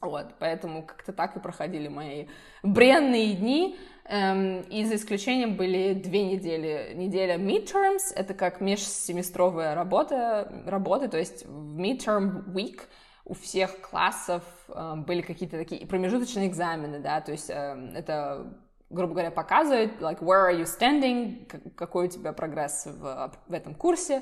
вот, 0.00 0.34
поэтому 0.40 0.82
как-то 0.82 1.12
так 1.12 1.36
и 1.36 1.40
проходили 1.40 1.86
мои 1.86 2.26
бренные 2.64 3.34
дни, 3.34 3.78
Эм, 4.12 4.62
за 4.64 4.96
исключением 4.96 5.56
были 5.56 5.94
две 5.94 6.22
недели. 6.24 6.92
Неделя 6.94 7.38
midterms, 7.38 8.12
это 8.14 8.34
как 8.34 8.60
межсеместровая 8.60 9.74
работа, 9.74 10.52
работа, 10.66 11.08
то 11.08 11.16
есть 11.16 11.46
в 11.46 11.78
midterm 11.80 12.44
week 12.52 12.80
у 13.24 13.32
всех 13.32 13.80
классов 13.80 14.42
э, 14.68 14.96
были 14.96 15.22
какие-то 15.22 15.56
такие 15.56 15.86
промежуточные 15.86 16.48
экзамены, 16.48 17.00
да, 17.00 17.22
то 17.22 17.32
есть 17.32 17.48
э, 17.48 17.92
это 17.94 18.52
грубо 18.90 19.14
говоря, 19.14 19.30
показывает, 19.30 19.98
like, 20.02 20.18
where 20.18 20.50
are 20.50 20.60
you 20.60 20.66
standing, 20.66 21.46
какой 21.74 22.08
у 22.08 22.10
тебя 22.10 22.34
прогресс 22.34 22.84
в, 22.84 23.32
в 23.48 23.52
этом 23.54 23.74
курсе, 23.74 24.20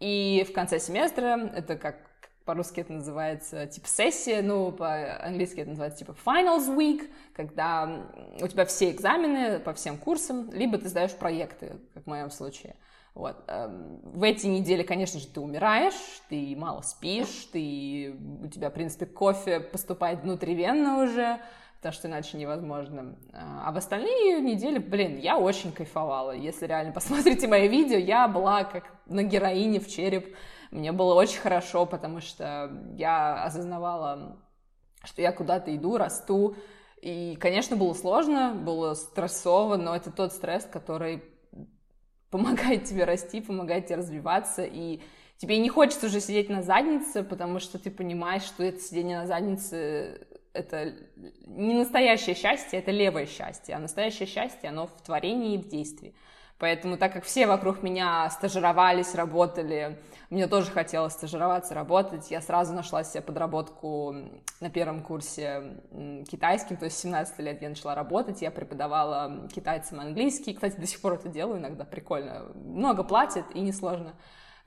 и 0.00 0.44
в 0.48 0.52
конце 0.52 0.80
семестра, 0.80 1.52
это 1.54 1.76
как 1.76 2.07
по-русски 2.48 2.80
это 2.80 2.94
называется 2.94 3.66
типа 3.66 3.86
сессия, 3.86 4.40
ну, 4.40 4.72
по-английски 4.72 5.60
это 5.60 5.68
называется 5.68 5.98
типа 5.98 6.16
finals 6.24 6.74
week, 6.74 7.10
когда 7.34 8.06
у 8.40 8.48
тебя 8.48 8.64
все 8.64 8.90
экзамены 8.90 9.58
по 9.58 9.74
всем 9.74 9.98
курсам, 9.98 10.50
либо 10.50 10.78
ты 10.78 10.88
сдаешь 10.88 11.12
проекты, 11.12 11.76
как 11.92 12.04
в 12.04 12.06
моем 12.06 12.30
случае. 12.30 12.74
Вот. 13.12 13.36
Эм, 13.48 14.00
в 14.02 14.22
эти 14.22 14.46
недели, 14.46 14.82
конечно 14.82 15.20
же, 15.20 15.26
ты 15.26 15.40
умираешь, 15.40 16.22
ты 16.30 16.54
мало 16.56 16.80
спишь, 16.80 17.50
ты, 17.52 18.16
у 18.42 18.46
тебя, 18.46 18.70
в 18.70 18.72
принципе, 18.72 19.04
кофе 19.04 19.60
поступает 19.60 20.22
внутривенно 20.22 21.02
уже, 21.02 21.40
потому 21.76 21.92
что 21.92 22.08
иначе 22.08 22.38
невозможно. 22.38 23.14
А 23.34 23.70
в 23.72 23.76
остальные 23.76 24.40
недели, 24.40 24.78
блин, 24.78 25.18
я 25.18 25.36
очень 25.36 25.70
кайфовала. 25.70 26.30
Если 26.30 26.66
реально 26.66 26.92
посмотрите 26.94 27.46
мои 27.46 27.68
видео, 27.68 27.98
я 27.98 28.26
была 28.26 28.64
как 28.64 28.84
на 29.04 29.22
героине 29.22 29.80
в 29.80 29.86
череп, 29.86 30.34
мне 30.70 30.92
было 30.92 31.14
очень 31.14 31.40
хорошо, 31.40 31.86
потому 31.86 32.20
что 32.20 32.70
я 32.96 33.42
осознавала, 33.44 34.38
что 35.04 35.22
я 35.22 35.32
куда-то 35.32 35.74
иду, 35.74 35.96
расту. 35.96 36.56
И, 37.00 37.36
конечно, 37.40 37.76
было 37.76 37.94
сложно, 37.94 38.54
было 38.54 38.94
стрессово, 38.94 39.76
но 39.76 39.94
это 39.94 40.10
тот 40.10 40.32
стресс, 40.32 40.64
который 40.70 41.22
помогает 42.30 42.84
тебе 42.84 43.04
расти, 43.04 43.40
помогает 43.40 43.86
тебе 43.86 43.96
развиваться, 43.96 44.64
и 44.64 45.00
тебе 45.38 45.58
не 45.58 45.68
хочется 45.68 46.06
уже 46.06 46.20
сидеть 46.20 46.48
на 46.48 46.62
заднице, 46.62 47.22
потому 47.22 47.60
что 47.60 47.78
ты 47.78 47.90
понимаешь, 47.90 48.42
что 48.42 48.64
это 48.64 48.80
сидение 48.80 49.20
на 49.20 49.26
заднице 49.26 50.26
это 50.52 50.94
не 51.46 51.74
настоящее 51.74 52.34
счастье, 52.34 52.78
это 52.80 52.90
левое 52.90 53.26
счастье, 53.26 53.74
а 53.74 53.78
настоящее 53.78 54.26
счастье, 54.26 54.68
оно 54.68 54.86
в 54.86 55.02
творении 55.02 55.54
и 55.54 55.58
в 55.58 55.68
действии. 55.68 56.14
Поэтому, 56.58 56.96
так 56.96 57.12
как 57.12 57.24
все 57.24 57.46
вокруг 57.46 57.82
меня 57.82 58.28
стажировались, 58.30 59.14
работали, 59.14 59.96
мне 60.28 60.48
тоже 60.48 60.70
хотелось 60.72 61.12
стажироваться, 61.12 61.72
работать, 61.72 62.30
я 62.30 62.40
сразу 62.40 62.74
нашла 62.74 63.04
себе 63.04 63.22
подработку 63.22 64.14
на 64.60 64.68
первом 64.68 65.02
курсе 65.02 65.76
китайским, 66.28 66.76
то 66.76 66.86
есть 66.86 66.98
с 66.98 67.00
17 67.02 67.38
лет 67.38 67.62
я 67.62 67.68
начала 67.68 67.94
работать, 67.94 68.42
я 68.42 68.50
преподавала 68.50 69.48
китайцам 69.54 70.00
английский, 70.00 70.52
кстати, 70.52 70.76
до 70.76 70.86
сих 70.86 71.00
пор 71.00 71.14
это 71.14 71.28
делаю 71.28 71.60
иногда, 71.60 71.84
прикольно, 71.84 72.46
много 72.54 73.04
платят 73.04 73.46
и 73.54 73.60
несложно. 73.60 74.14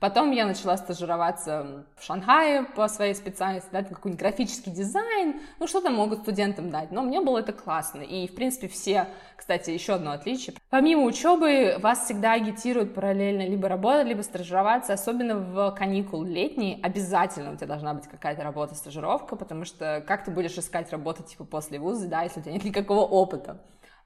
Потом 0.02 0.32
я 0.32 0.46
начала 0.46 0.76
стажироваться 0.76 1.84
в 1.96 2.04
Шанхае 2.04 2.64
по 2.64 2.88
своей 2.88 3.14
специальности, 3.14 3.68
дать 3.70 3.88
какой-нибудь 3.88 4.18
графический 4.18 4.72
дизайн, 4.72 5.40
ну 5.60 5.68
что 5.68 5.80
там 5.80 5.94
могут 5.94 6.22
студентам 6.22 6.70
дать, 6.70 6.90
но 6.90 7.02
мне 7.02 7.20
было 7.20 7.38
это 7.38 7.52
классно. 7.52 8.00
И, 8.00 8.26
в 8.26 8.34
принципе, 8.34 8.66
все, 8.66 9.06
кстати, 9.36 9.70
еще 9.70 9.92
одно 9.92 10.10
отличие. 10.10 10.56
Помимо 10.70 11.04
учебы, 11.04 11.76
вас 11.78 12.06
всегда 12.06 12.32
агитируют 12.32 12.94
параллельно 12.94 13.46
либо 13.46 13.68
работать, 13.68 14.08
либо 14.08 14.22
стажироваться, 14.22 14.92
особенно 14.92 15.36
в 15.36 15.70
каникул 15.78 16.24
летние, 16.24 16.80
обязательно 16.82 17.52
у 17.52 17.56
тебя 17.56 17.68
должна 17.68 17.94
быть 17.94 18.08
какая-то 18.08 18.42
работа, 18.42 18.74
стажировка, 18.74 19.36
потому 19.36 19.64
что 19.64 20.02
как 20.04 20.24
ты 20.24 20.32
будешь 20.32 20.58
искать 20.58 20.90
работу, 20.90 21.22
типа, 21.22 21.44
после 21.44 21.78
вуза, 21.78 22.08
да, 22.08 22.22
если 22.22 22.40
у 22.40 22.42
тебя 22.42 22.54
нет 22.54 22.64
никакого 22.64 23.02
опыта. 23.02 23.60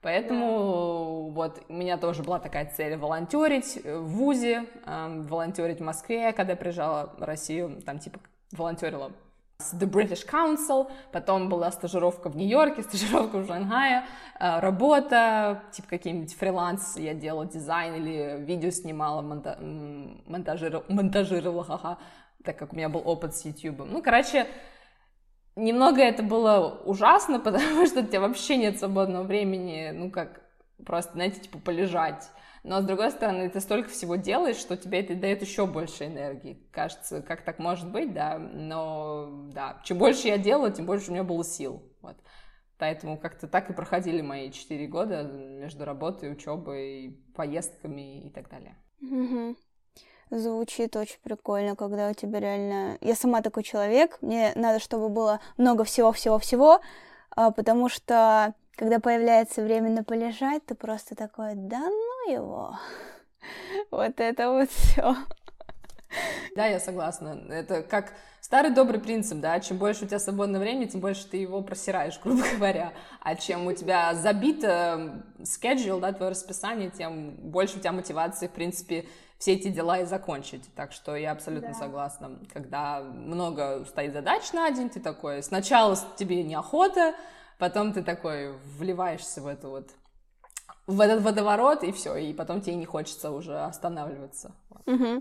Поэтому 0.06 1.30
вот 1.30 1.64
у 1.68 1.72
меня 1.72 1.98
тоже 1.98 2.22
была 2.22 2.38
такая 2.38 2.70
цель 2.76 2.96
волонтерить 2.96 3.80
в 3.84 4.04
ВУЗе, 4.04 4.66
волонтерить 4.86 5.80
в 5.80 5.82
Москве, 5.82 6.32
когда 6.32 6.52
я 6.52 6.56
приезжала 6.56 7.12
в 7.18 7.24
Россию, 7.24 7.82
там 7.84 7.98
типа 7.98 8.20
волонтерила 8.52 9.10
с 9.58 9.74
The 9.74 9.90
British 9.90 10.24
Council, 10.24 10.88
потом 11.10 11.48
была 11.48 11.72
стажировка 11.72 12.28
в 12.28 12.36
Нью-Йорке, 12.36 12.82
стажировка 12.88 13.38
в 13.38 13.48
Шанхае, 13.48 14.04
э, 14.38 14.60
работа, 14.60 15.64
типа 15.72 15.88
какие-нибудь 15.88 16.36
фриланс, 16.36 16.96
я 16.96 17.12
делала 17.12 17.46
дизайн 17.46 17.96
или 17.96 18.44
видео 18.44 18.70
снимала, 18.70 19.22
монта 19.22 19.58
монтажировала, 19.60 20.84
монтажировала, 20.88 21.64
ха-ха, 21.64 21.98
так 22.44 22.56
как 22.56 22.72
у 22.72 22.76
меня 22.76 22.88
был 22.88 23.02
опыт 23.04 23.34
с 23.34 23.44
YouTube. 23.44 23.82
Ну, 23.90 24.00
короче, 24.02 24.46
Немного 25.56 26.02
это 26.02 26.22
было 26.22 26.82
ужасно, 26.84 27.40
потому 27.40 27.86
что 27.86 28.00
у 28.00 28.06
тебя 28.06 28.20
вообще 28.20 28.56
нет 28.56 28.78
свободного 28.78 29.24
времени, 29.24 29.90
ну, 29.92 30.10
как 30.10 30.42
просто, 30.84 31.12
знаете, 31.12 31.40
типа 31.40 31.58
полежать. 31.58 32.30
Но, 32.62 32.80
с 32.80 32.84
другой 32.84 33.12
стороны, 33.12 33.48
ты 33.48 33.60
столько 33.60 33.88
всего 33.88 34.16
делаешь, 34.16 34.56
что 34.56 34.76
тебе 34.76 35.00
это 35.00 35.14
дает 35.14 35.40
еще 35.40 35.66
больше 35.66 36.06
энергии. 36.06 36.66
Кажется, 36.72 37.22
как 37.22 37.42
так 37.42 37.58
может 37.58 37.90
быть, 37.90 38.12
да, 38.12 38.38
но, 38.38 39.48
да, 39.52 39.80
чем 39.84 39.98
больше 39.98 40.28
я 40.28 40.36
делала, 40.36 40.70
тем 40.70 40.84
больше 40.84 41.10
у 41.10 41.14
меня 41.14 41.22
было 41.24 41.44
сил, 41.44 41.82
вот. 42.02 42.16
Поэтому 42.78 43.18
как-то 43.18 43.46
так 43.46 43.70
и 43.70 43.72
проходили 43.72 44.20
мои 44.20 44.50
четыре 44.50 44.86
года 44.86 45.22
между 45.22 45.84
работой, 45.84 46.32
учебой, 46.32 47.18
поездками 47.34 48.26
и 48.26 48.30
так 48.30 48.50
далее. 48.50 48.76
Mm-hmm. 49.02 49.56
Звучит 50.30 50.96
очень 50.96 51.18
прикольно, 51.22 51.76
когда 51.76 52.10
у 52.10 52.14
тебя 52.14 52.40
реально... 52.40 52.98
Я 53.00 53.14
сама 53.14 53.42
такой 53.42 53.62
человек, 53.62 54.18
мне 54.20 54.52
надо, 54.56 54.80
чтобы 54.80 55.08
было 55.08 55.40
много 55.56 55.84
всего-всего-всего, 55.84 56.80
а, 57.30 57.52
потому 57.52 57.88
что 57.88 58.54
когда 58.74 58.98
появляется 58.98 59.62
время 59.62 59.90
на 59.90 60.02
полежать, 60.02 60.66
ты 60.66 60.74
просто 60.74 61.14
такой, 61.14 61.54
да 61.54 61.78
ну 61.78 62.32
его, 62.32 62.78
вот 63.90 64.18
это 64.18 64.50
вот 64.50 64.70
все. 64.70 65.14
Да, 66.56 66.66
я 66.66 66.80
согласна. 66.80 67.40
Это 67.50 67.82
как 67.82 68.12
старый 68.40 68.70
добрый 68.70 69.00
принцип, 69.00 69.38
да, 69.38 69.60
чем 69.60 69.76
больше 69.76 70.04
у 70.04 70.06
тебя 70.06 70.18
свободного 70.18 70.62
времени, 70.62 70.86
тем 70.86 71.00
больше 71.00 71.26
ты 71.26 71.36
его 71.36 71.62
просираешь, 71.62 72.18
грубо 72.24 72.42
говоря. 72.54 72.92
А 73.20 73.34
чем 73.36 73.66
у 73.66 73.72
тебя 73.72 74.14
забито 74.14 75.24
schedule, 75.40 76.00
да, 76.00 76.12
твое 76.12 76.30
расписание, 76.30 76.90
тем 76.90 77.30
больше 77.36 77.76
у 77.76 77.80
тебя 77.80 77.92
мотивации, 77.92 78.48
в 78.48 78.52
принципе, 78.52 79.06
все 79.38 79.54
эти 79.54 79.68
дела 79.68 79.98
и 79.98 80.04
закончить. 80.04 80.62
Так 80.74 80.92
что 80.92 81.16
я 81.16 81.32
абсолютно 81.32 81.70
да. 81.70 81.74
согласна. 81.74 82.38
Когда 82.52 83.00
много 83.00 83.84
стоит 83.86 84.12
задач 84.12 84.52
на 84.52 84.70
день, 84.70 84.88
ты 84.88 85.00
такой, 85.00 85.42
сначала 85.42 85.96
тебе 86.16 86.42
неохота, 86.42 87.14
потом 87.58 87.92
ты 87.92 88.02
такой 88.02 88.52
вливаешься 88.78 89.40
в 89.40 89.46
эту 89.46 89.70
вот 89.70 89.90
в 90.86 91.00
этот 91.00 91.22
водоворот, 91.22 91.82
и 91.82 91.90
все, 91.90 92.14
и 92.16 92.32
потом 92.32 92.60
тебе 92.60 92.76
не 92.76 92.86
хочется 92.86 93.32
уже 93.32 93.58
останавливаться. 93.58 94.52
Угу. 94.86 95.20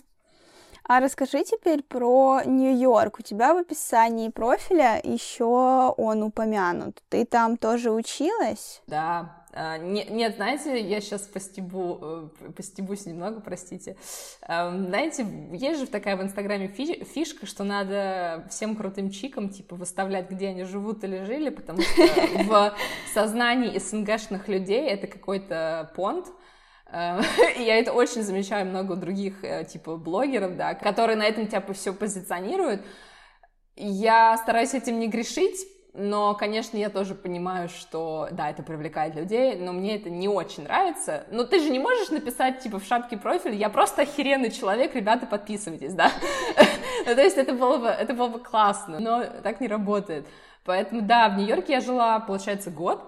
А 0.87 0.99
расскажи 0.99 1.43
теперь 1.43 1.81
про 1.81 2.43
Нью-Йорк. 2.45 3.19
У 3.19 3.23
тебя 3.23 3.55
в 3.55 3.57
описании 3.57 4.29
профиля 4.29 5.01
еще 5.03 5.93
он 5.97 6.21
упомянут. 6.21 7.01
Ты 7.09 7.25
там 7.25 7.57
тоже 7.57 7.91
училась? 7.91 8.83
Да, 8.85 9.44
а, 9.57 9.77
нет, 9.77 10.09
нет, 10.09 10.35
знаете, 10.35 10.77
я 10.81 10.99
сейчас 10.99 11.21
постебу, 11.21 12.29
э, 12.41 12.51
постебусь 12.51 13.05
немного, 13.05 13.39
простите. 13.39 13.95
Знаете, 14.45 15.25
есть 15.53 15.79
же 15.79 15.87
такая 15.87 16.17
в 16.17 16.21
Инстаграме 16.21 16.67
фишка, 16.67 17.45
что 17.45 17.63
надо 17.63 18.45
всем 18.49 18.75
крутым 18.75 19.11
чикам, 19.11 19.47
типа, 19.47 19.77
выставлять, 19.77 20.29
где 20.29 20.49
они 20.49 20.65
живут 20.65 21.05
или 21.05 21.23
жили, 21.23 21.49
потому 21.49 21.81
что 21.81 22.03
в 22.43 22.75
сознании 23.13 23.77
СНГшных 23.79 24.49
людей 24.49 24.89
это 24.89 25.07
какой-то 25.07 25.89
понт, 25.95 26.27
э, 26.91 27.21
я 27.57 27.79
это 27.79 27.93
очень 27.93 28.23
замечаю 28.23 28.65
много 28.65 28.97
других, 28.97 29.41
э, 29.41 29.63
типа, 29.63 29.95
блогеров, 29.95 30.57
да, 30.57 30.73
которые 30.73 31.15
на 31.15 31.23
этом, 31.23 31.47
типа, 31.47 31.71
все 31.71 31.93
позиционируют. 31.93 32.81
Я 33.77 34.37
стараюсь 34.37 34.73
этим 34.73 34.99
не 34.99 35.07
грешить, 35.07 35.65
но, 35.97 36.35
конечно, 36.35 36.75
я 36.75 36.89
тоже 36.89 37.15
понимаю, 37.15 37.69
что, 37.69 38.27
да, 38.31 38.49
это 38.49 38.63
привлекает 38.63 39.15
людей, 39.15 39.55
но 39.55 39.71
мне 39.71 39.95
это 39.95 40.09
не 40.09 40.27
очень 40.27 40.63
нравится. 40.63 41.25
Но 41.31 41.45
ты 41.45 41.59
же 41.59 41.69
не 41.69 41.79
можешь 41.79 42.09
написать, 42.09 42.59
типа, 42.59 42.79
в 42.79 42.83
шапке 42.83 43.15
профиль, 43.15 43.55
я 43.55 43.69
просто 43.69 44.01
охеренный 44.01 44.51
человек, 44.51 44.93
ребята, 44.93 45.25
подписывайтесь, 45.25 45.93
да? 45.93 46.11
Ну, 47.07 47.13
то 47.13 47.21
есть 47.21 47.37
это 47.37 47.53
было 47.53 47.77
бы, 47.77 47.87
это 47.87 48.13
было 48.15 48.29
бы 48.29 48.39
классно, 48.39 48.99
но 48.99 49.23
так 49.43 49.61
не 49.61 49.67
работает. 49.67 50.25
Поэтому, 50.63 51.01
да, 51.01 51.29
в 51.29 51.37
Нью-Йорке 51.37 51.73
я 51.73 51.81
жила, 51.81 52.19
получается, 52.19 52.71
год, 52.71 53.03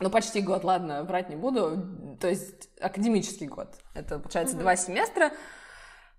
ну, 0.00 0.10
почти 0.10 0.40
год, 0.40 0.64
ладно, 0.64 1.04
врать 1.04 1.28
не 1.28 1.36
буду, 1.36 2.16
то 2.20 2.28
есть 2.28 2.68
академический 2.80 3.46
год. 3.46 3.68
Это, 3.94 4.18
получается, 4.18 4.56
два 4.56 4.74
семестра. 4.74 5.30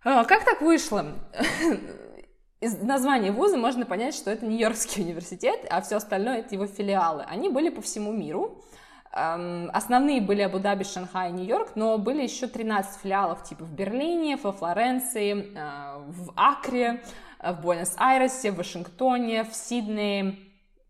А, 0.04 0.24
как 0.24 0.46
так 0.46 0.62
вышло? 0.62 1.06
из 2.62 2.82
названия 2.82 3.32
вуза 3.32 3.58
можно 3.58 3.86
понять, 3.86 4.16
что 4.16 4.32
это 4.32 4.46
Нью-Йоркский 4.46 5.04
университет, 5.06 5.66
а 5.70 5.82
все 5.82 5.98
остальное 5.98 6.40
это 6.40 6.56
его 6.56 6.68
филиалы. 6.68 7.24
Они 7.28 7.50
были 7.50 7.70
по 7.70 7.82
всему 7.82 8.12
миру. 8.12 8.64
Эм, 9.12 9.70
основные 9.74 10.22
были 10.22 10.42
Абу-Даби, 10.42 10.84
Шанхай, 10.84 11.32
Нью-Йорк, 11.32 11.72
но 11.76 11.98
были 11.98 12.24
еще 12.24 12.48
13 12.48 13.02
филиалов 13.02 13.44
типа 13.44 13.64
в 13.64 13.74
Берлине, 13.74 14.38
во 14.38 14.52
Флоренции, 14.52 15.54
э, 15.56 15.98
в 16.08 16.34
Акре, 16.36 17.04
э, 17.40 17.54
в 17.54 17.62
Буэнос-Айресе, 17.62 18.52
в 18.52 18.58
Вашингтоне, 18.58 19.44
в 19.44 19.54
Сиднее, 19.54 20.38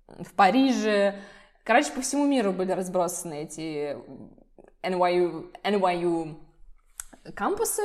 в 0.08 0.34
Париже. 0.34 1.20
Короче, 1.64 1.92
по 1.92 2.02
всему 2.02 2.26
миру 2.26 2.52
были 2.52 2.72
разбросаны 2.72 3.44
эти 3.44 3.98
NYU, 4.82 5.52
NYU 5.64 6.36
кампусы, 7.36 7.82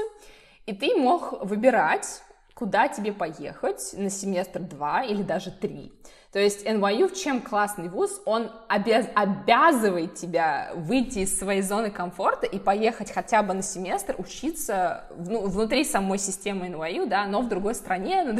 и 0.66 0.74
ты 0.74 0.94
мог 0.96 1.44
выбирать 1.44 2.22
куда 2.60 2.88
тебе 2.88 3.14
поехать 3.14 3.94
на 3.94 4.10
семестр 4.10 4.60
два 4.60 5.02
или 5.02 5.22
даже 5.22 5.50
три. 5.50 5.90
То 6.30 6.38
есть 6.38 6.66
NYU 6.66 7.16
чем 7.16 7.40
классный 7.40 7.88
вуз, 7.88 8.20
он 8.26 8.50
обяз, 8.68 9.06
обязывает 9.14 10.16
тебя 10.16 10.70
выйти 10.74 11.20
из 11.20 11.38
своей 11.38 11.62
зоны 11.62 11.90
комфорта 11.90 12.44
и 12.44 12.58
поехать 12.58 13.10
хотя 13.12 13.42
бы 13.42 13.54
на 13.54 13.62
семестр 13.62 14.14
учиться 14.18 15.06
ну, 15.16 15.48
внутри 15.48 15.84
самой 15.84 16.18
системы 16.18 16.66
NYU, 16.66 17.06
да, 17.06 17.24
но 17.24 17.40
в 17.40 17.48
другой 17.48 17.74
стране, 17.74 18.38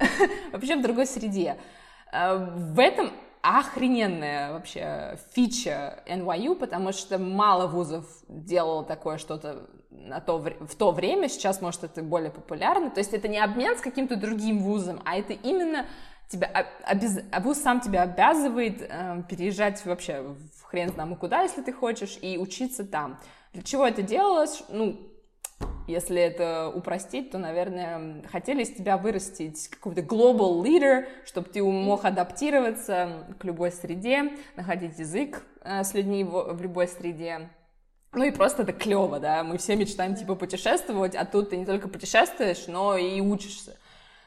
вообще 0.52 0.76
в 0.76 0.82
другой 0.82 1.06
среде. 1.06 1.56
Э, 2.12 2.36
в 2.36 2.78
этом 2.78 3.10
охрененная 3.40 4.52
вообще 4.52 5.18
фича 5.32 6.02
NYU, 6.06 6.56
потому 6.56 6.92
что 6.92 7.16
мало 7.18 7.68
вузов 7.68 8.04
делало 8.28 8.84
такое 8.84 9.16
что-то 9.16 9.66
на 10.04 10.20
то, 10.20 10.38
в 10.38 10.74
то 10.76 10.90
время, 10.90 11.28
сейчас, 11.28 11.60
может, 11.60 11.84
это 11.84 12.02
более 12.02 12.30
популярно, 12.30 12.90
то 12.90 12.98
есть 12.98 13.14
это 13.14 13.28
не 13.28 13.38
обмен 13.38 13.76
с 13.76 13.80
каким-то 13.80 14.16
другим 14.16 14.58
вузом, 14.58 15.00
а 15.04 15.16
это 15.16 15.32
именно 15.32 15.86
тебя, 16.28 16.66
обез... 16.84 17.20
вуз 17.40 17.58
сам 17.58 17.80
тебя 17.80 18.02
обязывает 18.02 18.82
э, 18.82 19.22
переезжать 19.28 19.84
вообще 19.84 20.34
в 20.56 20.64
хрен 20.64 20.90
знамо 20.90 21.16
куда, 21.16 21.42
если 21.42 21.62
ты 21.62 21.72
хочешь, 21.72 22.18
и 22.20 22.38
учиться 22.38 22.84
там. 22.84 23.20
Для 23.52 23.62
чего 23.62 23.86
это 23.86 24.02
делалось? 24.02 24.62
Ну, 24.68 24.98
если 25.86 26.20
это 26.20 26.72
упростить, 26.74 27.30
то, 27.30 27.38
наверное, 27.38 28.22
хотели 28.30 28.62
из 28.62 28.74
тебя 28.74 28.96
вырастить 28.96 29.68
какой-то 29.68 30.00
global 30.00 30.62
leader, 30.62 31.06
чтобы 31.24 31.48
ты 31.48 31.62
мог 31.62 32.04
адаптироваться 32.04 33.26
к 33.38 33.44
любой 33.44 33.70
среде, 33.70 34.32
находить 34.56 34.98
язык 34.98 35.44
э, 35.62 35.84
с 35.84 35.94
людьми 35.94 36.24
в, 36.24 36.54
в 36.54 36.62
любой 36.62 36.88
среде, 36.88 37.50
ну 38.12 38.24
и 38.24 38.30
просто 38.30 38.62
это 38.62 38.72
клево, 38.72 39.18
да, 39.20 39.42
мы 39.42 39.58
все 39.58 39.76
мечтаем 39.76 40.14
типа 40.14 40.34
путешествовать, 40.34 41.14
а 41.14 41.24
тут 41.24 41.50
ты 41.50 41.56
не 41.56 41.66
только 41.66 41.88
путешествуешь, 41.88 42.66
но 42.66 42.96
и 42.96 43.20
учишься. 43.20 43.78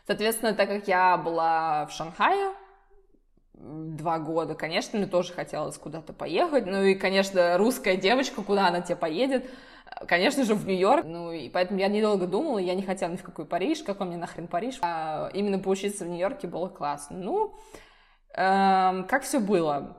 Соответственно, 0.07 0.53
так 0.53 0.69
как 0.69 0.87
я 0.87 1.17
была 1.17 1.85
в 1.85 1.91
Шанхае, 1.91 2.53
два 3.53 4.19
года, 4.19 4.55
конечно, 4.55 4.97
мне 4.97 5.07
тоже 5.07 5.33
хотелось 5.33 5.77
куда-то 5.77 6.13
поехать. 6.13 6.65
Ну 6.65 6.83
и, 6.83 6.95
конечно, 6.95 7.57
русская 7.57 7.95
девочка, 7.95 8.41
куда 8.41 8.67
она 8.67 8.81
тебе 8.81 8.95
поедет? 8.95 9.49
Конечно 10.07 10.43
же, 10.43 10.55
в 10.55 10.67
Нью-Йорк. 10.67 11.05
Ну, 11.05 11.31
и 11.31 11.49
поэтому 11.49 11.79
я 11.79 11.87
недолго 11.87 12.27
думала, 12.27 12.57
я 12.57 12.75
не 12.75 12.81
хотела 12.81 13.11
ни 13.11 13.15
в 13.15 13.23
какой 13.23 13.45
Париж, 13.45 13.83
какой 13.83 14.07
мне 14.07 14.17
нахрен 14.17 14.47
Париж. 14.47 14.77
А 14.81 15.29
именно 15.33 15.59
поучиться 15.59 16.05
в 16.05 16.07
Нью-Йорке 16.07 16.47
было 16.47 16.67
классно. 16.67 17.17
Ну, 17.17 17.53
эм, 18.33 19.05
как 19.05 19.23
все 19.23 19.39
было? 19.39 19.97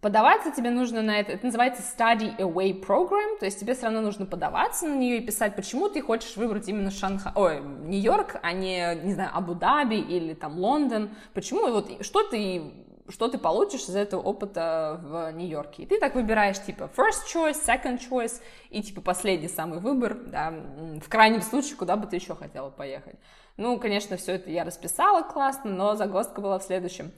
Подаваться 0.00 0.50
тебе 0.50 0.70
нужно 0.70 1.02
на 1.02 1.20
это, 1.20 1.32
это 1.32 1.44
называется 1.44 1.82
study 1.82 2.34
away 2.38 2.82
program, 2.82 3.38
то 3.38 3.44
есть 3.44 3.60
тебе 3.60 3.74
все 3.74 3.84
равно 3.84 4.00
нужно 4.00 4.24
подаваться 4.24 4.86
на 4.86 4.94
нее 4.94 5.18
и 5.18 5.20
писать, 5.20 5.54
почему 5.54 5.90
ты 5.90 6.00
хочешь 6.00 6.36
выбрать 6.36 6.68
именно 6.68 6.90
Шанхай, 6.90 7.32
ой, 7.34 7.60
Нью-Йорк, 7.60 8.36
а 8.42 8.52
не, 8.52 8.94
не 9.04 9.12
знаю, 9.12 9.30
Абу-Даби 9.34 9.98
или 9.98 10.32
там 10.32 10.58
Лондон, 10.58 11.10
почему, 11.34 11.70
вот, 11.70 12.02
что 12.02 12.22
ты 12.22 12.72
что 13.10 13.28
ты 13.28 13.38
получишь 13.38 13.82
из 13.82 13.96
этого 13.96 14.22
опыта 14.22 15.00
в 15.02 15.32
Нью-Йорке. 15.32 15.82
И 15.82 15.86
ты 15.86 15.98
так 15.98 16.14
выбираешь, 16.14 16.62
типа, 16.62 16.88
first 16.96 17.26
choice, 17.34 17.56
second 17.66 17.98
choice, 17.98 18.40
и, 18.70 18.82
типа, 18.82 19.00
последний 19.00 19.48
самый 19.48 19.80
выбор, 19.80 20.14
да, 20.14 20.54
в 21.02 21.08
крайнем 21.08 21.42
случае, 21.42 21.76
куда 21.76 21.96
бы 21.96 22.06
ты 22.06 22.16
еще 22.16 22.34
хотела 22.34 22.70
поехать. 22.70 23.16
Ну, 23.56 23.78
конечно, 23.78 24.16
все 24.16 24.34
это 24.34 24.50
я 24.50 24.64
расписала 24.64 25.22
классно, 25.22 25.70
но 25.70 25.96
загвоздка 25.96 26.40
была 26.40 26.58
в 26.58 26.62
следующем. 26.62 27.12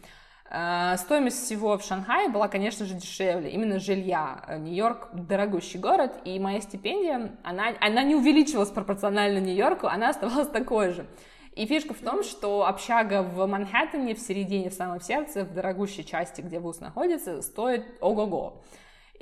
Э, 0.55 0.97
стоимость 0.99 1.43
всего 1.43 1.79
в 1.79 1.83
Шанхае 1.83 2.29
была, 2.29 2.47
конечно 2.47 2.85
же, 2.85 2.93
дешевле, 2.93 3.51
именно 3.51 3.79
жилья. 3.81 4.45
Э, 4.47 4.59
Нью-Йорк 4.59 5.09
дорогущий 5.15 5.81
город, 5.81 6.13
и 6.27 6.39
моя 6.39 6.61
стипендия, 6.61 7.33
она, 7.43 7.73
она 7.81 8.03
не 8.03 8.15
увеличивалась 8.15 8.69
пропорционально 8.69 9.39
Нью-Йорку, 9.39 9.87
она 9.87 10.11
оставалась 10.11 10.49
такой 10.49 10.91
же. 10.91 11.07
И 11.55 11.65
фишка 11.65 11.95
в 11.95 12.01
том, 12.01 12.23
что 12.23 12.67
общага 12.67 13.23
в 13.23 13.47
Манхэттене, 13.47 14.15
в 14.15 14.19
середине, 14.19 14.69
в 14.69 14.75
самом 14.75 15.01
сердце, 15.01 15.45
в 15.45 15.55
дорогущей 15.55 16.05
части, 16.05 16.43
где 16.43 16.59
вуз 16.59 16.81
находится, 16.81 17.41
стоит 17.41 17.87
ого-го. 18.01 18.63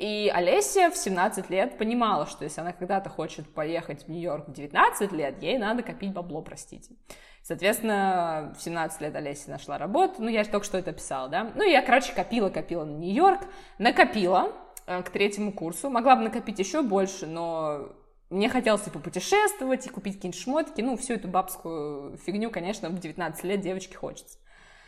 И 0.01 0.33
Олеся 0.35 0.91
в 0.91 0.97
17 0.97 1.51
лет 1.51 1.77
понимала, 1.77 2.27
что 2.27 2.45
если 2.45 2.63
она 2.63 2.73
когда-то 2.73 3.11
хочет 3.11 3.53
поехать 3.53 4.05
в 4.05 4.09
Нью-Йорк 4.09 4.49
в 4.49 4.53
19 4.53 5.13
лет, 5.13 5.43
ей 5.43 5.59
надо 5.59 5.83
копить 5.83 6.15
бабло, 6.15 6.41
простите. 6.41 6.95
Соответственно, 7.43 8.55
в 8.59 8.63
17 8.63 9.03
лет 9.03 9.15
Олеся 9.15 9.51
нашла 9.51 9.77
работу, 9.77 10.15
ну, 10.23 10.29
я 10.29 10.43
только 10.45 10.65
что 10.65 10.79
это 10.79 10.93
писала, 10.93 11.29
да. 11.29 11.53
Ну, 11.55 11.63
я, 11.63 11.83
короче, 11.83 12.15
копила-копила 12.15 12.87
на 12.87 12.97
Нью-Йорк, 12.97 13.43
накопила 13.77 14.53
э, 14.87 15.03
к 15.03 15.11
третьему 15.11 15.53
курсу, 15.53 15.91
могла 15.91 16.17
бы 16.17 16.23
накопить 16.23 16.59
еще 16.59 16.81
больше, 16.81 17.27
но 17.27 17.91
мне 18.31 18.49
хотелось 18.49 18.87
и 18.87 18.91
попутешествовать, 18.91 19.87
и 19.87 19.91
купить 19.91 20.15
какие-нибудь 20.15 20.41
шмотки, 20.41 20.81
ну, 20.81 20.97
всю 20.97 21.13
эту 21.13 21.29
бабскую 21.29 22.17
фигню, 22.17 22.51
конечно, 22.51 22.89
в 22.89 22.99
19 22.99 23.45
лет 23.45 23.61
девочке 23.61 23.99
хочется. 23.99 24.39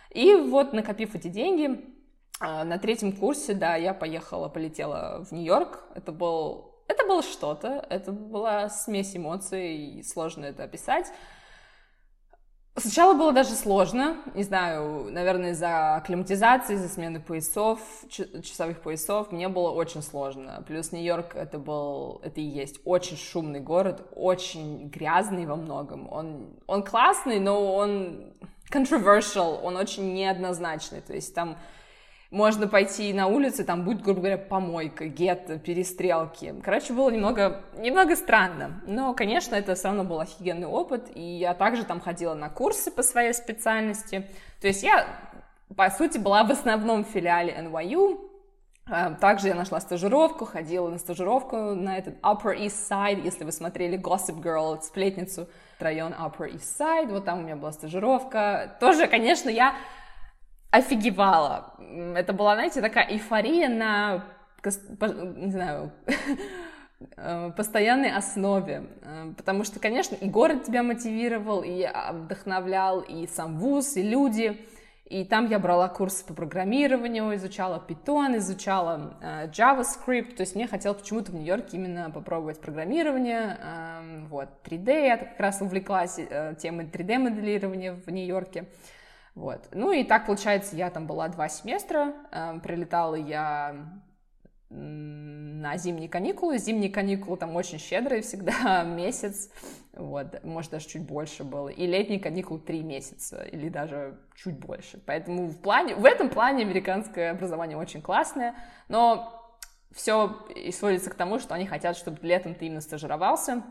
И 0.08 0.34
вот, 0.36 0.72
накопив 0.72 1.14
эти 1.14 1.28
деньги, 1.28 1.84
на 2.42 2.78
третьем 2.78 3.12
курсе, 3.12 3.54
да, 3.54 3.76
я 3.76 3.94
поехала, 3.94 4.48
полетела 4.48 5.24
в 5.24 5.32
Нью-Йорк. 5.32 5.84
Это 5.94 6.12
был, 6.12 6.74
это 6.88 7.06
было 7.06 7.22
что-то, 7.22 7.86
это 7.88 8.12
была 8.12 8.68
смесь 8.68 9.16
эмоций, 9.16 9.76
и 9.76 10.02
сложно 10.02 10.46
это 10.46 10.64
описать. 10.64 11.12
Сначала 12.74 13.12
было 13.12 13.32
даже 13.32 13.50
сложно, 13.50 14.16
не 14.34 14.44
знаю, 14.44 15.12
наверное, 15.12 15.50
из-за 15.50 15.96
акклиматизации, 15.96 16.74
из-за 16.74 16.88
смены 16.88 17.20
поясов, 17.20 17.78
часовых 18.08 18.80
поясов, 18.80 19.30
мне 19.30 19.48
было 19.48 19.70
очень 19.70 20.00
сложно. 20.00 20.64
Плюс 20.66 20.90
Нью-Йорк 20.90 21.36
это 21.36 21.58
был, 21.58 22.22
это 22.24 22.40
и 22.40 22.44
есть 22.44 22.80
очень 22.86 23.18
шумный 23.18 23.60
город, 23.60 24.08
очень 24.16 24.88
грязный 24.88 25.44
во 25.44 25.56
многом. 25.56 26.10
Он, 26.10 26.58
он 26.66 26.82
классный, 26.82 27.40
но 27.40 27.74
он 27.74 28.32
controversial, 28.70 29.60
он 29.62 29.76
очень 29.76 30.14
неоднозначный, 30.14 31.02
то 31.02 31.12
есть 31.12 31.34
там 31.34 31.58
можно 32.32 32.66
пойти 32.66 33.12
на 33.12 33.26
улицу, 33.26 33.62
там 33.62 33.84
будет, 33.84 34.02
грубо 34.02 34.20
говоря, 34.20 34.38
помойка, 34.38 35.06
гетто, 35.06 35.58
перестрелки. 35.58 36.54
Короче, 36.64 36.94
было 36.94 37.10
немного, 37.10 37.62
немного 37.76 38.16
странно. 38.16 38.80
Но, 38.86 39.12
конечно, 39.12 39.54
это 39.54 39.74
все 39.74 39.88
равно 39.88 40.02
был 40.02 40.18
офигенный 40.18 40.66
опыт, 40.66 41.10
и 41.14 41.20
я 41.20 41.52
также 41.52 41.84
там 41.84 42.00
ходила 42.00 42.32
на 42.32 42.48
курсы 42.48 42.90
по 42.90 43.02
своей 43.02 43.34
специальности. 43.34 44.26
То 44.62 44.66
есть 44.66 44.82
я, 44.82 45.06
по 45.76 45.90
сути, 45.90 46.16
была 46.16 46.42
в 46.42 46.50
основном 46.50 47.04
филиале 47.04 47.54
NYU, 47.54 48.18
а, 48.90 49.10
также 49.10 49.48
я 49.48 49.54
нашла 49.54 49.78
стажировку, 49.78 50.46
ходила 50.46 50.88
на 50.88 50.98
стажировку 50.98 51.56
на 51.56 51.98
этот 51.98 52.14
Upper 52.22 52.58
East 52.58 52.90
Side, 52.90 53.22
если 53.22 53.44
вы 53.44 53.52
смотрели 53.52 53.98
Gossip 54.00 54.42
Girl, 54.42 54.80
сплетницу, 54.80 55.48
район 55.78 56.14
Upper 56.14 56.50
East 56.50 56.80
Side, 56.80 57.12
вот 57.12 57.26
там 57.26 57.40
у 57.40 57.42
меня 57.42 57.56
была 57.56 57.72
стажировка. 57.72 58.76
Тоже, 58.80 59.06
конечно, 59.06 59.50
я 59.50 59.74
офигевала. 60.72 61.74
Это 62.16 62.32
была, 62.32 62.54
знаете, 62.54 62.80
такая 62.80 63.06
эйфория 63.08 63.68
на, 63.68 64.24
не 64.64 65.52
знаю, 65.52 65.92
э, 67.16 67.52
постоянной 67.54 68.10
основе, 68.10 68.86
э, 69.02 69.32
потому 69.36 69.64
что, 69.64 69.78
конечно, 69.78 70.16
и 70.16 70.28
город 70.28 70.64
тебя 70.64 70.82
мотивировал, 70.82 71.62
и 71.62 71.86
вдохновлял, 72.12 73.00
и 73.00 73.26
сам 73.26 73.58
вуз, 73.58 73.96
и 73.98 74.02
люди, 74.02 74.66
и 75.04 75.26
там 75.26 75.46
я 75.50 75.58
брала 75.58 75.88
курсы 75.88 76.24
по 76.24 76.32
программированию, 76.32 77.34
изучала 77.34 77.84
Python, 77.86 78.38
изучала 78.38 79.18
э, 79.20 79.48
JavaScript, 79.48 80.36
то 80.36 80.40
есть 80.40 80.54
мне 80.54 80.66
хотелось 80.66 81.02
почему-то 81.02 81.32
в 81.32 81.34
Нью-Йорке 81.34 81.76
именно 81.76 82.10
попробовать 82.10 82.62
программирование, 82.62 83.58
э, 83.60 84.24
вот, 84.30 84.48
3D, 84.64 85.06
я 85.06 85.16
как 85.18 85.38
раз 85.38 85.60
увлеклась 85.60 86.18
темой 86.58 86.86
3D-моделирования 86.86 87.92
в 87.92 88.08
Нью-Йорке, 88.10 88.64
вот. 89.34 89.68
Ну 89.72 89.92
и 89.92 90.04
так, 90.04 90.26
получается, 90.26 90.76
я 90.76 90.90
там 90.90 91.06
была 91.06 91.28
два 91.28 91.48
семестра, 91.48 92.14
э, 92.30 92.60
прилетала 92.62 93.14
я 93.14 94.02
на 94.74 95.76
зимние 95.76 96.08
каникулы. 96.08 96.58
Зимние 96.58 96.90
каникулы 96.90 97.36
там 97.36 97.54
очень 97.56 97.78
щедрые 97.78 98.22
всегда, 98.22 98.82
месяц, 98.86 99.50
вот, 99.92 100.42
может, 100.44 100.70
даже 100.70 100.88
чуть 100.88 101.06
больше 101.06 101.44
было. 101.44 101.68
И 101.68 101.86
летние 101.86 102.20
каникулы 102.20 102.60
три 102.60 102.82
месяца, 102.82 103.42
или 103.42 103.68
даже 103.68 104.18
чуть 104.34 104.58
больше. 104.58 105.02
Поэтому 105.06 105.48
в, 105.48 105.58
плане, 105.58 105.94
в 105.94 106.04
этом 106.04 106.30
плане 106.30 106.64
американское 106.64 107.30
образование 107.30 107.76
очень 107.76 108.02
классное, 108.02 108.54
но 108.88 109.38
все 109.92 110.36
сводится 110.72 111.10
к 111.10 111.14
тому, 111.14 111.38
что 111.38 111.54
они 111.54 111.66
хотят, 111.66 111.96
чтобы 111.96 112.18
летом 112.22 112.54
ты 112.54 112.66
именно 112.66 112.80
стажировался, 112.80 113.62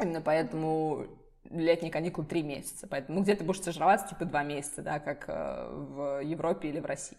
именно 0.00 0.20
поэтому 0.20 1.06
летние 1.50 1.92
каникулы 1.92 2.26
три 2.26 2.42
месяца, 2.42 2.86
поэтому 2.86 3.18
ну, 3.18 3.24
где 3.24 3.34
ты 3.34 3.44
будешь 3.44 3.60
стажироваться, 3.60 4.08
типа 4.08 4.24
два 4.24 4.42
месяца, 4.42 4.82
да, 4.82 4.98
как 4.98 5.24
э, 5.28 5.68
в 5.70 6.20
Европе 6.22 6.68
или 6.68 6.80
в 6.80 6.86
России. 6.86 7.18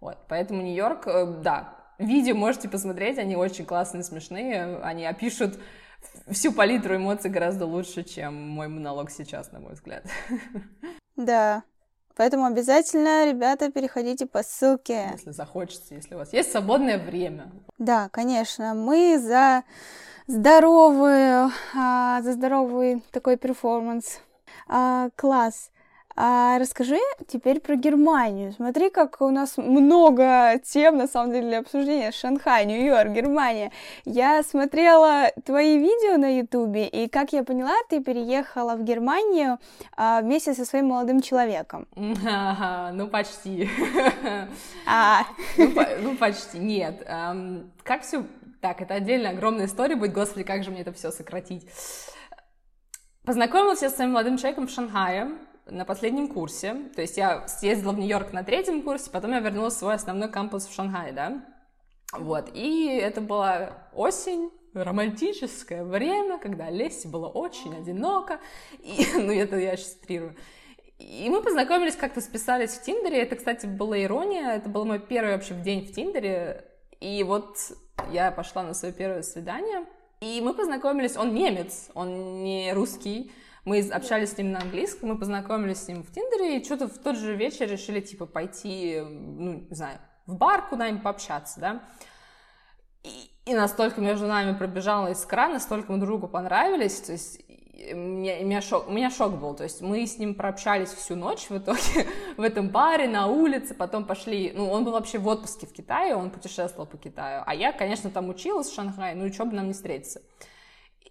Вот, 0.00 0.18
поэтому 0.28 0.62
Нью-Йорк, 0.62 1.06
э, 1.06 1.26
да, 1.42 1.76
видео 1.98 2.34
можете 2.34 2.68
посмотреть, 2.68 3.18
они 3.18 3.36
очень 3.36 3.64
классные, 3.64 4.02
смешные, 4.02 4.78
они 4.78 5.06
опишут 5.06 5.58
всю 6.28 6.52
палитру 6.52 6.96
эмоций 6.96 7.30
гораздо 7.30 7.66
лучше, 7.66 8.02
чем 8.02 8.34
мой 8.34 8.68
монолог 8.68 9.10
сейчас, 9.10 9.52
на 9.52 9.60
мой 9.60 9.74
взгляд. 9.74 10.04
Да, 11.14 11.62
Поэтому 12.16 12.44
обязательно, 12.44 13.26
ребята, 13.26 13.70
переходите 13.70 14.26
по 14.26 14.42
ссылке. 14.42 15.08
Если 15.12 15.30
захочется, 15.30 15.94
если 15.94 16.14
у 16.14 16.18
вас 16.18 16.32
есть 16.32 16.52
свободное 16.52 16.98
время. 16.98 17.50
Да, 17.78 18.08
конечно. 18.10 18.74
Мы 18.74 19.18
за 19.18 19.64
здоровую, 20.26 21.50
а, 21.74 22.22
за 22.22 22.32
здоровый 22.32 23.02
такой 23.10 23.36
перформанс. 23.36 24.20
А, 24.68 25.08
класс. 25.16 25.70
А 26.14 26.58
расскажи 26.58 26.98
теперь 27.26 27.58
про 27.58 27.74
Германию. 27.74 28.52
Смотри, 28.52 28.90
как 28.90 29.22
у 29.22 29.30
нас 29.30 29.56
много 29.56 30.60
тем, 30.62 30.98
на 30.98 31.06
самом 31.06 31.32
деле, 31.32 31.48
для 31.48 31.58
обсуждения. 31.60 32.12
Шанхай, 32.12 32.66
Нью-Йорк, 32.66 33.12
Германия. 33.12 33.72
Я 34.04 34.42
смотрела 34.42 35.30
твои 35.46 35.78
видео 35.78 36.18
на 36.18 36.38
Ютубе, 36.38 36.86
и, 36.86 37.08
как 37.08 37.32
я 37.32 37.44
поняла, 37.44 37.72
ты 37.88 38.02
переехала 38.02 38.76
в 38.76 38.84
Германию 38.84 39.58
а, 39.96 40.20
вместе 40.20 40.52
со 40.52 40.66
своим 40.66 40.88
молодым 40.88 41.22
человеком. 41.22 41.86
Ага, 42.26 42.90
ну, 42.92 43.08
почти. 43.08 43.70
А. 44.86 45.22
Ну, 45.56 45.70
по, 45.70 45.86
ну, 46.02 46.14
почти. 46.16 46.58
Нет. 46.58 47.06
Как 47.84 48.02
все... 48.02 48.24
Так, 48.62 48.80
это 48.80 48.94
отдельная 48.94 49.32
огромная 49.32 49.66
история 49.66 49.96
будет. 49.96 50.12
Господи, 50.12 50.44
как 50.44 50.62
же 50.62 50.70
мне 50.70 50.82
это 50.82 50.92
все 50.92 51.10
сократить. 51.10 51.66
Познакомилась 53.24 53.82
я 53.82 53.90
с 53.90 53.96
своим 53.96 54.12
молодым 54.12 54.38
человеком 54.38 54.68
в 54.68 54.70
Шанхае 54.70 55.32
на 55.66 55.84
последнем 55.84 56.28
курсе, 56.28 56.74
то 56.94 57.02
есть 57.02 57.16
я 57.16 57.46
съездила 57.48 57.92
в 57.92 57.98
Нью-Йорк 57.98 58.32
на 58.32 58.44
третьем 58.44 58.82
курсе, 58.82 59.10
потом 59.10 59.32
я 59.32 59.40
вернулась 59.40 59.74
в 59.74 59.78
свой 59.78 59.94
основной 59.94 60.28
кампус 60.28 60.66
в 60.66 60.74
Шанхае, 60.74 61.12
да, 61.12 61.44
вот, 62.12 62.50
и 62.52 62.86
это 62.88 63.20
была 63.20 63.88
осень, 63.92 64.50
романтическое 64.74 65.84
время, 65.84 66.38
когда 66.38 66.68
Лесе 66.68 67.06
было 67.06 67.28
очень 67.28 67.76
одиноко, 67.76 68.40
и, 68.80 69.06
ну, 69.14 69.32
это 69.32 69.56
я 69.56 69.76
сейчас 69.76 69.92
стрирую, 69.92 70.34
и 70.98 71.28
мы 71.30 71.42
познакомились, 71.42 71.94
как-то 71.94 72.20
списались 72.20 72.70
в 72.70 72.82
Тиндере, 72.82 73.22
это, 73.22 73.36
кстати, 73.36 73.66
была 73.66 74.02
ирония, 74.02 74.50
это 74.50 74.68
был 74.68 74.84
мой 74.84 74.98
первый 74.98 75.34
вообще 75.34 75.54
день 75.54 75.86
в 75.86 75.92
Тиндере, 75.92 76.71
и 77.02 77.24
вот 77.24 77.56
я 78.12 78.30
пошла 78.30 78.62
на 78.62 78.74
свое 78.74 78.94
первое 78.94 79.22
свидание, 79.22 79.86
и 80.20 80.40
мы 80.40 80.54
познакомились, 80.54 81.16
он 81.16 81.34
немец, 81.34 81.90
он 81.94 82.44
не 82.44 82.72
русский, 82.72 83.32
Мы 83.64 83.80
общались 83.80 84.32
с 84.32 84.38
ним 84.38 84.52
на 84.52 84.60
английском, 84.60 85.08
мы 85.08 85.18
познакомились 85.18 85.82
с 85.82 85.88
ним 85.88 86.02
в 86.02 86.12
Тиндере, 86.12 86.58
и 86.58 86.64
что-то 86.64 86.88
в 86.88 86.98
тот 86.98 87.16
же 87.16 87.36
вечер 87.36 87.68
решили, 87.68 88.00
типа, 88.00 88.26
пойти, 88.26 89.00
ну, 89.00 89.66
не 89.68 89.74
знаю, 89.74 89.98
в 90.26 90.36
бар 90.36 90.68
куда-нибудь 90.68 91.02
пообщаться, 91.02 91.60
да. 91.60 91.82
И, 93.02 93.30
и 93.46 93.54
настолько 93.54 94.00
между 94.00 94.26
нами 94.26 94.56
пробежала 94.56 95.12
искра, 95.12 95.48
настолько 95.48 95.92
мы 95.92 95.98
другу 95.98 96.28
понравились, 96.28 97.00
то 97.00 97.12
есть 97.12 97.40
меня, 97.72 98.42
меня 98.42 98.60
шок, 98.60 98.88
у 98.88 98.92
меня 98.92 99.10
шок 99.10 99.38
был, 99.38 99.54
то 99.54 99.64
есть 99.64 99.80
мы 99.80 100.06
с 100.06 100.18
ним 100.18 100.34
прообщались 100.34 100.90
всю 100.90 101.16
ночь 101.16 101.48
в 101.48 101.56
итоге 101.56 102.06
в 102.36 102.42
этом 102.42 102.68
баре, 102.68 103.08
на 103.08 103.26
улице, 103.26 103.74
потом 103.74 104.04
пошли, 104.04 104.52
ну, 104.54 104.70
он 104.70 104.84
был 104.84 104.92
вообще 104.92 105.18
в 105.18 105.26
отпуске 105.26 105.66
в 105.66 105.72
Китае, 105.72 106.14
он 106.14 106.30
путешествовал 106.30 106.86
по 106.86 106.98
Китаю, 106.98 107.42
а 107.46 107.54
я, 107.54 107.72
конечно, 107.72 108.10
там 108.10 108.28
училась 108.28 108.68
в 108.68 108.74
Шанхае, 108.74 109.14
ну 109.14 109.26
и 109.26 109.32
что 109.32 109.44
бы 109.44 109.52
нам 109.54 109.68
не 109.68 109.72
встретиться. 109.72 110.22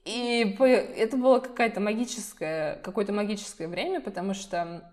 И 0.05 0.55
это 0.59 1.17
было 1.17 1.39
какое-то 1.39 1.79
магическое, 1.79 2.77
какое-то 2.83 3.13
магическое 3.13 3.67
время, 3.67 4.01
потому 4.01 4.33
что 4.33 4.91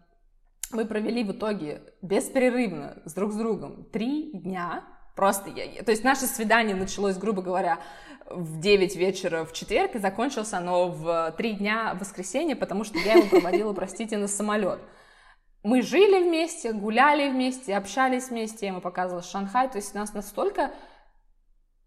мы 0.70 0.84
провели 0.84 1.24
в 1.24 1.32
итоге 1.32 1.82
беспрерывно 2.02 3.00
с 3.06 3.14
друг 3.14 3.32
с 3.32 3.36
другом 3.36 3.84
три 3.84 4.32
дня, 4.32 4.84
просто, 5.18 5.50
я, 5.50 5.82
то 5.82 5.90
есть 5.90 6.04
наше 6.04 6.26
свидание 6.26 6.76
началось, 6.76 7.16
грубо 7.16 7.42
говоря, 7.42 7.80
в 8.30 8.60
9 8.60 8.94
вечера 8.94 9.44
в 9.44 9.52
четверг, 9.52 9.96
и 9.96 9.98
закончилось 9.98 10.52
оно 10.52 10.86
в 10.86 11.34
3 11.36 11.54
дня 11.54 11.94
в 11.94 11.98
воскресенье, 11.98 12.54
потому 12.54 12.84
что 12.84 13.00
я 13.00 13.14
его 13.14 13.26
проводила, 13.28 13.72
простите, 13.72 14.16
на 14.16 14.28
самолет. 14.28 14.78
Мы 15.64 15.82
жили 15.82 16.22
вместе, 16.22 16.72
гуляли 16.72 17.30
вместе, 17.30 17.76
общались 17.76 18.28
вместе, 18.28 18.66
я 18.66 18.72
ему 18.72 18.80
показывала 18.80 19.24
Шанхай, 19.24 19.68
то 19.68 19.78
есть 19.78 19.92
у 19.96 19.98
нас 19.98 20.14
настолько, 20.14 20.70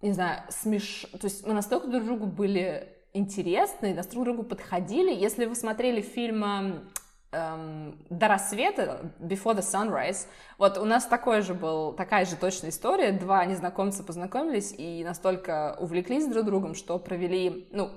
не 0.01 0.11
знаю, 0.11 0.43
смеш... 0.49 1.07
То 1.13 1.27
есть 1.27 1.47
мы 1.47 1.53
настолько 1.53 1.87
друг 1.87 2.03
другу 2.03 2.25
были 2.25 2.97
интересны, 3.13 3.93
настолько 3.93 4.25
друг 4.25 4.35
другу 4.35 4.43
подходили. 4.49 5.13
Если 5.13 5.45
вы 5.45 5.55
смотрели 5.55 6.01
фильм 6.01 6.91
эм, 7.31 7.97
до 8.09 8.27
рассвета, 8.27 9.11
Before 9.19 9.55
the 9.55 9.61
Sunrise. 9.61 10.27
Вот 10.57 10.77
у 10.77 10.85
нас 10.85 11.05
такой 11.05 11.41
же 11.41 11.53
был, 11.53 11.93
такая 11.93 12.25
же 12.25 12.35
точная 12.35 12.69
история. 12.69 13.11
Два 13.11 13.45
незнакомца 13.45 14.03
познакомились 14.03 14.73
и 14.77 15.03
настолько 15.03 15.75
увлеклись 15.79 16.27
друг 16.27 16.45
другом, 16.45 16.75
что 16.75 16.99
провели, 16.99 17.67
ну, 17.71 17.91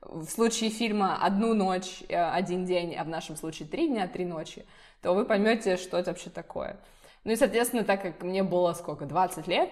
в 0.00 0.26
случае 0.26 0.70
фильма 0.70 1.18
одну 1.20 1.54
ночь, 1.54 2.02
э, 2.08 2.16
один 2.16 2.64
день, 2.64 2.94
а 2.94 3.04
в 3.04 3.08
нашем 3.08 3.36
случае 3.36 3.68
три 3.68 3.88
дня, 3.88 4.06
три 4.06 4.24
ночи, 4.24 4.64
то 5.02 5.14
вы 5.14 5.24
поймете, 5.24 5.76
что 5.76 5.98
это 5.98 6.10
вообще 6.10 6.30
такое. 6.30 6.78
Ну 7.24 7.32
и, 7.32 7.36
соответственно, 7.36 7.84
так 7.84 8.02
как 8.02 8.22
мне 8.22 8.42
было 8.42 8.72
сколько, 8.74 9.04
20 9.04 9.46
лет, 9.48 9.70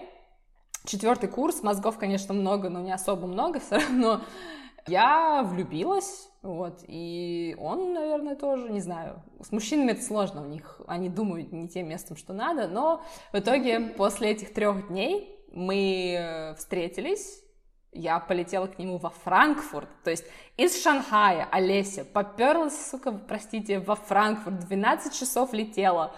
четвертый 0.85 1.29
курс, 1.29 1.63
мозгов, 1.63 1.97
конечно, 1.97 2.33
много, 2.33 2.69
но 2.69 2.81
не 2.81 2.91
особо 2.91 3.25
много, 3.25 3.59
все 3.59 3.75
равно 3.75 4.21
я 4.87 5.43
влюбилась, 5.43 6.29
вот, 6.47 6.83
и 6.87 7.57
он, 7.59 7.93
наверное, 7.93 8.35
тоже, 8.35 8.69
не 8.69 8.79
знаю. 8.79 9.21
С 9.41 9.51
мужчинами 9.51 9.91
это 9.91 10.01
сложно, 10.01 10.41
у 10.43 10.45
них 10.45 10.79
они 10.87 11.09
думают 11.09 11.51
не 11.51 11.67
тем 11.67 11.89
местом, 11.89 12.15
что 12.15 12.31
надо, 12.31 12.69
но 12.69 13.03
в 13.33 13.37
итоге 13.37 13.79
после 13.97 14.31
этих 14.31 14.53
трех 14.53 14.87
дней 14.87 15.37
мы 15.51 16.15
э, 16.17 16.55
встретились, 16.55 17.43
я 17.91 18.19
полетела 18.19 18.67
к 18.67 18.79
нему 18.79 18.97
во 18.97 19.09
Франкфурт, 19.09 19.89
то 20.05 20.09
есть 20.09 20.23
из 20.55 20.81
Шанхая 20.81 21.47
Олеся 21.51 22.05
поперлась, 22.05 22.89
сука, 22.89 23.11
простите, 23.11 23.79
во 23.79 23.95
Франкфурт, 23.95 24.59
12 24.59 25.13
часов 25.13 25.51
летела, 25.51 26.15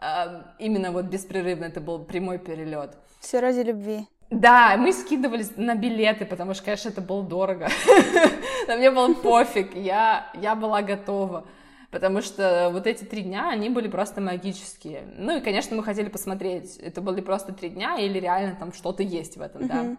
э, 0.00 0.42
именно 0.60 0.92
вот 0.92 1.06
беспрерывно, 1.06 1.64
это 1.64 1.80
был 1.80 2.04
прямой 2.04 2.38
перелет. 2.38 2.96
Все 3.18 3.40
ради 3.40 3.60
любви. 3.60 4.06
Да, 4.32 4.76
мы 4.78 4.94
скидывались 4.94 5.56
на 5.56 5.74
билеты, 5.74 6.24
потому 6.24 6.54
что, 6.54 6.64
конечно, 6.64 6.88
это 6.88 7.02
было 7.02 7.22
дорого. 7.22 7.68
Но 8.68 8.76
мне 8.76 8.90
было 8.90 9.14
пофиг, 9.14 9.74
я, 9.74 10.30
я 10.34 10.54
была 10.54 10.82
готова. 10.82 11.46
Потому 11.90 12.22
что 12.22 12.70
вот 12.72 12.86
эти 12.86 13.04
три 13.04 13.22
дня, 13.22 13.50
они 13.50 13.68
были 13.68 13.88
просто 13.88 14.20
магические. 14.20 15.12
Ну 15.18 15.36
и, 15.36 15.40
конечно, 15.40 15.76
мы 15.76 15.84
хотели 15.84 16.08
посмотреть, 16.08 16.78
это 16.78 17.02
были 17.02 17.20
просто 17.20 17.52
три 17.52 17.68
дня 17.68 17.98
или 17.98 18.18
реально 18.18 18.56
там 18.56 18.72
что-то 18.72 19.02
есть 19.02 19.36
в 19.36 19.42
этом, 19.42 19.68
да. 19.68 19.96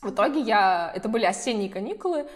В 0.00 0.10
итоге 0.10 0.40
я... 0.40 0.92
Это 0.94 1.08
были 1.08 1.24
осенние 1.24 1.70
каникулы, 1.70 2.28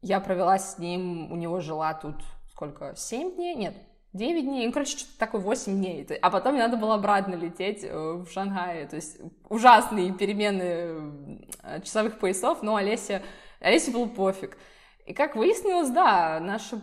я 0.00 0.20
провела 0.20 0.58
с 0.58 0.78
ним, 0.78 1.30
у 1.32 1.36
него 1.36 1.60
жила 1.60 1.92
тут 1.94 2.16
сколько, 2.52 2.94
семь 2.96 3.34
дней? 3.34 3.54
Нет, 3.56 3.74
9 4.12 4.44
дней, 4.44 4.66
ну, 4.66 4.72
короче, 4.72 4.98
что-то 4.98 5.18
такое 5.18 5.40
8 5.40 5.72
дней. 5.72 6.06
А 6.20 6.30
потом 6.30 6.52
мне 6.52 6.62
надо 6.62 6.76
было 6.76 6.94
обратно 6.94 7.34
лететь 7.34 7.82
э, 7.82 7.92
в 7.92 8.30
Шанхай. 8.30 8.86
То 8.86 8.96
есть 8.96 9.18
ужасные 9.48 10.12
перемены 10.12 11.42
э, 11.62 11.80
часовых 11.82 12.18
поясов, 12.18 12.62
но 12.62 12.76
Олеся, 12.76 13.22
Олесе 13.60 13.90
был 13.90 14.08
пофиг. 14.08 14.58
И 15.06 15.14
как 15.14 15.36
выяснилось, 15.36 15.90
да, 15.90 16.38
наше, 16.40 16.80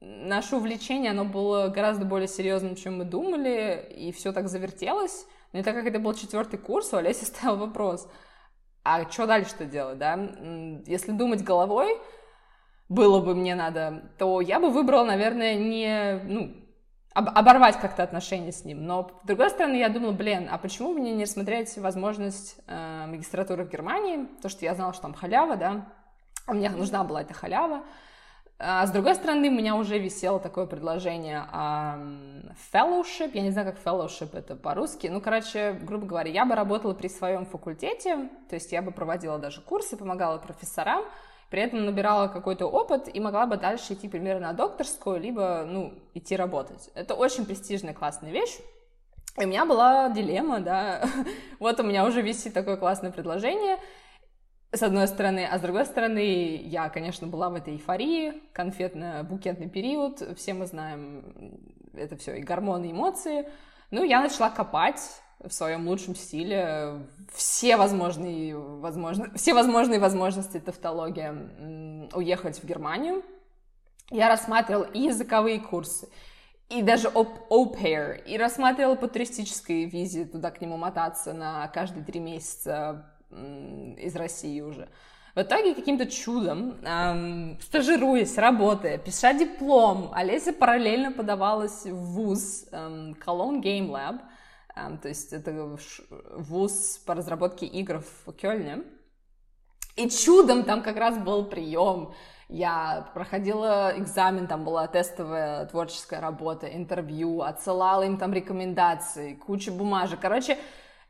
наше 0.00 0.56
увлечение, 0.56 1.12
оно 1.12 1.24
было 1.24 1.68
гораздо 1.68 2.04
более 2.04 2.28
серьезным, 2.28 2.76
чем 2.76 2.98
мы 2.98 3.04
думали, 3.04 3.86
и 3.96 4.12
все 4.12 4.32
так 4.32 4.48
завертелось. 4.48 5.26
Но 5.52 5.60
и 5.60 5.62
так 5.62 5.74
как 5.74 5.86
это 5.86 5.98
был 5.98 6.12
четвертый 6.14 6.58
курс, 6.58 6.92
у 6.92 6.96
Олеси 6.96 7.24
стоял 7.26 7.56
вопрос, 7.56 8.08
а 8.84 9.10
что 9.10 9.26
дальше-то 9.26 9.64
делать, 9.64 9.98
да? 9.98 10.18
Если 10.86 11.12
думать 11.12 11.42
головой, 11.42 11.98
было 12.88 13.20
бы 13.20 13.34
мне 13.34 13.54
надо, 13.54 14.12
то 14.18 14.40
я 14.40 14.60
бы 14.60 14.70
выбрала, 14.70 15.04
наверное, 15.04 15.56
не, 15.56 16.20
ну, 16.24 16.54
об, 17.12 17.30
оборвать 17.30 17.80
как-то 17.80 18.02
отношения 18.02 18.52
с 18.52 18.64
ним. 18.64 18.84
Но, 18.84 19.10
с 19.24 19.26
другой 19.26 19.50
стороны, 19.50 19.76
я 19.76 19.88
думала, 19.88 20.12
блин, 20.12 20.48
а 20.50 20.58
почему 20.58 20.92
мне 20.92 21.12
не 21.12 21.24
рассмотреть 21.24 21.76
возможность 21.78 22.58
э, 22.66 23.06
магистратуры 23.08 23.64
в 23.64 23.70
Германии? 23.70 24.28
То, 24.42 24.48
что 24.48 24.64
я 24.64 24.74
знала, 24.74 24.92
что 24.92 25.02
там 25.02 25.14
халява, 25.14 25.56
да, 25.56 25.92
мне 26.52 26.70
нужна 26.70 27.04
была 27.04 27.22
эта 27.22 27.34
халява. 27.34 27.84
А 28.58 28.86
с 28.86 28.90
другой 28.90 29.14
стороны, 29.14 29.48
у 29.48 29.52
меня 29.52 29.76
уже 29.76 29.98
висело 29.98 30.40
такое 30.40 30.64
предложение 30.64 31.46
um, 31.52 32.54
fellowship, 32.72 33.32
я 33.34 33.42
не 33.42 33.50
знаю, 33.50 33.70
как 33.70 33.84
fellowship 33.84 34.30
это 34.32 34.56
по-русски, 34.56 35.08
ну, 35.08 35.20
короче, 35.20 35.72
грубо 35.82 36.06
говоря, 36.06 36.30
я 36.30 36.46
бы 36.46 36.54
работала 36.54 36.94
при 36.94 37.08
своем 37.08 37.44
факультете, 37.44 38.30
то 38.48 38.54
есть 38.54 38.72
я 38.72 38.80
бы 38.80 38.92
проводила 38.92 39.38
даже 39.38 39.60
курсы, 39.60 39.98
помогала 39.98 40.38
профессорам, 40.38 41.04
при 41.50 41.60
этом 41.60 41.84
набирала 41.84 42.28
какой-то 42.28 42.66
опыт 42.66 43.14
и 43.14 43.20
могла 43.20 43.44
бы 43.44 43.58
дальше 43.58 43.92
идти 43.92 44.08
примерно 44.08 44.48
на 44.48 44.52
докторскую, 44.54 45.20
либо, 45.20 45.64
ну, 45.66 45.92
идти 46.14 46.34
работать. 46.34 46.88
Это 46.94 47.14
очень 47.14 47.44
престижная, 47.44 47.92
классная 47.92 48.30
вещь. 48.30 48.56
И 49.38 49.44
у 49.44 49.48
меня 49.48 49.66
была 49.66 50.08
дилемма, 50.08 50.60
да, 50.60 51.04
вот 51.60 51.78
у 51.78 51.82
меня 51.82 52.06
уже 52.06 52.22
висит 52.22 52.54
такое 52.54 52.78
классное 52.78 53.12
предложение, 53.12 53.76
с 54.76 54.82
одной 54.82 55.08
стороны, 55.08 55.46
а 55.50 55.58
с 55.58 55.60
другой 55.60 55.86
стороны, 55.86 56.56
я, 56.56 56.88
конечно, 56.88 57.26
была 57.26 57.50
в 57.50 57.54
этой 57.54 57.74
эйфории, 57.74 58.42
конфетно-букетный 58.52 59.68
период, 59.68 60.22
все 60.36 60.54
мы 60.54 60.66
знаем, 60.66 61.58
это 61.94 62.16
все 62.16 62.36
и 62.36 62.42
гормоны, 62.42 62.86
и 62.86 62.92
эмоции. 62.92 63.48
Ну, 63.90 64.04
я 64.04 64.20
начала 64.20 64.50
копать, 64.50 65.00
в 65.40 65.52
своем 65.52 65.86
лучшем 65.86 66.14
стиле 66.14 67.06
все 67.32 67.76
возможные, 67.76 68.56
возможно, 68.56 69.30
все 69.34 69.54
возможные 69.54 70.00
возможности 70.00 70.58
тавтология 70.58 72.08
уехать 72.14 72.58
в 72.62 72.64
Германию. 72.64 73.22
Я 74.10 74.28
рассматривала 74.28 74.84
и 74.84 75.00
языковые 75.00 75.60
курсы, 75.60 76.08
и 76.68 76.82
даже 76.82 77.08
au 77.08 78.24
и 78.24 78.38
рассматривала 78.38 78.94
по 78.94 79.08
туристической 79.08 79.84
визе 79.84 80.24
туда 80.24 80.50
к 80.50 80.60
нему 80.60 80.76
мотаться 80.76 81.32
на 81.32 81.66
каждые 81.68 82.04
три 82.04 82.20
месяца 82.20 83.15
из 83.30 84.16
России 84.16 84.60
уже. 84.60 84.88
В 85.34 85.42
итоге 85.42 85.74
каким-то 85.74 86.06
чудом, 86.06 86.76
эм, 86.82 87.58
стажируясь, 87.60 88.38
работая, 88.38 88.96
пиша 88.96 89.34
диплом, 89.34 90.10
Олеся 90.14 90.52
параллельно 90.52 91.12
подавалась 91.12 91.84
в 91.84 91.94
ВУЗ 91.94 92.68
эм, 92.72 93.16
Cologne 93.24 93.60
Game 93.60 93.90
Lab— 93.90 94.20
то 95.00 95.08
есть 95.08 95.32
это 95.32 95.78
вуз 96.36 96.98
по 97.06 97.14
разработке 97.14 97.64
игр 97.66 98.02
в 98.26 98.32
Кёльне. 98.32 98.82
И 99.96 100.10
чудом 100.10 100.64
там 100.64 100.82
как 100.82 100.96
раз 100.96 101.16
был 101.16 101.46
прием. 101.46 102.12
Я 102.48 103.10
проходила 103.14 103.94
экзамен, 103.96 104.46
там 104.46 104.64
была 104.64 104.86
тестовая 104.86 105.64
творческая 105.66 106.20
работа, 106.20 106.66
интервью, 106.66 107.40
отсылала 107.40 108.02
им 108.02 108.18
там 108.18 108.34
рекомендации, 108.34 109.34
куча 109.34 109.72
бумажек. 109.72 110.20
Короче, 110.20 110.58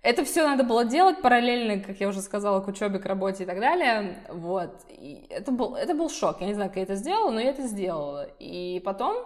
это 0.03 0.24
все 0.24 0.47
надо 0.47 0.64
было 0.64 0.84
делать 0.84 1.20
параллельно, 1.20 1.82
как 1.82 2.01
я 2.01 2.09
уже 2.09 2.20
сказала, 2.22 2.61
к 2.61 2.68
учебе, 2.68 2.99
к 2.99 3.07
работе 3.07 3.42
и 3.42 3.47
так 3.47 3.61
далее. 3.61 4.22
Вот. 4.28 4.82
И 4.88 5.26
это 5.30 5.51
был, 5.51 5.74
это 5.74 5.94
был 5.94 6.09
шок. 6.09 6.40
Я 6.40 6.47
не 6.47 6.55
знаю, 6.55 6.70
как 6.70 6.76
я 6.76 6.82
это 6.84 6.94
сделала, 6.94 7.30
но 7.30 7.40
я 7.40 7.51
это 7.51 7.62
сделала. 7.62 8.28
И 8.38 8.80
потом 8.84 9.16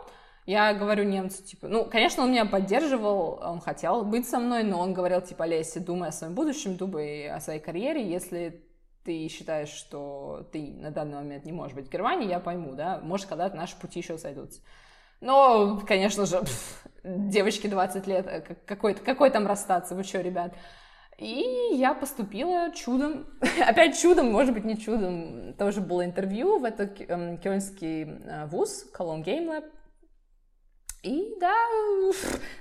я 0.47 0.73
говорю 0.75 1.05
немцу, 1.05 1.45
типа, 1.45 1.69
ну, 1.69 1.85
конечно, 1.85 2.25
он 2.25 2.33
меня 2.33 2.45
поддерживал, 2.45 3.39
он 3.43 3.61
хотел 3.61 4.05
быть 4.05 4.29
со 4.29 4.39
мной, 4.39 4.65
но 4.65 4.81
он 4.81 4.95
говорил, 4.95 5.21
типа, 5.21 5.47
Леся, 5.47 5.81
думай 5.81 6.09
о 6.09 6.13
своем 6.13 6.35
будущем, 6.35 6.77
думай 6.77 7.29
о 7.29 7.41
своей 7.41 7.61
карьере, 7.61 8.11
если 8.11 8.65
ты 9.05 9.29
считаешь, 9.29 9.69
что 9.69 10.47
ты 10.53 10.73
на 10.73 10.91
данный 10.91 11.17
момент 11.17 11.45
не 11.45 11.53
можешь 11.53 11.75
быть 11.77 11.87
в 11.87 11.91
Германии, 11.91 12.29
я 12.29 12.41
пойму, 12.41 12.75
да, 12.75 13.01
может, 13.03 13.27
когда-то 13.27 13.57
наши 13.57 13.79
пути 13.79 14.01
еще 14.01 14.19
сойдутся. 14.19 14.61
Но, 15.21 15.81
конечно 15.87 16.27
же, 16.27 16.41
пф, 16.41 16.85
девочке 17.05 17.69
20 17.69 18.07
лет, 18.07 18.27
э, 18.27 18.41
какой, 18.67 18.95
какой 18.95 19.31
там 19.31 19.47
расстаться, 19.47 19.95
вы 19.95 20.05
что, 20.05 20.21
ребят? 20.21 20.55
И 21.19 21.45
я 21.73 21.93
поступила 21.93 22.73
чудом, 22.75 23.27
опять 23.67 24.01
чудом, 24.01 24.33
может 24.33 24.55
быть, 24.55 24.65
не 24.65 24.79
чудом, 24.79 25.55
тоже 25.55 25.81
было 25.81 26.05
интервью 26.05 26.59
в 26.59 26.65
этот 26.65 26.99
эм, 27.01 27.37
кёльнский 27.39 28.05
э, 28.05 28.47
вуз, 28.47 28.87
Cologne 28.97 29.23
Game 29.23 29.49
Lab, 29.49 29.65
и 31.03 31.35
да, 31.41 31.55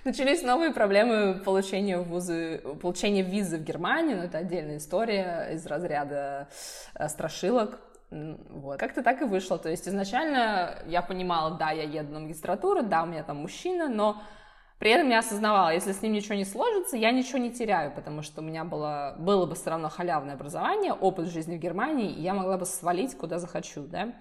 начались 0.05 0.43
новые 0.43 0.72
проблемы 0.72 1.41
получения 1.43 1.97
вузы, 1.97 2.62
получения 2.82 3.22
визы 3.22 3.57
в 3.57 3.64
Германию, 3.64 4.18
но 4.18 4.24
это 4.24 4.38
отдельная 4.38 4.78
история 4.78 5.49
из 5.51 5.66
разряда 5.66 6.47
э, 6.95 7.10
страшилок. 7.10 7.82
Вот. 8.12 8.80
Как-то 8.80 9.03
так 9.03 9.22
и 9.22 9.26
вышло. 9.26 9.57
То 9.57 9.70
есть 9.70 9.88
изначально 9.88 10.84
я 10.88 11.01
понимала, 11.01 11.57
да, 11.57 11.72
я 11.72 11.84
еду 11.84 12.14
на 12.14 12.20
магистратуру, 12.22 12.84
да, 12.84 13.03
у 13.03 13.05
меня 13.05 13.24
там 13.24 13.38
мужчина, 13.38 13.88
но 13.88 14.22
при 14.80 14.91
этом 14.91 15.10
я 15.10 15.20
осознавала, 15.20 15.74
если 15.74 15.91
с 15.91 16.01
ним 16.01 16.14
ничего 16.14 16.36
не 16.36 16.45
сложится, 16.45 16.95
я 16.95 17.12
ничего 17.12 17.38
не 17.38 17.51
теряю, 17.51 17.91
потому 17.91 18.22
что 18.22 18.41
у 18.41 18.43
меня 18.43 18.64
было, 18.64 19.16
было 19.20 19.45
бы 19.45 19.55
все 19.55 19.72
равно 19.72 19.89
халявное 19.89 20.36
образование, 20.36 20.93
опыт 20.93 21.28
жизни 21.28 21.57
в 21.57 21.60
Германии, 21.60 22.12
и 22.12 22.22
я 22.22 22.34
могла 22.34 22.57
бы 22.57 22.66
свалить 22.66 23.16
куда 23.18 23.39
захочу, 23.39 23.84
да. 23.84 24.14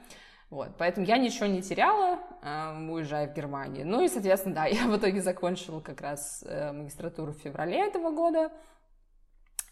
Вот, 0.50 0.70
поэтому 0.76 1.06
я 1.06 1.18
ничего 1.18 1.46
не 1.46 1.62
теряла, 1.62 2.18
э, 2.42 2.90
уезжая 2.90 3.28
в 3.28 3.34
Германию. 3.34 3.86
Ну 3.86 4.02
и, 4.02 4.08
соответственно, 4.08 4.54
да, 4.54 4.64
я 4.66 4.86
в 4.86 4.96
итоге 4.96 5.20
закончила 5.20 5.80
как 5.80 6.00
раз 6.00 6.42
э, 6.46 6.72
магистратуру 6.72 7.32
в 7.32 7.38
феврале 7.38 7.86
этого 7.86 8.10
года 8.10 8.50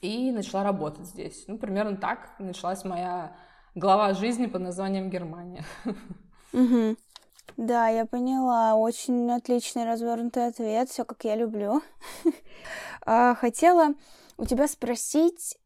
и 0.00 0.30
начала 0.30 0.62
работать 0.62 1.06
здесь. 1.06 1.44
Ну, 1.48 1.58
примерно 1.58 1.96
так 1.96 2.30
началась 2.38 2.84
моя 2.84 3.34
глава 3.76 4.14
жизни 4.14 4.46
под 4.46 4.62
названием 4.62 5.10
Германия. 5.10 5.64
Угу. 6.52 6.96
Да, 7.58 7.88
я 7.88 8.06
поняла. 8.06 8.74
Очень 8.74 9.30
отличный 9.30 9.84
развернутый 9.84 10.46
ответ. 10.46 10.88
Все 10.88 11.04
как 11.04 11.22
я 11.24 11.36
люблю. 11.36 11.82
А, 13.08 13.36
хотела 13.36 13.94
у 14.36 14.46
тебя 14.46 14.66
спросить, 14.66 15.56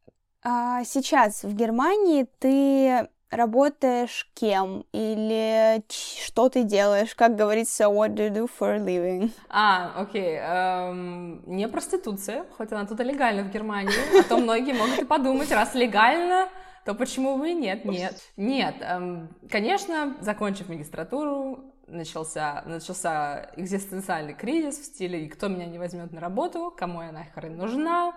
а 0.43 0.83
сейчас 0.83 1.41
в 1.43 1.55
Германии 1.55 2.27
ты 2.37 3.09
работаешь 3.31 4.29
кем 4.35 4.85
или 4.91 5.81
что 5.89 6.49
ты 6.49 6.63
делаешь, 6.63 7.15
как 7.15 7.35
говорится, 7.35 7.85
what 7.85 8.09
do 8.09 8.27
you 8.27 8.31
do 8.31 8.47
for 8.59 8.75
a 8.75 8.77
living? 8.77 9.31
А, 9.49 9.91
окей, 9.95 10.37
эм, 10.39 11.41
не 11.47 11.67
проституция, 11.67 12.45
хоть 12.57 12.71
она 12.71 12.85
тут 12.85 12.99
и 12.99 13.03
легальна 13.05 13.41
в 13.41 13.49
Германии, 13.49 14.19
а 14.19 14.23
то 14.23 14.37
многие 14.37 14.73
могут 14.73 14.99
и 14.99 15.05
подумать, 15.05 15.51
раз 15.51 15.73
легально, 15.73 16.47
то 16.85 16.93
почему 16.93 17.43
и 17.43 17.53
нет? 17.53 17.85
Нет. 17.85 18.21
Нет, 18.37 18.75
эм, 18.81 19.29
конечно, 19.49 20.17
закончив 20.21 20.69
магистратуру, 20.69 21.73
начался, 21.87 22.63
начался 22.65 23.51
экзистенциальный 23.55 24.33
кризис 24.33 24.79
в 24.79 24.85
стиле 24.85 25.27
«Кто 25.29 25.47
меня 25.47 25.65
не 25.65 25.77
возьмет 25.77 26.11
на 26.11 26.19
работу? 26.19 26.73
Кому 26.75 27.01
я 27.01 27.11
нахрен 27.11 27.57
нужна? 27.57 28.13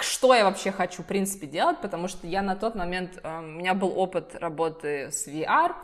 что 0.00 0.34
я 0.34 0.44
вообще 0.44 0.72
хочу, 0.72 1.02
в 1.02 1.06
принципе, 1.06 1.46
делать, 1.46 1.78
потому 1.80 2.08
что 2.08 2.26
я 2.26 2.42
на 2.42 2.56
тот 2.56 2.74
момент, 2.74 3.20
э, 3.22 3.38
у 3.38 3.42
меня 3.42 3.74
был 3.74 3.96
опыт 3.96 4.34
работы 4.34 5.10
с 5.12 5.28
VR, 5.28 5.74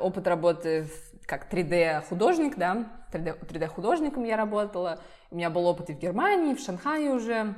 опыт 0.00 0.26
работы 0.26 0.88
как 1.26 1.52
3D-художник, 1.52 2.56
да, 2.56 2.86
3D-художником 3.12 4.24
я 4.24 4.36
работала, 4.36 5.00
у 5.30 5.36
меня 5.36 5.50
был 5.50 5.66
опыт 5.66 5.90
и 5.90 5.94
в 5.94 5.98
Германии, 5.98 6.52
и 6.52 6.54
в 6.54 6.60
Шанхае 6.60 7.10
уже. 7.10 7.54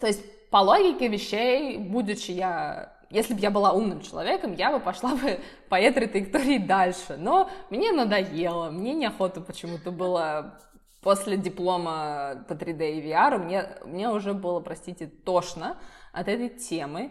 То 0.00 0.06
есть 0.06 0.24
по 0.54 0.58
логике 0.58 1.08
вещей, 1.08 1.78
будучи 1.78 2.30
я 2.30 2.92
если 3.10 3.34
бы 3.34 3.40
я 3.40 3.50
была 3.50 3.72
умным 3.72 4.00
человеком, 4.02 4.54
я 4.54 4.70
бы 4.70 4.78
пошла 4.78 5.16
бы 5.16 5.40
по 5.68 5.74
этой 5.74 6.06
траектории 6.06 6.58
дальше. 6.58 7.16
Но 7.18 7.50
мне 7.70 7.90
надоело, 7.90 8.70
мне 8.70 8.94
неохота 8.94 9.40
почему-то 9.40 9.90
было 9.90 10.60
после 11.02 11.36
диплома 11.36 12.44
по 12.46 12.52
3D 12.52 12.92
и 12.92 13.02
VR 13.02 13.38
мне, 13.38 13.66
мне 13.84 14.08
уже 14.08 14.32
было, 14.32 14.60
простите, 14.60 15.08
тошно 15.08 15.76
от 16.12 16.28
этой 16.28 16.50
темы. 16.50 17.10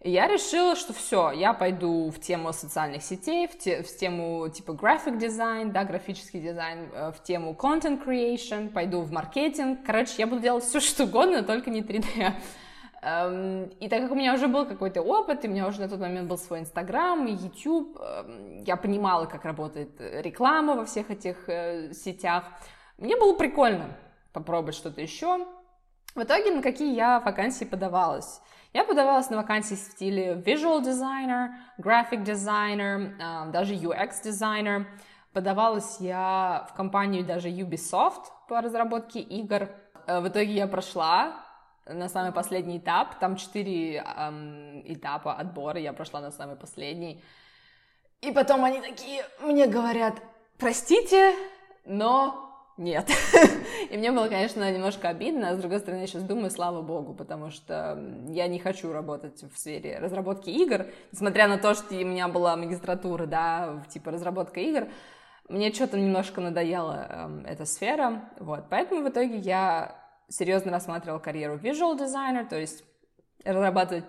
И 0.00 0.10
я 0.10 0.26
решила, 0.26 0.74
что 0.74 0.92
все, 0.92 1.30
я 1.30 1.54
пойду 1.54 2.10
в 2.10 2.18
тему 2.18 2.52
социальных 2.52 3.04
сетей, 3.04 3.46
в, 3.46 3.56
те, 3.56 3.84
в 3.84 3.96
тему 3.96 4.48
типа 4.48 4.72
graphic 4.72 5.20
design, 5.20 5.70
да, 5.70 5.84
графический 5.84 6.40
дизайн, 6.40 6.90
э, 6.92 7.12
в 7.12 7.22
тему 7.22 7.56
content 7.56 8.04
creation, 8.04 8.70
пойду 8.70 9.00
в 9.02 9.12
маркетинг. 9.12 9.78
Короче, 9.86 10.14
я 10.18 10.26
буду 10.26 10.42
делать 10.42 10.64
все, 10.64 10.80
что 10.80 11.04
угодно, 11.04 11.44
только 11.44 11.70
не 11.70 11.80
3D. 11.82 12.34
Эм, 13.04 13.64
и 13.80 13.88
так 13.88 14.00
как 14.00 14.12
у 14.12 14.14
меня 14.14 14.32
уже 14.32 14.48
был 14.48 14.64
какой-то 14.64 15.02
опыт, 15.02 15.44
и 15.44 15.48
у 15.48 15.50
меня 15.50 15.66
уже 15.68 15.80
на 15.82 15.88
тот 15.90 16.00
момент 16.00 16.26
был 16.26 16.38
свой 16.38 16.60
Инстаграм 16.60 17.26
и 17.26 17.32
YouTube, 17.32 17.98
эм, 18.00 18.62
я 18.62 18.76
понимала, 18.76 19.26
как 19.26 19.44
работает 19.44 19.90
реклама 20.00 20.74
во 20.74 20.86
всех 20.86 21.10
этих 21.10 21.48
э, 21.48 21.92
сетях, 21.92 22.44
мне 22.96 23.16
было 23.16 23.36
прикольно 23.36 23.98
попробовать 24.32 24.74
что-то 24.74 25.02
еще. 25.02 25.46
В 26.14 26.22
итоге 26.22 26.50
на 26.52 26.62
какие 26.62 26.94
я 26.94 27.20
вакансии 27.20 27.66
подавалась? 27.66 28.40
Я 28.72 28.84
подавалась 28.84 29.28
на 29.28 29.36
вакансии 29.36 29.74
в 29.74 29.78
стиле 29.78 30.32
visual 30.34 30.82
designer, 30.82 31.50
graphic 31.78 32.24
designer, 32.24 33.12
э, 33.20 33.50
даже 33.50 33.74
UX 33.74 34.12
designer. 34.24 34.86
Подавалась 35.34 35.98
я 36.00 36.66
в 36.70 36.74
компанию 36.74 37.22
даже 37.22 37.50
Ubisoft 37.50 38.22
по 38.48 38.62
разработке 38.62 39.20
игр. 39.20 39.68
Э, 40.06 40.20
в 40.20 40.28
итоге 40.28 40.54
я 40.54 40.66
прошла 40.66 41.43
на 41.86 42.08
самый 42.08 42.32
последний 42.32 42.78
этап. 42.78 43.18
Там 43.18 43.36
четыре 43.36 43.96
эм, 43.96 44.82
этапа 44.84 45.34
отбора, 45.34 45.80
я 45.80 45.92
прошла 45.92 46.20
на 46.20 46.30
самый 46.30 46.56
последний. 46.56 47.22
И 48.20 48.32
потом 48.32 48.64
они 48.64 48.80
такие 48.80 49.24
мне 49.42 49.66
говорят, 49.66 50.14
простите, 50.58 51.34
но 51.84 52.44
нет. 52.76 53.08
И 53.90 53.96
мне 53.96 54.10
было, 54.10 54.28
конечно, 54.28 54.70
немножко 54.72 55.08
обидно, 55.08 55.50
а 55.50 55.54
с 55.54 55.58
другой 55.58 55.78
стороны, 55.78 56.00
я 56.00 56.06
сейчас 56.06 56.22
думаю, 56.22 56.50
слава 56.50 56.82
богу, 56.82 57.14
потому 57.14 57.50
что 57.50 57.98
я 58.28 58.48
не 58.48 58.58
хочу 58.58 58.92
работать 58.92 59.42
в 59.42 59.56
сфере 59.58 59.98
разработки 59.98 60.50
игр, 60.50 60.86
несмотря 61.12 61.46
на 61.46 61.58
то, 61.58 61.74
что 61.74 61.94
у 61.94 62.04
меня 62.04 62.28
была 62.28 62.56
магистратура, 62.56 63.26
да, 63.26 63.84
типа 63.90 64.10
разработка 64.10 64.60
игр, 64.60 64.88
мне 65.48 65.72
что-то 65.72 65.98
немножко 66.00 66.40
надоела 66.40 67.06
э, 67.08 67.52
эта 67.52 67.66
сфера, 67.66 68.30
вот, 68.40 68.64
поэтому 68.70 69.02
в 69.02 69.08
итоге 69.08 69.36
я 69.36 70.03
серьезно 70.28 70.72
рассматривала 70.72 71.18
карьеру 71.18 71.56
visual 71.56 71.98
designer, 71.98 72.48
то 72.48 72.58
есть 72.58 72.84
разрабатывать 73.44 74.04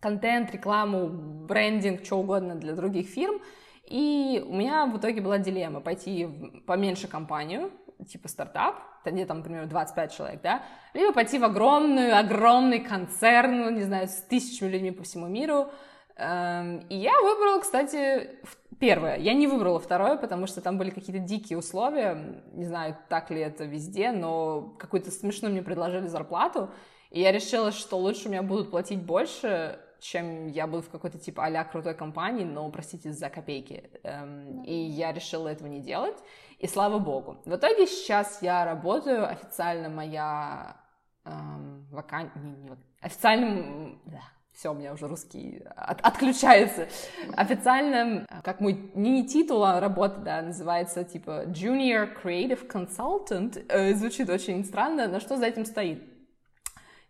контент, 0.00 0.52
рекламу, 0.52 1.08
брендинг, 1.08 2.04
что 2.04 2.18
угодно 2.18 2.54
для 2.56 2.74
других 2.74 3.08
фирм, 3.08 3.40
и 3.86 4.44
у 4.46 4.54
меня 4.54 4.86
в 4.86 4.98
итоге 4.98 5.20
была 5.20 5.38
дилемма 5.38 5.80
пойти 5.80 6.24
в 6.26 6.60
поменьше 6.66 7.08
компанию, 7.08 7.70
типа 8.08 8.28
стартап, 8.28 8.76
где 9.04 9.26
там, 9.26 9.38
например, 9.38 9.66
25 9.66 10.16
человек, 10.16 10.42
да, 10.42 10.62
либо 10.94 11.12
пойти 11.12 11.38
в 11.38 11.44
огромную, 11.44 12.18
огромный 12.18 12.80
концерн, 12.80 13.60
ну, 13.60 13.70
не 13.70 13.82
знаю, 13.82 14.08
с 14.08 14.22
тысячами 14.22 14.70
людьми 14.70 14.90
по 14.90 15.04
всему 15.04 15.26
миру. 15.26 15.70
Эм, 16.16 16.78
и 16.88 16.96
я 16.96 17.12
выбрала, 17.20 17.60
кстати, 17.60 18.38
первое. 18.84 19.16
Я 19.16 19.32
не 19.32 19.46
выбрала 19.46 19.80
второе, 19.80 20.16
потому 20.18 20.46
что 20.46 20.60
там 20.60 20.76
были 20.76 20.90
какие-то 20.90 21.22
дикие 21.22 21.58
условия. 21.58 22.42
Не 22.52 22.66
знаю, 22.66 22.98
так 23.08 23.30
ли 23.30 23.40
это 23.40 23.64
везде, 23.64 24.12
но 24.12 24.74
какую-то 24.78 25.10
смешную 25.10 25.52
мне 25.52 25.62
предложили 25.62 26.06
зарплату. 26.06 26.68
И 27.10 27.20
я 27.20 27.32
решила, 27.32 27.72
что 27.72 27.96
лучше 27.96 28.28
меня 28.28 28.42
будут 28.42 28.70
платить 28.70 29.00
больше, 29.00 29.78
чем 30.00 30.48
я 30.48 30.66
буду 30.66 30.82
в 30.82 30.90
какой-то 30.90 31.18
типа 31.18 31.46
а 31.46 31.64
крутой 31.64 31.94
компании, 31.94 32.44
но, 32.44 32.70
простите, 32.70 33.12
за 33.12 33.30
копейки. 33.30 33.90
Эм, 34.02 34.62
и 34.64 34.74
я 34.74 35.12
решила 35.12 35.48
этого 35.48 35.68
не 35.68 35.80
делать. 35.80 36.18
И 36.58 36.66
слава 36.66 36.98
богу. 36.98 37.38
В 37.46 37.54
итоге 37.56 37.86
сейчас 37.86 38.42
я 38.42 38.66
работаю, 38.66 39.26
официально 39.26 39.88
моя 39.88 40.76
эм, 41.24 41.86
вакансия... 41.90 42.38
Не, 42.38 42.50
не, 42.50 42.70
официально... 43.00 43.98
Да, 44.04 44.20
все, 44.54 44.70
у 44.70 44.74
меня 44.74 44.92
уже 44.92 45.08
русский 45.08 45.62
от, 45.76 46.00
отключается. 46.00 46.88
Официально, 47.36 48.24
как 48.44 48.60
мой 48.60 48.90
не 48.94 49.26
титул, 49.26 49.64
а 49.64 49.80
работа, 49.80 50.20
да, 50.20 50.42
называется 50.42 51.02
типа 51.02 51.44
Junior 51.46 52.08
Creative 52.22 52.66
Consultant. 52.68 53.64
Э, 53.68 53.94
звучит 53.94 54.30
очень 54.30 54.64
странно, 54.64 55.08
но 55.08 55.18
что 55.18 55.36
за 55.36 55.46
этим 55.46 55.64
стоит? 55.64 56.02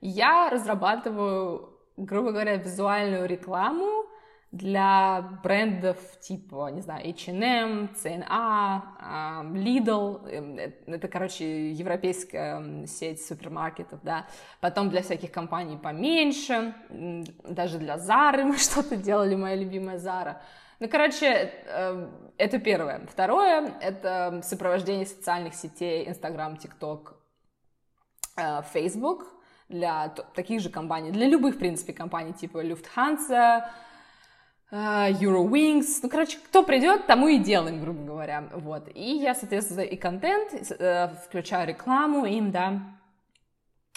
Я 0.01 0.49
разрабатываю, 0.51 1.79
грубо 1.97 2.33
говоря, 2.33 2.57
визуальную 2.57 3.27
рекламу 3.27 4.04
для 4.55 5.23
брендов 5.43 5.99
типа, 6.21 6.71
не 6.71 6.81
знаю, 6.81 7.05
H&M, 7.09 7.89
C&A, 7.97 9.43
Lidl, 9.53 10.29
эм, 10.29 10.59
э, 10.59 10.73
это, 10.87 11.09
короче, 11.09 11.73
европейская 11.73 12.87
сеть 12.87 13.25
супермаркетов, 13.25 14.01
да, 14.03 14.27
потом 14.61 14.91
для 14.91 15.03
всяких 15.03 15.33
компаний 15.33 15.77
поменьше, 15.77 16.73
даже 16.89 17.79
для 17.79 17.97
Zara 17.97 18.45
мы 18.45 18.57
что-то 18.59 18.97
делали, 18.97 19.35
моя 19.35 19.57
любимая 19.57 19.99
Zara, 19.99 20.37
ну, 20.79 20.89
короче, 20.89 21.27
эм, 21.27 22.11
это 22.37 22.59
первое. 22.59 23.07
Второе— 23.11 23.73
это 23.81 24.41
сопровождение 24.45 25.07
социальных 25.07 25.55
сетей, 25.55 26.07
Instagram, 26.09 26.59
TikTok, 26.59 27.15
э, 28.37 28.63
Facebook 28.73 29.27
для 29.69 30.09
таких 30.35 30.61
же 30.61 30.71
компаний, 30.71 31.11
для 31.11 31.27
любых, 31.27 31.57
в 31.57 31.59
принципе, 31.59 31.93
компаний 31.93 32.33
типа 32.33 32.65
Lufthansa, 32.65 33.65
Eurowings, 34.73 36.01
ну, 36.03 36.09
короче, 36.09 36.39
кто 36.39 36.63
придет, 36.63 37.07
тому 37.07 37.29
и 37.29 37.39
делаем, 37.39 37.81
грубо 37.81 38.03
говоря, 38.03 38.49
вот. 38.53 38.89
И 38.95 39.17
я, 39.17 39.35
соответственно, 39.35 39.83
и 39.83 39.97
контент, 39.97 40.53
э, 40.79 41.09
включаю 41.27 41.69
рекламу 41.69 42.25
им, 42.27 42.51
да, 42.51 42.81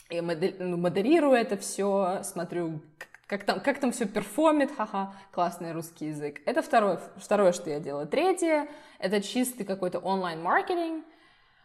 я 0.09 0.21
ну, 0.21 0.77
модерирую 0.77 1.33
это 1.33 1.57
все, 1.57 2.21
смотрю, 2.23 2.81
как 3.27 3.43
там, 3.43 3.59
как 3.59 3.79
там 3.79 3.91
все 3.91 4.05
перформит, 4.05 4.71
ха-ха, 4.75 5.13
классный 5.31 5.73
русский 5.73 6.07
язык. 6.07 6.41
Это 6.45 6.61
второе, 6.61 7.01
второе, 7.17 7.51
что 7.51 7.69
я 7.69 7.79
делаю. 7.79 8.07
Третье, 8.07 8.67
это 8.99 9.21
чистый 9.21 9.65
какой-то 9.65 9.99
онлайн-маркетинг. 9.99 11.03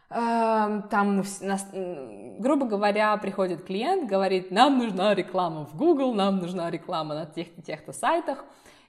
Эм, 0.09 0.83
там, 0.89 1.23
грубо 2.39 2.65
говоря, 2.67 3.15
приходит 3.17 3.63
клиент, 3.63 4.09
говорит, 4.09 4.51
нам 4.51 4.77
нужна 4.77 5.15
реклама 5.15 5.65
в 5.65 5.75
Google, 5.75 6.13
нам 6.13 6.37
нужна 6.37 6.69
реклама 6.69 7.15
на 7.15 7.25
тех-то 7.25 7.61
тех 7.61 7.79
сайтах, 7.95 8.43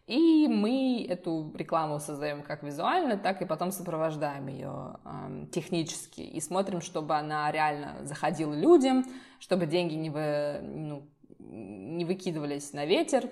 и 0.07 0.49
мы 0.49 1.07
эту 1.09 1.51
рекламу 1.57 1.99
создаем 1.99 2.43
как 2.43 2.63
визуально, 2.63 3.17
так 3.17 3.41
и 3.41 3.47
потом 3.47 3.71
сопровождаем 3.71 4.49
ее 4.49 4.97
э, 5.05 5.47
технически 5.51 6.21
и 6.21 6.41
смотрим, 6.41 6.83
чтобы 6.83 7.17
она 7.17 7.51
реально 7.51 7.97
заходила 8.03 8.53
людям, 8.53 9.07
чтобы 9.39 9.65
деньги 9.65 9.95
не, 9.95 10.11
вы, 10.11 10.61
ну, 10.63 11.09
не 11.39 12.05
выкидывались 12.05 12.75
на 12.75 12.85
ветер. 12.85 13.31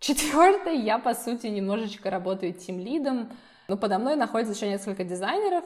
Четвертое, 0.00 0.74
я, 0.74 0.98
по 0.98 1.14
сути, 1.14 1.46
немножечко 1.46 2.10
работаю 2.10 2.54
тим 2.54 2.80
лидом, 2.80 3.30
но 3.68 3.76
подо 3.76 3.98
мной 4.00 4.16
находится 4.16 4.54
еще 4.54 4.68
несколько 4.68 5.04
дизайнеров, 5.04 5.64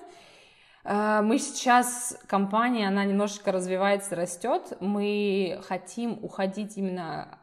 э, 0.85 1.23
мы 1.23 1.39
сейчас, 1.39 2.19
компания, 2.27 2.87
она 2.87 3.07
немножечко 3.07 3.51
развивается, 3.51 4.15
растет. 4.15 4.77
Мы 4.81 5.59
хотим 5.67 6.19
уходить 6.23 6.77
именно 6.77 7.39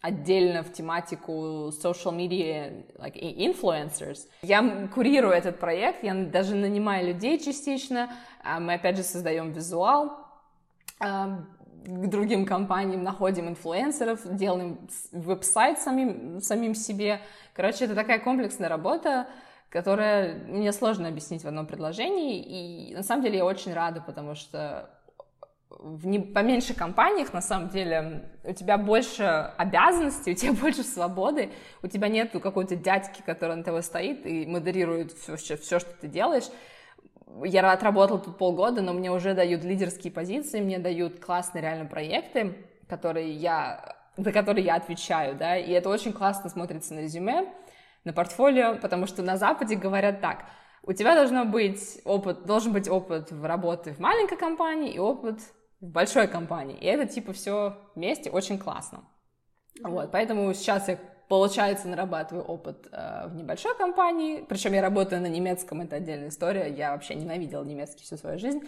отдельно 0.00 0.62
в 0.62 0.72
тематику 0.72 1.68
social 1.68 2.14
media 2.16 2.84
like 2.96 3.14
influencers. 3.14 4.28
Я 4.42 4.88
курирую 4.94 5.32
этот 5.32 5.58
проект, 5.58 6.02
я 6.02 6.14
даже 6.14 6.54
нанимаю 6.54 7.06
людей 7.06 7.38
частично, 7.38 8.10
а 8.42 8.60
мы 8.60 8.74
опять 8.74 8.96
же 8.96 9.02
создаем 9.02 9.52
визуал, 9.52 10.16
а, 11.00 11.44
к 11.84 12.06
другим 12.08 12.46
компаниям 12.46 13.02
находим 13.02 13.48
инфлюенсеров, 13.48 14.20
делаем 14.36 14.88
веб-сайт 15.12 15.78
самим, 15.78 16.40
самим 16.40 16.74
себе. 16.74 17.20
Короче, 17.54 17.84
это 17.84 17.94
такая 17.94 18.18
комплексная 18.18 18.68
работа, 18.68 19.26
которая 19.70 20.34
мне 20.46 20.72
сложно 20.72 21.08
объяснить 21.08 21.42
в 21.42 21.48
одном 21.48 21.66
предложении, 21.66 22.90
и 22.90 22.94
на 22.94 23.02
самом 23.02 23.22
деле 23.22 23.38
я 23.38 23.44
очень 23.44 23.72
рада, 23.72 24.00
потому 24.00 24.34
что 24.34 24.90
в 25.78 26.06
не, 26.06 26.18
поменьше 26.18 26.74
компаниях, 26.74 27.32
на 27.32 27.40
самом 27.40 27.68
деле, 27.68 28.28
у 28.44 28.52
тебя 28.52 28.76
больше 28.76 29.24
обязанностей, 29.56 30.32
у 30.32 30.34
тебя 30.34 30.52
больше 30.60 30.82
свободы, 30.82 31.50
у 31.82 31.86
тебя 31.86 32.08
нету 32.08 32.40
какой-то 32.40 32.76
дядьки, 32.76 33.22
который 33.24 33.56
на 33.56 33.64
тобой 33.64 33.82
стоит 33.82 34.26
и 34.26 34.46
модерирует 34.46 35.12
все, 35.12 35.36
все, 35.36 35.56
все, 35.56 35.78
что 35.78 35.90
ты 35.92 36.08
делаешь. 36.08 36.48
Я 37.44 37.70
отработала 37.72 38.18
тут 38.18 38.38
полгода, 38.38 38.82
но 38.82 38.92
мне 38.92 39.10
уже 39.12 39.34
дают 39.34 39.62
лидерские 39.62 40.12
позиции, 40.12 40.60
мне 40.60 40.80
дают 40.80 41.20
классные 41.20 41.62
реально 41.62 41.86
проекты, 41.86 42.56
которые 42.88 43.30
я, 43.32 43.96
за 44.16 44.32
которые 44.32 44.64
я 44.64 44.74
отвечаю, 44.74 45.36
да, 45.36 45.56
и 45.56 45.70
это 45.70 45.88
очень 45.88 46.12
классно 46.12 46.50
смотрится 46.50 46.92
на 46.92 47.00
резюме, 47.00 47.46
на 48.02 48.12
портфолио, 48.12 48.76
потому 48.82 49.06
что 49.06 49.22
на 49.22 49.36
Западе 49.36 49.76
говорят 49.76 50.20
так, 50.20 50.44
у 50.82 50.92
тебя 50.92 51.14
должно 51.14 51.44
быть 51.44 52.00
опыт, 52.04 52.44
должен 52.46 52.72
быть 52.72 52.88
опыт 52.88 53.30
в 53.30 53.44
работе 53.44 53.92
в 53.92 54.00
маленькой 54.00 54.36
компании 54.36 54.92
и 54.92 54.98
опыт 54.98 55.38
в 55.80 55.86
большой 55.86 56.28
компании. 56.28 56.76
И 56.76 56.86
это 56.86 57.06
типа 57.06 57.32
все 57.32 57.76
вместе 57.94 58.30
очень 58.30 58.58
классно. 58.58 59.04
Вот, 59.82 60.10
поэтому 60.12 60.52
сейчас 60.52 60.88
я, 60.88 60.98
получается, 61.28 61.88
нарабатываю 61.88 62.44
опыт 62.44 62.88
э, 62.92 63.28
в 63.28 63.34
небольшой 63.34 63.74
компании. 63.76 64.44
Причем 64.48 64.74
я 64.74 64.82
работаю 64.82 65.22
на 65.22 65.26
немецком, 65.26 65.80
это 65.80 65.96
отдельная 65.96 66.28
история. 66.28 66.68
Я 66.68 66.92
вообще 66.92 67.14
ненавидела 67.14 67.64
немецкий 67.64 68.04
всю 68.04 68.16
свою 68.16 68.38
жизнь. 68.38 68.60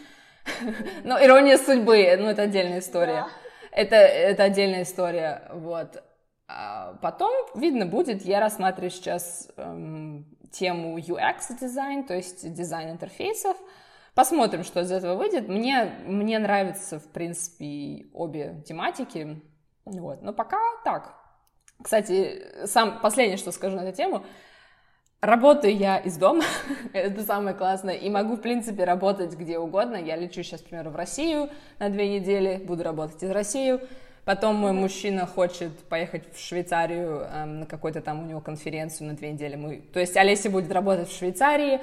Но 1.04 1.22
ирония 1.22 1.58
судьбы, 1.58 2.16
ну, 2.18 2.26
это 2.26 2.42
отдельная 2.42 2.78
история. 2.78 3.26
Это, 3.70 3.96
это 3.96 4.44
отдельная 4.44 4.82
история, 4.82 5.48
вот. 5.52 6.02
А 6.46 6.94
потом, 7.00 7.32
видно 7.54 7.86
будет, 7.86 8.22
я 8.22 8.40
рассматриваю 8.40 8.90
сейчас 8.90 9.50
эм, 9.56 10.26
тему 10.50 10.98
UX 10.98 11.58
дизайн, 11.58 12.04
то 12.04 12.14
есть 12.14 12.52
дизайн 12.52 12.90
интерфейсов. 12.90 13.56
Посмотрим, 14.14 14.62
что 14.62 14.80
из 14.80 14.92
этого 14.92 15.16
выйдет. 15.16 15.48
Мне, 15.48 15.92
мне 16.06 16.38
нравятся, 16.38 17.00
в 17.00 17.08
принципе, 17.08 18.06
обе 18.12 18.62
тематики. 18.66 19.40
Вот. 19.84 20.22
Но 20.22 20.32
пока 20.32 20.58
так. 20.84 21.14
Кстати, 21.82 22.66
сам 22.66 23.00
последнее, 23.00 23.38
что 23.38 23.52
скажу 23.52 23.76
на 23.76 23.80
эту 23.80 23.96
тему. 23.96 24.24
Работаю 25.22 25.76
я 25.76 25.98
из 25.98 26.16
дома, 26.16 26.42
это 26.92 27.22
самое 27.22 27.54
классное, 27.54 27.94
и 27.94 28.10
могу, 28.10 28.34
в 28.34 28.40
принципе, 28.40 28.82
работать 28.82 29.34
где 29.34 29.56
угодно. 29.56 29.94
Я 29.94 30.16
лечу 30.16 30.42
сейчас, 30.42 30.60
к 30.60 30.64
примеру, 30.64 30.90
в 30.90 30.96
Россию 30.96 31.48
на 31.78 31.90
две 31.90 32.18
недели, 32.18 32.56
буду 32.56 32.82
работать 32.82 33.22
из 33.22 33.30
России. 33.30 33.78
Потом 34.24 34.56
мой 34.56 34.72
мужчина 34.72 35.26
хочет 35.26 35.72
поехать 35.84 36.32
в 36.34 36.40
Швейцарию 36.40 37.20
эм, 37.20 37.60
на 37.60 37.66
какой-то 37.66 38.00
там 38.00 38.22
у 38.22 38.26
него 38.26 38.40
конференцию 38.40 39.08
на 39.08 39.14
две 39.14 39.32
недели. 39.32 39.54
Мы... 39.54 39.80
То 39.92 40.00
есть 40.00 40.16
Олеся 40.16 40.50
будет 40.50 40.72
работать 40.72 41.08
в 41.08 41.16
Швейцарии, 41.16 41.80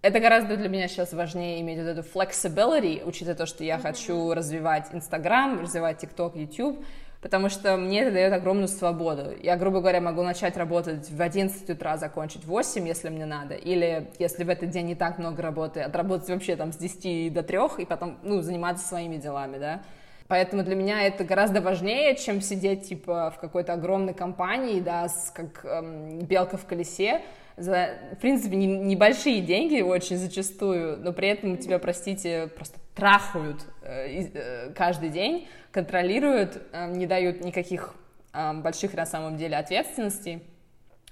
это 0.00 0.20
гораздо 0.20 0.56
для 0.56 0.68
меня 0.68 0.86
сейчас 0.88 1.12
важнее 1.12 1.60
иметь 1.60 1.78
вот 1.78 1.88
эту 1.88 2.02
flexibility, 2.02 3.02
учитывая 3.04 3.34
то, 3.34 3.46
что 3.46 3.64
я 3.64 3.76
mm-hmm. 3.76 3.82
хочу 3.82 4.32
развивать 4.32 4.86
Инстаграм, 4.92 5.60
развивать 5.60 5.98
ТикТок, 5.98 6.36
YouTube, 6.36 6.84
потому 7.20 7.48
что 7.48 7.76
мне 7.76 8.02
это 8.02 8.12
дает 8.12 8.32
огромную 8.32 8.68
свободу. 8.68 9.32
Я, 9.42 9.56
грубо 9.56 9.80
говоря, 9.80 10.00
могу 10.00 10.22
начать 10.22 10.56
работать 10.56 11.10
в 11.10 11.20
11 11.20 11.68
утра, 11.68 11.96
закончить 11.96 12.44
в 12.44 12.48
8, 12.48 12.86
если 12.86 13.08
мне 13.08 13.26
надо, 13.26 13.54
или 13.54 14.08
если 14.20 14.44
в 14.44 14.48
этот 14.48 14.70
день 14.70 14.86
не 14.86 14.94
так 14.94 15.18
много 15.18 15.42
работы, 15.42 15.80
отработать 15.80 16.28
вообще 16.28 16.54
там 16.54 16.72
с 16.72 16.76
10 16.76 17.32
до 17.32 17.42
3 17.42 17.58
и 17.78 17.84
потом, 17.84 18.18
ну, 18.22 18.40
заниматься 18.40 18.86
своими 18.86 19.16
делами, 19.16 19.58
да. 19.58 19.82
Поэтому 20.28 20.62
для 20.62 20.76
меня 20.76 21.02
это 21.02 21.24
гораздо 21.24 21.60
важнее, 21.62 22.14
чем 22.14 22.42
сидеть, 22.42 22.88
типа, 22.88 23.32
в 23.34 23.40
какой-то 23.40 23.72
огромной 23.72 24.12
компании, 24.12 24.78
да, 24.78 25.08
с, 25.08 25.32
как 25.34 25.64
эм, 25.64 26.20
белка 26.20 26.58
в 26.58 26.66
колесе, 26.66 27.22
за, 27.58 27.90
в 28.12 28.20
принципе, 28.20 28.56
не, 28.56 28.66
небольшие 28.66 29.40
деньги 29.40 29.80
очень 29.80 30.16
зачастую, 30.16 30.98
но 30.98 31.12
при 31.12 31.28
этом 31.28 31.56
тебя, 31.58 31.78
простите, 31.78 32.48
просто 32.54 32.78
трахают 32.94 33.64
э, 33.82 34.22
э, 34.34 34.72
каждый 34.74 35.10
день, 35.10 35.48
контролируют, 35.72 36.62
э, 36.72 36.90
не 36.92 37.06
дают 37.06 37.44
никаких 37.44 37.94
э, 38.32 38.52
больших 38.54 38.94
на 38.94 39.06
самом 39.06 39.36
деле 39.36 39.56
ответственностей. 39.56 40.42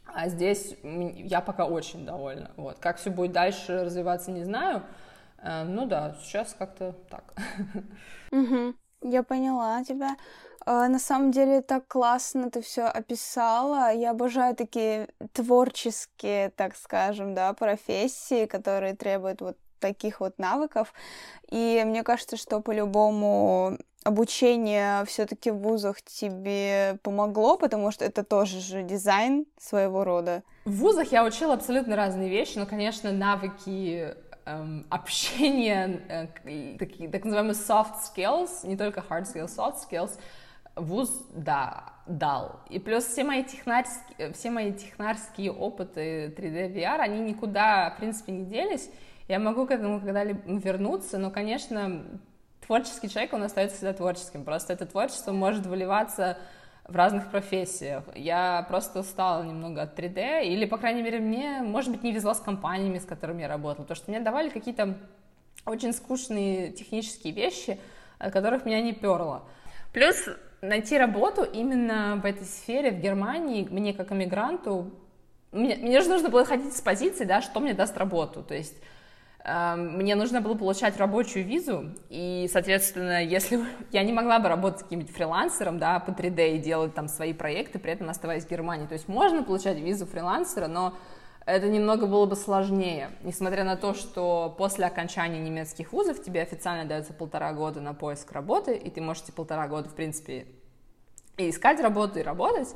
А 0.07 0.29
здесь 0.29 0.75
я 0.83 1.41
пока 1.41 1.67
очень 1.67 2.07
довольна. 2.07 2.51
Вот. 2.57 2.79
Как 2.79 2.99
все 2.99 3.11
будет 3.11 3.33
дальше 3.33 3.85
развиваться, 3.85 4.31
не 4.31 4.45
знаю. 4.45 4.83
Э, 5.39 5.65
ну 5.65 5.87
да, 5.87 6.17
сейчас 6.23 6.55
как-то 6.59 6.95
так. 7.11 7.35
Угу, 8.33 8.75
я 9.03 9.23
поняла 9.23 9.85
тебя. 9.85 10.17
А, 10.65 10.89
на 10.89 10.99
самом 10.99 11.31
деле 11.31 11.63
так 11.63 11.87
классно 11.87 12.51
ты 12.51 12.61
все 12.61 12.83
описала. 12.83 13.93
Я 13.93 14.11
обожаю 14.11 14.57
такие 14.57 15.09
творческие, 15.33 16.51
так 16.51 16.77
скажем, 16.77 17.35
да, 17.35 17.53
профессии, 17.53 18.47
которые 18.47 18.97
требуют 18.97 19.41
вот 19.41 19.57
таких 19.79 20.21
вот 20.21 20.39
навыков. 20.39 20.93
И 21.51 21.83
мне 21.87 22.03
кажется, 22.03 22.37
что 22.37 22.61
по-любому 22.61 23.79
обучение 24.03 25.05
все-таки 25.05 25.51
в 25.51 25.59
вузах 25.59 26.01
тебе 26.03 26.99
помогло, 27.03 27.57
потому 27.57 27.91
что 27.91 28.05
это 28.05 28.25
тоже 28.25 28.61
же 28.61 28.83
дизайн 28.83 29.47
своего 29.59 30.05
рода. 30.05 30.43
В 30.65 30.77
вузах 30.77 31.13
я 31.13 31.25
учила 31.25 31.55
абсолютно 31.55 31.97
разные 31.97 32.29
вещи, 32.29 32.59
но, 32.59 32.67
конечно, 32.67 33.13
навыки 33.13 34.15
эм, 34.47 34.87
общения, 34.91 36.01
э, 36.09 36.77
такие, 36.79 37.11
так 37.11 37.25
называемые 37.25 37.55
soft 37.55 37.97
skills, 38.03 38.67
не 38.67 38.77
только 38.77 39.01
hard 39.01 39.25
skills, 39.25 39.57
soft 39.57 39.77
skills— 39.89 40.19
вуз, 40.77 41.11
да, 41.35 41.85
дал. 42.07 42.61
И 42.69 42.79
плюс 42.79 43.05
все 43.05 43.25
мои 43.25 43.43
технарские, 43.43 44.33
все 44.33 44.51
мои 44.51 44.73
технарские 44.73 45.51
опыты 45.51 46.29
3D 46.37 46.73
VR, 46.75 46.99
они 47.01 47.21
никуда, 47.21 47.91
в 47.91 47.97
принципе, 47.97 48.33
не 48.33 48.45
делись. 48.45 48.91
Я 49.27 49.41
могу 49.41 49.67
к 49.67 49.71
этому 49.73 50.01
когда-либо 50.01 50.41
вернуться, 50.47 51.19
но, 51.19 51.31
конечно, 51.31 52.05
творческий 52.65 53.09
человек, 53.09 53.33
он 53.33 53.43
остается 53.43 53.77
всегда 53.77 53.95
творческим. 53.95 54.45
Просто 54.45 54.75
это 54.75 54.87
творчество 54.87 55.33
может 55.33 55.67
выливаться 55.67 56.39
в 56.89 56.95
разных 56.95 57.31
профессиях. 57.31 58.05
Я 58.15 58.65
просто 58.69 59.01
устала 59.01 59.43
немного 59.43 59.83
от 59.83 59.99
3D, 59.99 60.45
или, 60.45 60.67
по 60.67 60.79
крайней 60.79 61.03
мере, 61.03 61.19
мне, 61.19 61.63
может 61.63 61.91
быть, 61.91 62.03
не 62.03 62.13
везло 62.13 62.35
с 62.35 62.41
компаниями, 62.41 62.99
с 62.99 63.05
которыми 63.05 63.43
я 63.43 63.49
работала, 63.49 63.85
потому 63.85 63.97
что 63.97 64.11
мне 64.11 64.21
давали 64.21 64.51
какие-то 64.51 64.97
очень 65.65 65.93
скучные 65.93 66.73
технические 66.73 67.33
вещи, 67.33 67.81
от 68.19 68.33
которых 68.33 68.65
меня 68.65 68.81
не 68.81 68.93
перло. 68.93 69.43
Плюс 69.93 70.29
найти 70.61 70.97
работу 70.97 71.43
именно 71.43 72.21
в 72.23 72.25
этой 72.25 72.45
сфере 72.45 72.93
в 72.93 73.01
Германии 73.01 73.67
мне 73.69 73.93
как 73.93 74.13
иммигранту, 74.13 74.93
мне, 75.51 75.77
мне 75.77 76.01
же 76.01 76.09
нужно 76.09 76.29
было 76.29 76.45
ходить 76.45 76.77
с 76.77 76.81
позиции, 76.81 77.25
да, 77.25 77.43
что 77.43 77.61
мне 77.61 77.75
даст 77.75 77.97
работу, 77.97 78.43
то 78.43 78.55
есть 78.55 78.75
мне 79.77 80.17
нужно 80.17 80.41
было 80.41 80.55
получать 80.55 80.97
рабочую 80.97 81.45
визу, 81.45 81.93
и, 82.09 82.49
соответственно, 82.53 83.23
если 83.23 83.65
я 83.93 84.03
не 84.03 84.13
могла 84.13 84.41
бы 84.41 84.49
работать 84.49 84.83
каким-нибудь 84.83 85.15
фрилансером, 85.15 85.79
да, 85.79 86.01
по 86.01 86.11
3D 86.11 86.57
и 86.57 86.59
делать 86.59 86.95
там 86.95 87.07
свои 87.07 87.33
проекты, 87.33 87.79
при 87.79 87.93
этом 87.93 88.09
оставаясь 88.09 88.45
в 88.45 88.51
Германии, 88.51 88.87
то 88.87 88.95
есть 88.95 89.07
можно 89.07 89.45
получать 89.45 89.79
визу 89.79 90.05
фрилансера, 90.05 90.67
но 90.67 90.95
это 91.45 91.69
немного 91.69 92.07
было 92.07 92.27
бы 92.27 92.35
сложнее, 92.35 93.11
несмотря 93.23 93.63
на 93.63 93.77
то, 93.77 93.95
что 93.95 94.53
после 94.59 94.85
окончания 94.85 95.39
немецких 95.39 95.93
вузов 95.93 96.21
тебе 96.21 96.43
официально 96.43 96.85
дается 96.85 97.13
полтора 97.13 97.53
года 97.53 97.81
на 97.81 97.95
поиск 97.95 98.33
работы, 98.33 98.75
и 98.75 98.91
ты 98.91 99.01
можешь 99.01 99.23
полтора 99.35 99.69
года, 99.69 99.89
в 99.89 99.95
принципе, 99.95 100.49
и 101.37 101.51
искать 101.51 101.81
работу, 101.81 102.19
и 102.19 102.23
работать, 102.23 102.75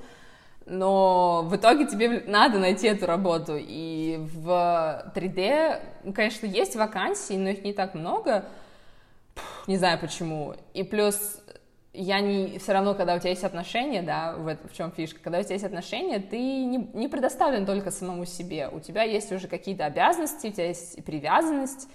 но 0.66 1.42
в 1.44 1.56
итоге 1.56 1.86
тебе 1.86 2.22
надо 2.26 2.58
найти 2.58 2.86
эту 2.86 3.06
работу, 3.06 3.56
и 3.58 4.18
в 4.32 5.12
3D, 5.14 5.80
ну, 6.04 6.12
конечно, 6.12 6.46
есть 6.46 6.76
вакансии, 6.76 7.34
но 7.34 7.50
их 7.50 7.64
не 7.64 7.72
так 7.72 7.94
много, 7.94 8.44
не 9.66 9.76
знаю 9.76 9.98
почему, 9.98 10.54
и 10.74 10.82
плюс 10.82 11.40
я 11.92 12.20
не 12.20 12.58
все 12.58 12.72
равно, 12.72 12.94
когда 12.94 13.16
у 13.16 13.18
тебя 13.18 13.30
есть 13.30 13.42
отношения, 13.42 14.02
да, 14.02 14.34
в, 14.36 14.56
в 14.68 14.76
чем 14.76 14.92
фишка, 14.92 15.18
когда 15.22 15.40
у 15.40 15.42
тебя 15.42 15.54
есть 15.54 15.64
отношения, 15.64 16.20
ты 16.20 16.38
не, 16.38 16.88
не 16.94 17.08
предоставлен 17.08 17.66
только 17.66 17.90
самому 17.90 18.26
себе. 18.26 18.68
У 18.68 18.78
тебя 18.78 19.02
есть 19.02 19.32
уже 19.32 19.48
какие-то 19.48 19.86
обязанности, 19.86 20.46
у 20.46 20.52
тебя 20.52 20.68
есть 20.68 21.04
привязанность, 21.04 21.88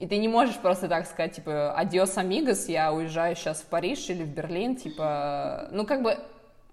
и 0.00 0.06
ты 0.06 0.16
не 0.16 0.28
можешь 0.28 0.56
просто 0.56 0.88
так 0.88 1.06
сказать, 1.06 1.36
типа, 1.36 1.72
адиос, 1.74 2.16
амигос, 2.16 2.68
я 2.68 2.92
уезжаю 2.92 3.36
сейчас 3.36 3.60
в 3.60 3.66
Париж 3.66 4.08
или 4.08 4.24
в 4.24 4.34
Берлин, 4.34 4.74
типа, 4.74 5.68
ну, 5.70 5.86
как 5.86 6.02
бы, 6.02 6.18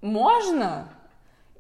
можно, 0.02 0.88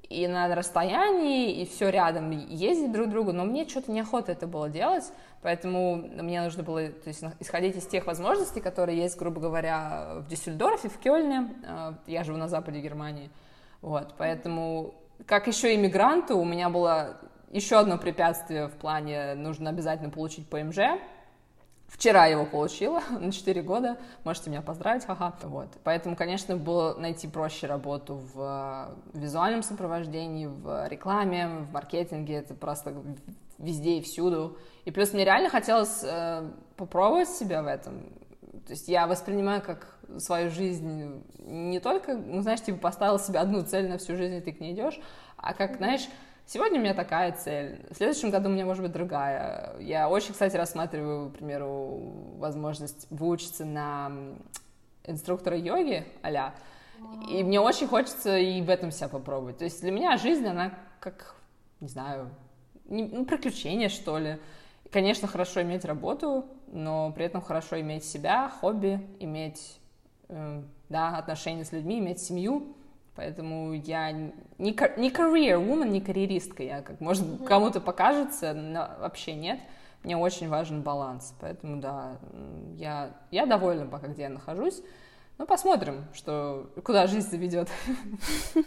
и 0.10 0.28
на 0.28 0.54
расстоянии, 0.56 1.62
и 1.62 1.66
все 1.66 1.90
рядом, 1.90 2.32
ездить 2.32 2.92
друг 2.92 3.08
к 3.08 3.10
другу, 3.10 3.34
но 3.34 3.44
мне 3.44 3.68
что-то 3.68 3.92
неохота 3.92 4.32
это 4.32 4.48
было 4.48 4.70
делать, 4.70 5.04
поэтому 5.42 5.96
мне 5.96 6.42
нужно 6.42 6.64
было 6.64 6.88
то 6.88 7.10
есть, 7.10 7.24
исходить 7.40 7.76
из 7.76 7.86
тех 7.86 8.06
возможностей, 8.06 8.62
которые 8.62 8.98
есть, 8.98 9.18
грубо 9.18 9.42
говоря, 9.42 10.16
в 10.20 10.28
Дюссельдорфе, 10.28 10.90
в 10.90 10.98
Кёльне, 10.98 11.54
э, 11.64 11.94
я 12.08 12.24
живу 12.24 12.38
на 12.38 12.48
западе 12.48 12.80
Германии, 12.80 13.30
вот, 13.82 14.14
поэтому, 14.18 14.96
как 15.26 15.48
еще 15.48 15.76
иммигранту, 15.76 16.38
у 16.38 16.46
меня 16.46 16.70
было 16.70 17.18
еще 17.52 17.78
одно 17.78 17.98
препятствие 17.98 18.68
в 18.68 18.74
плане, 18.74 19.36
нужно 19.36 19.70
обязательно 19.70 20.10
получить 20.10 20.50
ПМЖ, 20.50 20.80
Вчера 21.88 22.26
его 22.26 22.46
получила 22.46 23.02
на 23.20 23.32
4 23.32 23.62
года, 23.62 23.98
можете 24.24 24.50
меня 24.50 24.62
поздравить, 24.62 25.06
ха-ха. 25.06 25.34
Вот. 25.44 25.70
Поэтому, 25.84 26.16
конечно, 26.16 26.58
было 26.58 26.94
найти 26.96 27.28
проще 27.28 27.68
работу 27.68 28.22
в 28.34 28.96
визуальном 29.14 29.64
сопровождении, 29.64 30.48
в 30.48 30.88
рекламе, 30.90 31.48
в 31.48 31.72
маркетинге, 31.72 32.36
это 32.36 32.54
просто 32.54 32.94
везде 33.58 33.98
и 33.98 34.02
всюду. 34.02 34.58
И 34.86 34.92
плюс 34.92 35.14
мне 35.14 35.26
реально 35.26 35.50
хотелось 35.50 36.04
э, 36.04 36.50
попробовать 36.76 37.30
себя 37.30 37.64
в 37.64 37.68
этом. 37.68 38.04
То 38.66 38.74
есть 38.74 38.88
я 38.88 39.08
воспринимаю 39.08 39.62
как 39.62 39.98
свою 40.18 40.50
жизнь 40.50 41.24
не 41.40 41.80
только, 41.80 42.16
ну, 42.16 42.42
знаешь, 42.42 42.62
типа 42.62 42.78
поставил 42.78 43.18
себе 43.20 43.40
одну 43.40 43.64
цель 43.64 43.90
на 43.90 43.98
всю 43.98 44.16
жизнь, 44.16 44.36
и 44.36 44.42
ты 44.42 44.52
к 44.52 44.60
ней 44.60 44.74
идешь, 44.74 45.00
а 45.38 45.54
как, 45.54 45.78
знаешь, 45.78 46.08
Сегодня 46.50 46.80
у 46.80 46.82
меня 46.82 46.94
такая 46.94 47.34
цель, 47.34 47.86
в 47.90 47.96
следующем 47.98 48.30
году 48.30 48.48
у 48.48 48.54
меня 48.54 48.66
может 48.66 48.82
быть 48.82 48.94
другая. 48.94 49.76
Я 49.82 50.08
очень, 50.08 50.32
кстати, 50.32 50.56
рассматриваю, 50.56 51.30
к 51.30 51.34
примеру, 51.34 52.14
возможность 52.38 53.06
выучиться 53.10 53.66
на 53.66 54.14
инструктора 55.04 55.58
йоги 55.58 56.06
а 56.24 56.54
и 57.30 57.44
мне 57.44 57.60
очень 57.60 57.86
хочется 57.86 58.38
и 58.38 58.62
в 58.62 58.70
этом 58.70 58.92
себя 58.92 59.10
попробовать. 59.10 59.58
То 59.58 59.66
есть 59.66 59.82
для 59.82 59.92
меня 59.92 60.16
жизнь, 60.16 60.48
она 60.48 60.74
как, 61.02 61.36
не 61.82 61.90
знаю, 61.90 62.30
не, 62.86 63.04
ну, 63.04 63.26
приключение, 63.26 63.90
что 63.90 64.18
ли. 64.18 64.40
Конечно, 64.90 65.28
хорошо 65.28 65.62
иметь 65.64 65.84
работу, 65.84 66.46
но 66.68 67.12
при 67.12 67.26
этом 67.26 67.42
хорошо 67.42 67.78
иметь 67.82 68.06
себя, 68.06 68.48
хобби, 68.48 69.06
иметь 69.20 69.80
э, 70.30 70.62
да, 70.88 71.18
отношения 71.18 71.66
с 71.66 71.74
людьми, 71.74 72.00
иметь 72.00 72.22
семью. 72.22 72.77
Поэтому 73.18 73.74
я 73.74 74.12
не, 74.12 74.32
не 74.60 74.72
career 74.72 75.58
woman, 75.58 75.90
не 75.90 76.02
карьеристка. 76.02 76.62
Я, 76.62 76.82
как 76.84 77.02
может 77.02 77.26
кому-то 77.46 77.82
покажется, 77.82 78.54
но 78.54 78.92
вообще 79.00 79.34
нет. 79.34 79.60
Мне 80.04 80.16
очень 80.16 80.48
важен 80.48 80.84
баланс. 80.84 81.34
Поэтому, 81.42 81.82
да, 81.82 82.20
я, 82.76 83.10
я 83.32 83.48
довольна 83.48 83.88
пока, 83.88 84.08
где 84.08 84.24
я 84.24 84.30
нахожусь. 84.30 84.84
Ну, 85.40 85.48
посмотрим, 85.48 86.06
что, 86.14 86.70
куда 86.84 87.08
жизнь 87.08 87.30
заведет. 87.30 87.70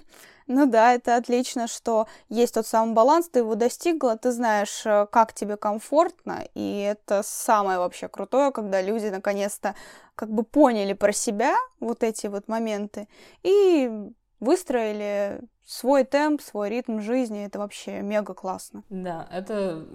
Ну 0.52 0.66
да, 0.66 0.94
это 0.94 1.14
отлично, 1.14 1.68
что 1.68 2.08
есть 2.28 2.54
тот 2.54 2.66
самый 2.66 2.92
баланс, 2.92 3.28
ты 3.28 3.38
его 3.38 3.54
достигла, 3.54 4.18
ты 4.18 4.32
знаешь, 4.32 4.84
э, 4.84 5.06
как 5.12 5.32
тебе 5.32 5.56
комфортно, 5.56 6.44
и 6.56 6.80
это 6.80 7.22
самое 7.22 7.78
вообще 7.78 8.08
крутое, 8.08 8.50
когда 8.50 8.82
люди 8.82 9.06
наконец-то 9.06 9.76
как 10.16 10.32
бы 10.32 10.42
поняли 10.42 10.92
про 10.92 11.12
себя 11.12 11.54
вот 11.78 12.02
эти 12.02 12.26
вот 12.26 12.48
моменты 12.48 13.06
и 13.44 14.10
выстроили 14.40 15.40
свой 15.64 16.04
темп, 16.04 16.40
свой 16.40 16.70
ритм 16.70 17.00
жизни. 17.00 17.44
Это 17.44 17.58
вообще 17.58 18.00
мега 18.00 18.34
классно. 18.34 18.82
Да, 18.90 19.28
это, 19.30 19.86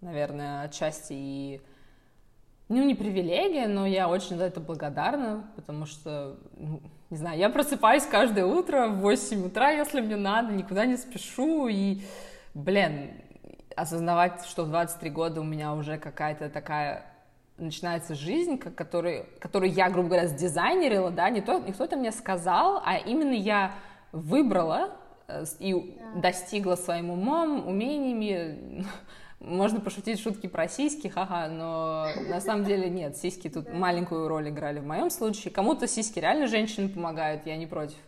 наверное, 0.00 0.62
отчасти 0.62 1.12
и 1.12 1.60
ну, 2.68 2.82
не 2.84 2.94
привилегия, 2.94 3.68
но 3.68 3.86
я 3.86 4.08
очень 4.08 4.38
за 4.38 4.44
это 4.44 4.60
благодарна, 4.60 5.50
потому 5.56 5.84
что, 5.84 6.38
ну, 6.56 6.80
не 7.10 7.16
знаю, 7.18 7.38
я 7.38 7.50
просыпаюсь 7.50 8.06
каждое 8.06 8.46
утро 8.46 8.88
в 8.88 9.00
8 9.00 9.46
утра, 9.46 9.70
если 9.70 10.00
мне 10.00 10.16
надо, 10.16 10.52
никуда 10.54 10.86
не 10.86 10.96
спешу, 10.96 11.68
и, 11.68 12.00
блин, 12.54 13.10
осознавать, 13.76 14.46
что 14.46 14.64
в 14.64 14.70
23 14.70 15.10
года 15.10 15.40
у 15.42 15.44
меня 15.44 15.74
уже 15.74 15.98
какая-то 15.98 16.48
такая 16.48 17.11
начинается 17.58 18.14
жизнь, 18.14 18.58
который, 18.58 19.26
которую 19.38 19.72
я, 19.72 19.90
грубо 19.90 20.08
говоря, 20.08 20.26
сдизайнерила, 20.26 21.10
да, 21.10 21.30
не, 21.30 21.40
то, 21.40 21.58
не 21.58 21.72
кто-то 21.72 21.96
мне 21.96 22.12
сказал, 22.12 22.82
а 22.84 22.96
именно 22.96 23.32
я 23.32 23.74
выбрала 24.12 24.90
э, 25.28 25.44
и 25.58 25.98
достигла 26.16 26.76
своим 26.76 27.10
умом, 27.10 27.66
умениями. 27.66 28.84
Можно 29.40 29.80
пошутить 29.80 30.20
шутки 30.20 30.46
про 30.46 30.68
сиськи, 30.68 31.08
ха-ха, 31.08 31.48
но 31.48 32.06
на 32.28 32.40
самом 32.40 32.64
деле 32.64 32.88
нет, 32.88 33.16
сиськи 33.16 33.50
тут 33.50 33.72
маленькую 33.72 34.28
роль 34.28 34.50
играли 34.50 34.78
в 34.78 34.86
моем 34.86 35.10
случае. 35.10 35.52
Кому-то 35.52 35.88
сиськи 35.88 36.20
реально 36.20 36.46
женщины 36.46 36.88
помогают, 36.88 37.44
я 37.46 37.56
не 37.56 37.66
против 37.66 37.98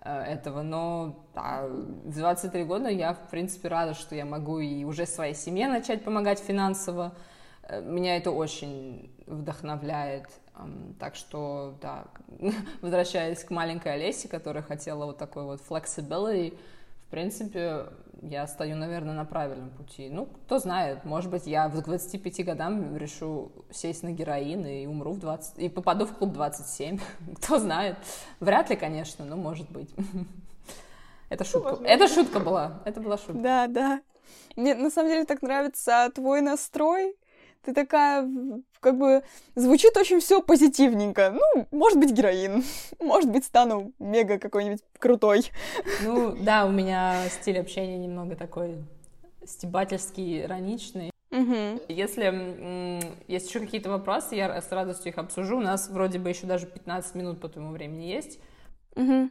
э, 0.00 0.12
этого, 0.12 0.62
но 0.62 1.24
да, 1.34 1.66
в 1.68 2.18
23 2.18 2.64
года 2.64 2.88
я, 2.88 3.14
в 3.14 3.30
принципе, 3.30 3.68
рада, 3.68 3.94
что 3.94 4.14
я 4.14 4.24
могу 4.24 4.58
и 4.58 4.84
уже 4.84 5.06
своей 5.06 5.34
семье 5.34 5.68
начать 5.68 6.02
помогать 6.02 6.40
финансово, 6.40 7.14
меня 7.80 8.16
это 8.16 8.30
очень 8.30 9.10
вдохновляет. 9.26 10.28
Так 10.98 11.16
что, 11.16 11.74
да, 11.80 12.04
возвращаясь 12.82 13.42
к 13.42 13.50
маленькой 13.50 13.94
Олесе, 13.94 14.28
которая 14.28 14.62
хотела 14.62 15.06
вот 15.06 15.18
такой 15.18 15.44
вот 15.44 15.60
flexibility, 15.68 16.56
в 17.06 17.10
принципе, 17.10 17.86
я 18.22 18.46
стою, 18.46 18.76
наверное, 18.76 19.14
на 19.14 19.24
правильном 19.24 19.70
пути. 19.70 20.08
Ну, 20.08 20.26
кто 20.26 20.58
знает, 20.58 21.04
может 21.04 21.30
быть, 21.30 21.46
я 21.46 21.68
в 21.68 21.82
25 21.82 22.44
годам 22.44 22.96
решу 22.96 23.50
сесть 23.70 24.02
на 24.02 24.12
героин 24.12 24.64
и 24.64 24.86
умру 24.86 25.12
в 25.12 25.18
20... 25.18 25.58
и 25.58 25.68
попаду 25.68 26.06
в 26.06 26.16
клуб 26.16 26.32
27. 26.32 26.98
кто 27.36 27.58
знает. 27.58 27.96
Вряд 28.40 28.70
ли, 28.70 28.76
конечно, 28.76 29.24
но 29.24 29.36
может 29.36 29.70
быть. 29.70 29.90
Это 31.28 31.44
шутка. 31.44 31.76
Ну, 31.80 31.86
это 31.86 32.08
шутка 32.08 32.40
была. 32.40 32.82
Это 32.84 33.00
была 33.00 33.16
шутка. 33.16 33.32
Да, 33.32 33.66
да. 33.66 34.02
Мне 34.54 34.74
на 34.74 34.90
самом 34.90 35.10
деле 35.10 35.24
так 35.24 35.40
нравится 35.40 36.10
твой 36.14 36.42
настрой, 36.42 37.16
ты 37.64 37.72
такая, 37.72 38.28
как 38.80 38.98
бы, 38.98 39.22
звучит 39.54 39.96
очень 39.96 40.20
все 40.20 40.42
позитивненько. 40.42 41.30
Ну, 41.30 41.66
может 41.70 41.98
быть, 41.98 42.12
героин. 42.12 42.64
Может 43.00 43.30
быть, 43.30 43.44
стану 43.44 43.92
мега 43.98 44.38
какой-нибудь 44.38 44.82
крутой. 44.98 45.50
Ну, 46.02 46.36
да, 46.40 46.66
у 46.66 46.70
меня 46.70 47.28
стиль 47.30 47.58
общения 47.58 47.98
немного 47.98 48.36
такой 48.36 48.76
стебательский, 49.44 50.42
ироничный. 50.42 51.10
Угу. 51.30 51.82
Если 51.88 53.02
есть 53.26 53.48
еще 53.48 53.60
какие-то 53.60 53.90
вопросы, 53.90 54.34
я 54.34 54.60
с 54.60 54.70
радостью 54.70 55.12
их 55.12 55.18
обсужу. 55.18 55.56
У 55.56 55.60
нас 55.60 55.88
вроде 55.88 56.18
бы 56.18 56.28
еще 56.28 56.46
даже 56.46 56.66
15 56.66 57.14
минут 57.14 57.40
по 57.40 57.48
твоему 57.48 57.72
времени 57.72 58.04
есть. 58.04 58.38
Угу. 58.96 59.30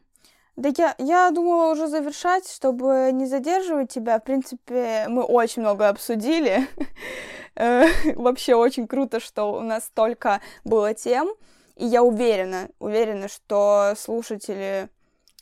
Да 0.58 0.70
я, 0.78 0.96
я 0.98 1.32
думала 1.32 1.72
уже 1.72 1.88
завершать, 1.88 2.50
чтобы 2.50 3.12
не 3.14 3.26
задерживать 3.26 3.92
тебя. 3.92 4.20
В 4.20 4.24
принципе, 4.24 5.06
мы 5.08 5.24
очень 5.24 5.62
много 5.62 5.88
обсудили. 5.90 6.68
Вообще 8.16 8.56
очень 8.56 8.88
круто, 8.88 9.20
что 9.20 9.54
у 9.54 9.62
нас 9.62 9.86
столько 9.86 10.42
было 10.64 10.94
тем. 10.94 11.30
И 11.76 11.86
я 11.86 12.04
уверена, 12.04 12.70
уверена, 12.80 13.28
что 13.28 13.94
слушатели 13.98 14.90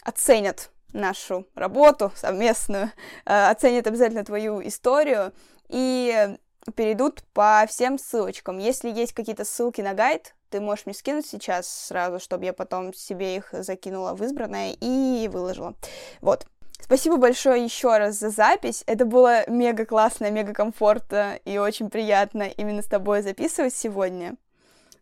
оценят 0.04 0.72
нашу 0.94 1.48
работу 1.56 2.12
совместную, 2.16 2.92
э, 3.26 3.50
оценят 3.50 3.88
обязательно 3.88 4.26
твою 4.26 4.66
историю 4.66 5.34
и 5.70 6.36
перейдут 6.76 7.24
по 7.34 7.66
всем 7.68 7.98
ссылочкам. 7.98 8.58
Если 8.58 8.90
есть 8.90 9.14
какие-то 9.14 9.46
ссылки 9.46 9.82
на 9.82 9.94
гайд, 9.94 10.36
ты 10.50 10.60
можешь 10.60 10.86
мне 10.86 10.96
скинуть 10.96 11.26
сейчас 11.26 11.68
сразу, 11.68 12.20
чтобы 12.20 12.46
я 12.46 12.54
потом 12.54 12.94
себе 12.94 13.38
их 13.38 13.50
закинула 13.52 14.14
в 14.14 14.24
избранное 14.24 14.76
и 14.80 15.30
выложила. 15.32 15.76
Вот. 16.22 16.48
Спасибо 16.80 17.18
большое 17.18 17.64
еще 17.64 17.98
раз 17.98 18.20
за 18.20 18.30
запись. 18.30 18.84
Это 18.88 19.06
было 19.06 19.48
мега 19.50 19.86
классно, 19.86 20.32
мега 20.32 20.54
комфортно 20.54 21.40
и 21.46 21.58
очень 21.58 21.90
приятно 21.90 22.44
именно 22.44 22.82
с 22.82 22.88
тобой 22.88 23.22
записывать 23.22 23.76
сегодня. 23.76 24.36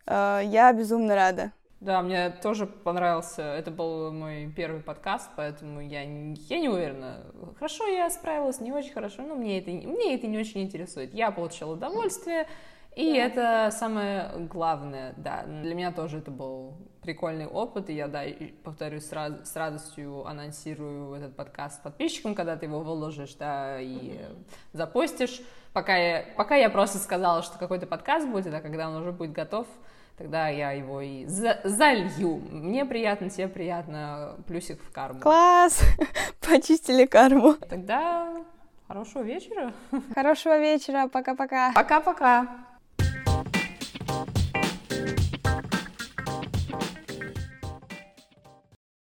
Э, 0.06 0.40
я 0.44 0.72
безумно 0.72 1.14
рада. 1.14 1.52
Да, 1.80 2.02
мне 2.02 2.30
тоже 2.30 2.66
понравился. 2.66 3.42
Это 3.42 3.70
был 3.70 4.12
мой 4.12 4.52
первый 4.56 4.80
подкаст, 4.80 5.30
поэтому 5.36 5.80
я, 5.80 6.02
я 6.02 6.58
не 6.58 6.68
уверена. 6.68 7.24
Хорошо 7.56 7.86
я 7.86 8.10
справилась, 8.10 8.60
не 8.60 8.72
очень 8.72 8.92
хорошо, 8.92 9.22
но 9.22 9.36
мне 9.36 9.60
это, 9.60 9.70
мне 9.70 10.16
это 10.16 10.26
не 10.26 10.38
очень 10.38 10.62
интересует. 10.62 11.14
Я 11.14 11.30
получила 11.30 11.74
удовольствие, 11.74 12.48
и 12.96 13.12
да. 13.12 13.18
это 13.18 13.70
самое 13.76 14.30
главное, 14.50 15.14
да. 15.16 15.44
Для 15.44 15.74
меня 15.74 15.92
тоже 15.92 16.18
это 16.18 16.30
был 16.30 16.76
прикольный 17.02 17.46
опыт, 17.46 17.88
и 17.90 17.94
я, 17.94 18.06
да, 18.06 18.22
повторюсь, 18.62 19.06
с, 19.06 19.12
рад, 19.12 19.46
с 19.46 19.56
радостью 19.56 20.26
анонсирую 20.26 21.14
этот 21.14 21.34
подкаст 21.36 21.82
подписчикам, 21.82 22.34
когда 22.34 22.56
ты 22.56 22.66
его 22.66 22.80
выложишь, 22.80 23.34
да, 23.34 23.80
и 23.80 24.18
запостишь. 24.72 25.40
Пока 25.72 25.96
я, 25.96 26.24
пока 26.36 26.56
я 26.56 26.70
просто 26.70 26.98
сказала, 26.98 27.42
что 27.42 27.58
какой-то 27.58 27.86
подкаст 27.86 28.28
будет, 28.28 28.52
а 28.52 28.60
когда 28.60 28.88
он 28.90 28.96
уже 28.96 29.12
будет 29.12 29.32
готов, 29.32 29.66
тогда 30.18 30.48
я 30.48 30.72
его 30.72 31.00
и 31.00 31.24
за 31.24 31.60
залью. 31.64 32.42
Мне 32.50 32.84
приятно, 32.84 33.30
тебе 33.30 33.48
приятно, 33.48 34.36
плюсик 34.46 34.82
в 34.82 34.92
карму. 34.92 35.20
Класс! 35.20 35.80
Почистили 36.40 37.06
карму. 37.06 37.54
Тогда 37.54 38.44
хорошего 38.86 39.22
вечера. 39.22 39.72
Хорошего 40.14 40.58
вечера, 40.58 41.08
пока-пока. 41.08 41.72
Пока-пока. 41.72 42.67